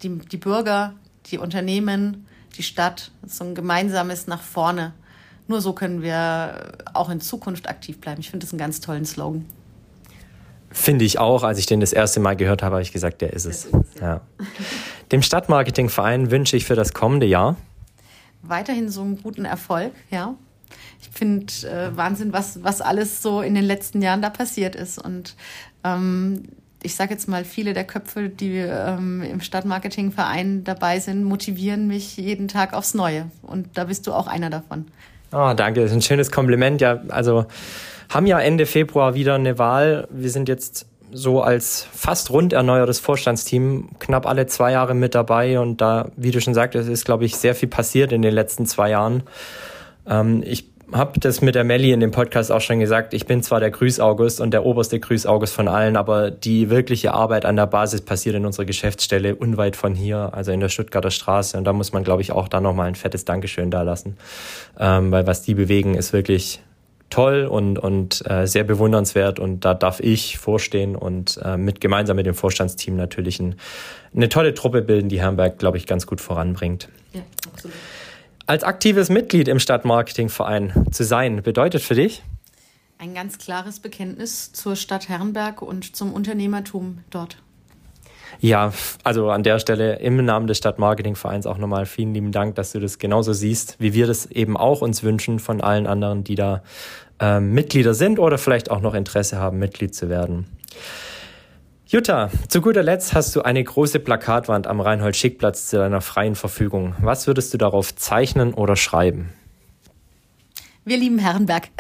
die, 0.03 0.19
die 0.19 0.37
Bürger, 0.37 0.95
die 1.27 1.39
Unternehmen, 1.39 2.27
die 2.57 2.63
Stadt, 2.63 3.11
so 3.27 3.45
ein 3.45 3.55
gemeinsames 3.55 4.27
nach 4.27 4.43
vorne. 4.43 4.93
Nur 5.47 5.63
so 5.63 5.73
können 5.73 6.03
wir 6.03 6.75
auch 6.93 7.09
in 7.09 7.23
Zukunft 7.23 7.69
aktiv 7.71 8.01
bleiben. 8.01 8.21
Ich 8.21 8.31
finde 8.31 8.45
das 8.45 8.53
einen 8.53 8.61
ganz 8.61 8.81
tollen 8.81 9.07
Slogan. 9.07 9.47
Finde 10.71 11.05
ich 11.05 11.19
auch. 11.19 11.45
Als 11.45 11.59
ich 11.59 11.67
den 11.67 11.81
das 11.81 11.93
erste 11.93 12.21
Mal 12.21 12.37
gehört 12.37 12.63
habe, 12.63 12.75
habe 12.77 12.83
ich 12.83 12.93
gesagt, 12.93 13.21
der 13.21 13.33
ist 13.33 13.47
es. 13.47 13.69
Ja. 14.01 14.21
Dem 15.13 15.23
Stadtmarketingverein 15.23 16.31
wünsche 16.31 16.57
ich 16.57 16.65
für 16.65 16.75
das 16.75 16.93
kommende 16.93 17.27
Jahr 17.27 17.57
weiterhin 18.43 18.89
so 18.89 19.03
einen 19.03 19.21
guten 19.23 19.45
Erfolg, 19.45 19.93
ja. 20.11 20.35
Ich 21.01 21.11
finde 21.11 21.53
äh, 21.67 21.97
Wahnsinn, 21.97 22.33
was, 22.33 22.63
was 22.63 22.81
alles 22.81 23.23
so 23.23 23.41
in 23.41 23.55
den 23.55 23.65
letzten 23.65 24.03
Jahren 24.03 24.21
da 24.21 24.31
passiert 24.31 24.75
ist. 24.75 25.03
Und 25.03 25.37
ähm, 25.85 26.45
ich 26.83 26.95
sage 26.95 27.13
jetzt 27.13 27.29
mal, 27.29 27.45
viele 27.45 27.73
der 27.73 27.85
Köpfe, 27.85 28.29
die 28.29 28.59
ähm, 28.59 29.23
im 29.23 29.41
Stadtmarketingverein 29.41 30.65
dabei 30.65 31.01
sind, 31.01 31.25
motivieren 31.25 31.87
mich 31.87 32.17
jeden 32.17 32.49
Tag 32.49 32.75
aufs 32.75 32.95
Neue. 32.95 33.31
Und 33.43 33.79
da 33.79 33.85
bist 33.85 34.07
du 34.07 34.13
auch 34.13 34.27
einer 34.27 34.51
davon. 34.51 34.87
Oh, 35.33 35.53
danke, 35.55 35.81
das 35.81 35.91
ist 35.91 35.97
ein 35.97 36.03
schönes 36.03 36.31
Kompliment. 36.31 36.81
Ja, 36.81 37.01
also 37.09 37.47
haben 38.09 38.27
ja 38.27 38.39
Ende 38.39 38.67
Februar 38.67 39.15
wieder 39.15 39.35
eine 39.35 39.59
Wahl. 39.59 40.09
Wir 40.11 40.31
sind 40.31 40.49
jetzt 40.49 40.87
so 41.13 41.41
als 41.41 41.87
fast 41.93 42.31
rund 42.31 42.53
erneuertes 42.53 43.01
Vorstandsteam 43.01 43.91
knapp 43.99 44.27
alle 44.27 44.47
zwei 44.47 44.73
Jahre 44.73 44.95
mit 44.95 45.15
dabei 45.15 45.59
und 45.59 45.81
da, 45.81 46.11
wie 46.17 46.31
du 46.31 46.41
schon 46.41 46.55
sagtest, 46.55 46.89
ist, 46.89 47.05
glaube 47.05 47.25
ich, 47.25 47.37
sehr 47.37 47.55
viel 47.55 47.69
passiert 47.69 48.13
in 48.13 48.23
den 48.23 48.35
letzten 48.35 48.67
zwei 48.67 48.91
Jahren. 48.91 49.23
Ähm, 50.07 50.43
ich 50.45 50.69
habe 50.93 51.21
das 51.21 51.43
mit 51.43 51.55
der 51.55 51.65
Melli 51.65 51.93
in 51.93 52.01
dem 52.01 52.13
Podcast 52.13 52.51
auch 52.51 52.61
schon 52.61 52.79
gesagt. 52.79 53.13
Ich 53.13 53.27
bin 53.27 53.43
zwar 53.43 53.61
der 53.61 53.71
Grüß-August 53.71 54.41
und 54.41 54.53
der 54.53 54.65
oberste 54.65 54.99
Grüß-August 54.99 55.55
von 55.55 55.69
allen, 55.69 55.97
aber 55.97 56.31
die 56.31 56.71
wirkliche 56.71 57.13
Arbeit 57.13 57.45
an 57.45 57.57
der 57.57 57.67
Basis 57.67 58.01
passiert 58.01 58.37
in 58.37 58.47
unserer 58.47 58.65
Geschäftsstelle 58.65 59.35
unweit 59.35 59.77
von 59.77 59.95
hier, 59.95 60.31
also 60.33 60.51
in 60.51 60.61
der 60.61 60.71
Stuttgarter 60.71 61.11
Straße. 61.11 61.59
Und 61.59 61.65
da 61.65 61.75
muss 61.75 61.93
man, 61.93 62.05
glaube 62.05 62.23
ich, 62.23 62.33
auch 62.33 62.49
da 62.49 62.61
nochmal 62.61 62.89
ein 62.89 62.95
fettes 62.95 63.27
Dankeschön 63.27 63.71
da 63.71 63.83
lassen. 63.83 64.17
Ähm, 64.79 65.11
weil 65.11 65.27
was 65.27 65.43
die 65.43 65.55
bewegen, 65.55 65.95
ist 65.95 66.15
wirklich 66.15 66.61
toll 67.11 67.47
und, 67.47 67.79
und 67.79 68.23
äh, 68.29 68.47
sehr 68.47 68.65
bewundernswert 68.65 69.39
und 69.39 69.65
da 69.65 69.75
darf 69.75 70.01
ich 70.01 70.39
vorstehen 70.39 70.97
und 70.97 71.39
äh, 71.43 71.57
mit 71.57 71.81
gemeinsam 71.81 72.17
mit 72.17 72.27
dem 72.27 72.35
Vorstandsteam 72.35 72.97
natürlich 72.97 73.41
ein, 73.41 73.57
eine 74.15 74.29
tolle 74.29 74.55
Truppe 74.55 74.83
bilden, 74.83 75.09
die 75.09 75.21
Herrenberg, 75.21 75.59
glaube 75.59 75.79
ich, 75.79 75.87
ganz 75.87 76.07
gut 76.07 76.21
voranbringt. 76.21 76.89
Ja, 77.13 77.23
absolut. 77.51 77.77
Als 78.47 78.63
aktives 78.63 79.11
Mitglied 79.11 79.49
im 79.49 79.59
Stadtmarketingverein 79.59 80.87
zu 80.91 81.05
sein, 81.05 81.43
bedeutet 81.43 81.83
für 81.83 81.95
dich? 81.95 82.23
Ein 82.99 83.15
ganz 83.15 83.39
klares 83.39 83.79
Bekenntnis 83.79 84.53
zur 84.53 84.75
Stadt 84.75 85.09
Herrenberg 85.09 85.63
und 85.63 85.95
zum 85.95 86.13
Unternehmertum 86.13 86.99
dort. 87.11 87.39
Ja, 88.41 88.73
also 89.05 89.31
an 89.31 89.43
der 89.43 89.59
Stelle 89.59 89.97
im 89.97 90.25
Namen 90.25 90.47
des 90.47 90.59
Stadtmarketingvereins 90.59 91.47
auch 91.47 91.59
nochmal 91.59 91.87
vielen 91.87 92.15
lieben 92.15 92.33
Dank, 92.33 92.55
dass 92.55 92.73
du 92.73 92.81
das 92.81 92.99
genauso 92.99 93.33
siehst, 93.33 93.77
wie 93.79 93.95
wir 93.95 94.07
das 94.07 94.27
eben 94.27 94.57
auch 94.57 94.81
uns 94.81 95.03
wünschen 95.03 95.39
von 95.39 95.61
allen 95.61 95.87
anderen, 95.87 96.25
die 96.25 96.35
da 96.35 96.63
äh, 97.21 97.41
Mitglieder 97.41 97.95
sind 97.95 98.19
oder 98.19 98.39
vielleicht 98.39 98.71
auch 98.71 98.81
noch 98.81 98.95
Interesse 98.95 99.39
haben, 99.39 99.59
Mitglied 99.59 99.95
zu 99.95 100.09
werden. 100.09 100.47
Jutta, 101.87 102.31
zu 102.49 102.61
guter 102.61 102.83
Letzt 102.83 103.15
hast 103.15 103.35
du 103.35 103.41
eine 103.41 103.65
große 103.65 103.99
Plakatwand 103.99 104.67
am 104.67 104.81
Reinhold-Schick-Platz 104.81 105.69
zu 105.69 105.79
deiner 105.79 106.03
freien 106.03 106.35
Verfügung. 106.35 106.95
Was 107.01 107.27
würdest 107.27 107.55
du 107.55 107.59
darauf 107.59 107.97
zeichnen 107.97 108.53
oder 108.53 108.77
schreiben? 108.77 109.31
Wir 110.85 110.97
lieben 110.97 111.19
Herrenberg. 111.19 111.69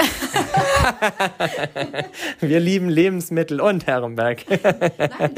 Wir 2.41 2.61
lieben 2.61 2.89
Lebensmittel 2.89 3.61
und 3.61 3.87
Herrenberg. 3.87 4.45
Nein, 4.49 5.31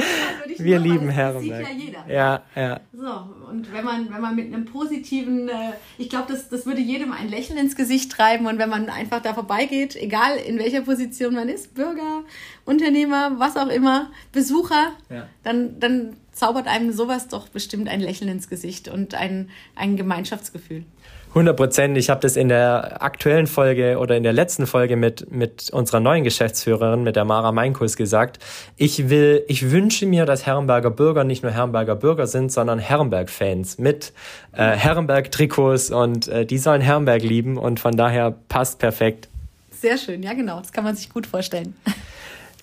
Wir 0.65 0.79
nur, 0.81 0.89
lieben 0.89 1.09
Herrenberg. 1.09 1.67
Sieht 1.67 1.79
ja 1.79 1.85
jeder. 1.85 2.05
Ja, 2.09 2.43
ja. 2.55 2.81
So, 2.93 3.49
und 3.49 3.73
wenn 3.73 3.85
man, 3.85 4.13
wenn 4.13 4.21
man 4.21 4.37
mit 4.37 4.53
einem 4.53 4.65
positiven, 4.65 5.49
äh, 5.49 5.73
ich 5.99 6.09
glaube, 6.09 6.33
das, 6.33 6.49
das 6.49 6.67
würde 6.67 6.81
jedem 6.81 7.13
ein 7.13 7.29
Lächeln 7.29 7.59
ins 7.59 7.77
Gesicht 7.77 8.13
treiben 8.13 8.47
und 8.47 8.59
wenn 8.59 8.71
man 8.71 8.89
einfach 8.89 9.23
da 9.23 9.35
vorbeigeht, 9.35 9.97
egal 9.97 10.37
in 10.37 10.59
welcher 10.59 10.83
Position 10.83 11.35
man 11.35 11.49
ist, 11.49 11.75
Bürger, 11.75 12.25
Unternehmer, 12.65 13.39
was 13.39 13.57
auch 13.57 13.69
immer, 13.69 14.11
Besucher, 14.33 14.93
ja. 15.09 15.27
dann, 15.43 15.81
dann 15.81 16.17
zaubert 16.33 16.67
einem 16.67 16.93
sowas 16.93 17.29
doch 17.29 17.49
bestimmt 17.49 17.89
ein 17.89 18.01
Lächeln 18.01 18.31
ins 18.31 18.49
Gesicht 18.49 18.89
und 18.89 19.15
ein, 19.15 19.51
ein 19.75 19.97
Gemeinschaftsgefühl. 19.97 20.85
100 21.31 21.57
Prozent. 21.57 21.97
Ich 21.97 22.11
habe 22.11 22.21
das 22.21 22.37
in 22.37 22.49
der 22.49 23.03
aktuellen 23.03 23.47
Folge 23.47 23.99
oder 23.99 24.17
in 24.17 24.25
der 24.25 24.33
letzten 24.33 24.67
Folge 24.67 24.97
mit, 24.97 25.31
mit 25.31 25.71
unserer 25.71 26.01
neuen 26.01 26.25
Geschäftsführerin, 26.25 27.05
mit 27.05 27.15
der 27.15 27.25
Mara 27.25 27.53
Meinkus 27.53 27.97
gesagt. 27.97 28.41
Ich 28.77 29.11
will, 29.11 29.45
ich 29.47 29.71
wünsche 29.71 30.07
mir, 30.07 30.27
dass 30.27 30.45
Herrenberger 30.45 30.91
Bürger 30.91 31.23
nicht 31.23 31.45
nur 31.45 31.53
Herrenberger 31.53 31.95
Bürger 31.95 32.27
sind, 32.27 32.51
sondern 32.51 32.81
Herrenberg-Fans 32.81 33.79
mit 33.79 34.13
äh, 34.53 34.73
Herrenberg-Trikots 34.73 35.93
und 35.93 36.27
äh, 36.27 36.45
die 36.45 36.59
sollen 36.59 36.81
Herrenberg 36.81 37.23
lieben 37.23 37.59
und 37.59 37.79
von 37.79 37.97
daher 37.97 38.35
passt 38.49 38.81
perfekt. 38.81 39.29
Sehr 39.71 39.99
schön, 39.99 40.25
ja 40.25 40.35
genau, 40.35 40.59
das 40.59 40.73
kann 40.73 40.83
man 40.83 40.97
sich 40.97 41.11
gut 41.11 41.29
vorstellen. 41.29 41.77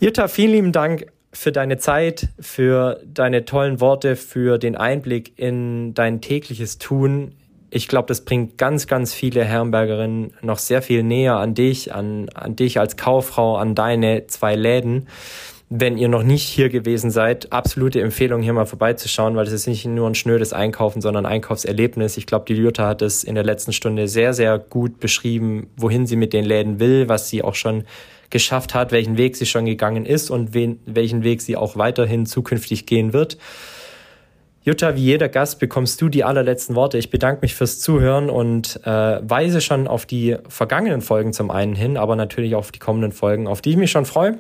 Jutta, 0.02 0.28
vielen 0.28 0.52
lieben 0.52 0.72
Dank 0.74 1.08
für 1.32 1.54
deine 1.54 1.78
Zeit, 1.78 2.28
für 2.40 3.00
deine 3.06 3.46
tollen 3.46 3.80
Worte, 3.80 4.18
für 4.18 4.58
den 4.58 4.76
Einblick 4.76 5.40
in 5.40 5.94
dein 5.94 6.20
tägliches 6.20 6.80
Tun 6.80 7.32
ich 7.70 7.88
glaube, 7.88 8.08
das 8.08 8.22
bringt 8.22 8.58
ganz, 8.58 8.88
ganz 8.88 9.14
viele 9.14 9.44
Herrenbergerinnen 9.44 10.34
noch 10.42 10.58
sehr 10.58 10.82
viel 10.82 11.04
näher 11.04 11.36
an 11.36 11.54
dich, 11.54 11.94
an, 11.94 12.30
an 12.34 12.56
dich 12.56 12.80
als 12.80 12.96
Kauffrau, 12.96 13.58
an 13.58 13.76
deine 13.76 14.28
zwei 14.28 14.56
Läden. 14.56 15.08
Wenn 15.70 15.98
ihr 15.98 16.08
noch 16.08 16.24
nicht 16.24 16.48
hier 16.48 16.70
gewesen 16.70 17.12
seid, 17.12 17.52
absolute 17.52 18.00
Empfehlung, 18.00 18.42
hier 18.42 18.54
mal 18.54 18.66
vorbeizuschauen, 18.66 19.36
weil 19.36 19.46
es 19.48 19.52
ist 19.52 19.68
nicht 19.68 19.86
nur 19.86 20.10
ein 20.10 20.16
schnödes 20.16 20.54
Einkaufen, 20.54 21.02
sondern 21.02 21.26
ein 21.26 21.34
Einkaufserlebnis. 21.34 22.16
Ich 22.16 22.26
glaube, 22.26 22.46
die 22.46 22.54
Jutta 22.54 22.88
hat 22.88 23.02
es 23.02 23.26
in 23.26 23.36
der 23.36 23.44
letzten 23.44 23.74
Stunde 23.74 24.08
sehr, 24.08 24.34
sehr 24.34 24.60
gut 24.60 25.02
beschrieben, 25.02 25.70
wohin 25.76 26.08
sie 26.08 26.16
mit 26.16 26.32
den 26.32 26.46
Läden 26.46 26.80
will, 26.80 27.10
was 27.10 27.28
sie 27.28 27.44
auch 27.44 27.56
schon 27.56 27.84
geschafft 28.30 28.76
hat, 28.76 28.94
welchen 28.94 29.18
Weg 29.18 29.36
sie 29.36 29.46
schon 29.46 29.66
gegangen 29.66 30.06
ist 30.06 30.30
und 30.30 30.54
wen, 30.54 30.80
welchen 30.86 31.24
Weg 31.24 31.42
sie 31.42 31.58
auch 31.58 31.76
weiterhin 31.76 32.26
zukünftig 32.26 32.86
gehen 32.86 33.12
wird. 33.12 33.38
Jutta, 34.68 34.98
wie 34.98 35.02
jeder 35.02 35.30
Gast 35.30 35.60
bekommst 35.60 36.02
du 36.02 36.10
die 36.10 36.26
allerletzten 36.26 36.76
Worte. 36.76 36.98
Ich 36.98 37.10
bedanke 37.10 37.40
mich 37.42 37.56
fürs 37.56 37.80
Zuhören 37.80 38.30
und 38.30 38.82
äh, 38.84 38.90
weise 39.22 39.62
schon 39.62 39.88
auf 39.88 40.06
die 40.06 40.36
vergangenen 40.50 41.00
Folgen 41.00 41.32
zum 41.32 41.52
einen 41.52 41.74
hin, 41.74 41.96
aber 41.96 42.18
natürlich 42.18 42.54
auch 42.54 42.60
auf 42.60 42.74
die 42.74 42.80
kommenden 42.80 43.14
Folgen, 43.14 43.48
auf 43.48 43.62
die 43.62 43.70
ich 43.70 43.78
mich 43.78 43.92
schon 43.92 44.06
freue. 44.06 44.38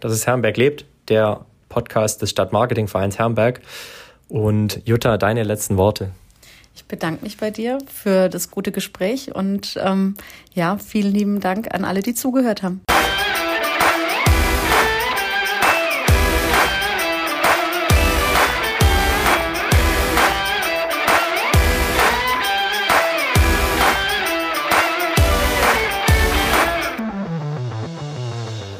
Das 0.00 0.10
ist 0.10 0.26
Herrenberg 0.26 0.56
lebt, 0.56 0.86
der 1.06 1.46
Podcast 1.68 2.20
des 2.20 2.30
Stadtmarketingvereins 2.30 3.20
Herrenberg. 3.20 3.60
Und 4.28 4.80
Jutta, 4.86 5.18
deine 5.18 5.44
letzten 5.44 5.76
Worte. 5.76 6.10
Ich 6.74 6.86
bedanke 6.86 7.22
mich 7.22 7.36
bei 7.36 7.52
dir 7.52 7.78
für 7.86 8.28
das 8.28 8.50
gute 8.50 8.72
Gespräch 8.72 9.36
und 9.36 9.78
ähm, 9.80 10.16
ja, 10.52 10.78
vielen 10.78 11.14
lieben 11.14 11.38
Dank 11.38 11.72
an 11.72 11.84
alle, 11.84 12.00
die 12.00 12.14
zugehört 12.14 12.64
haben. 12.64 12.80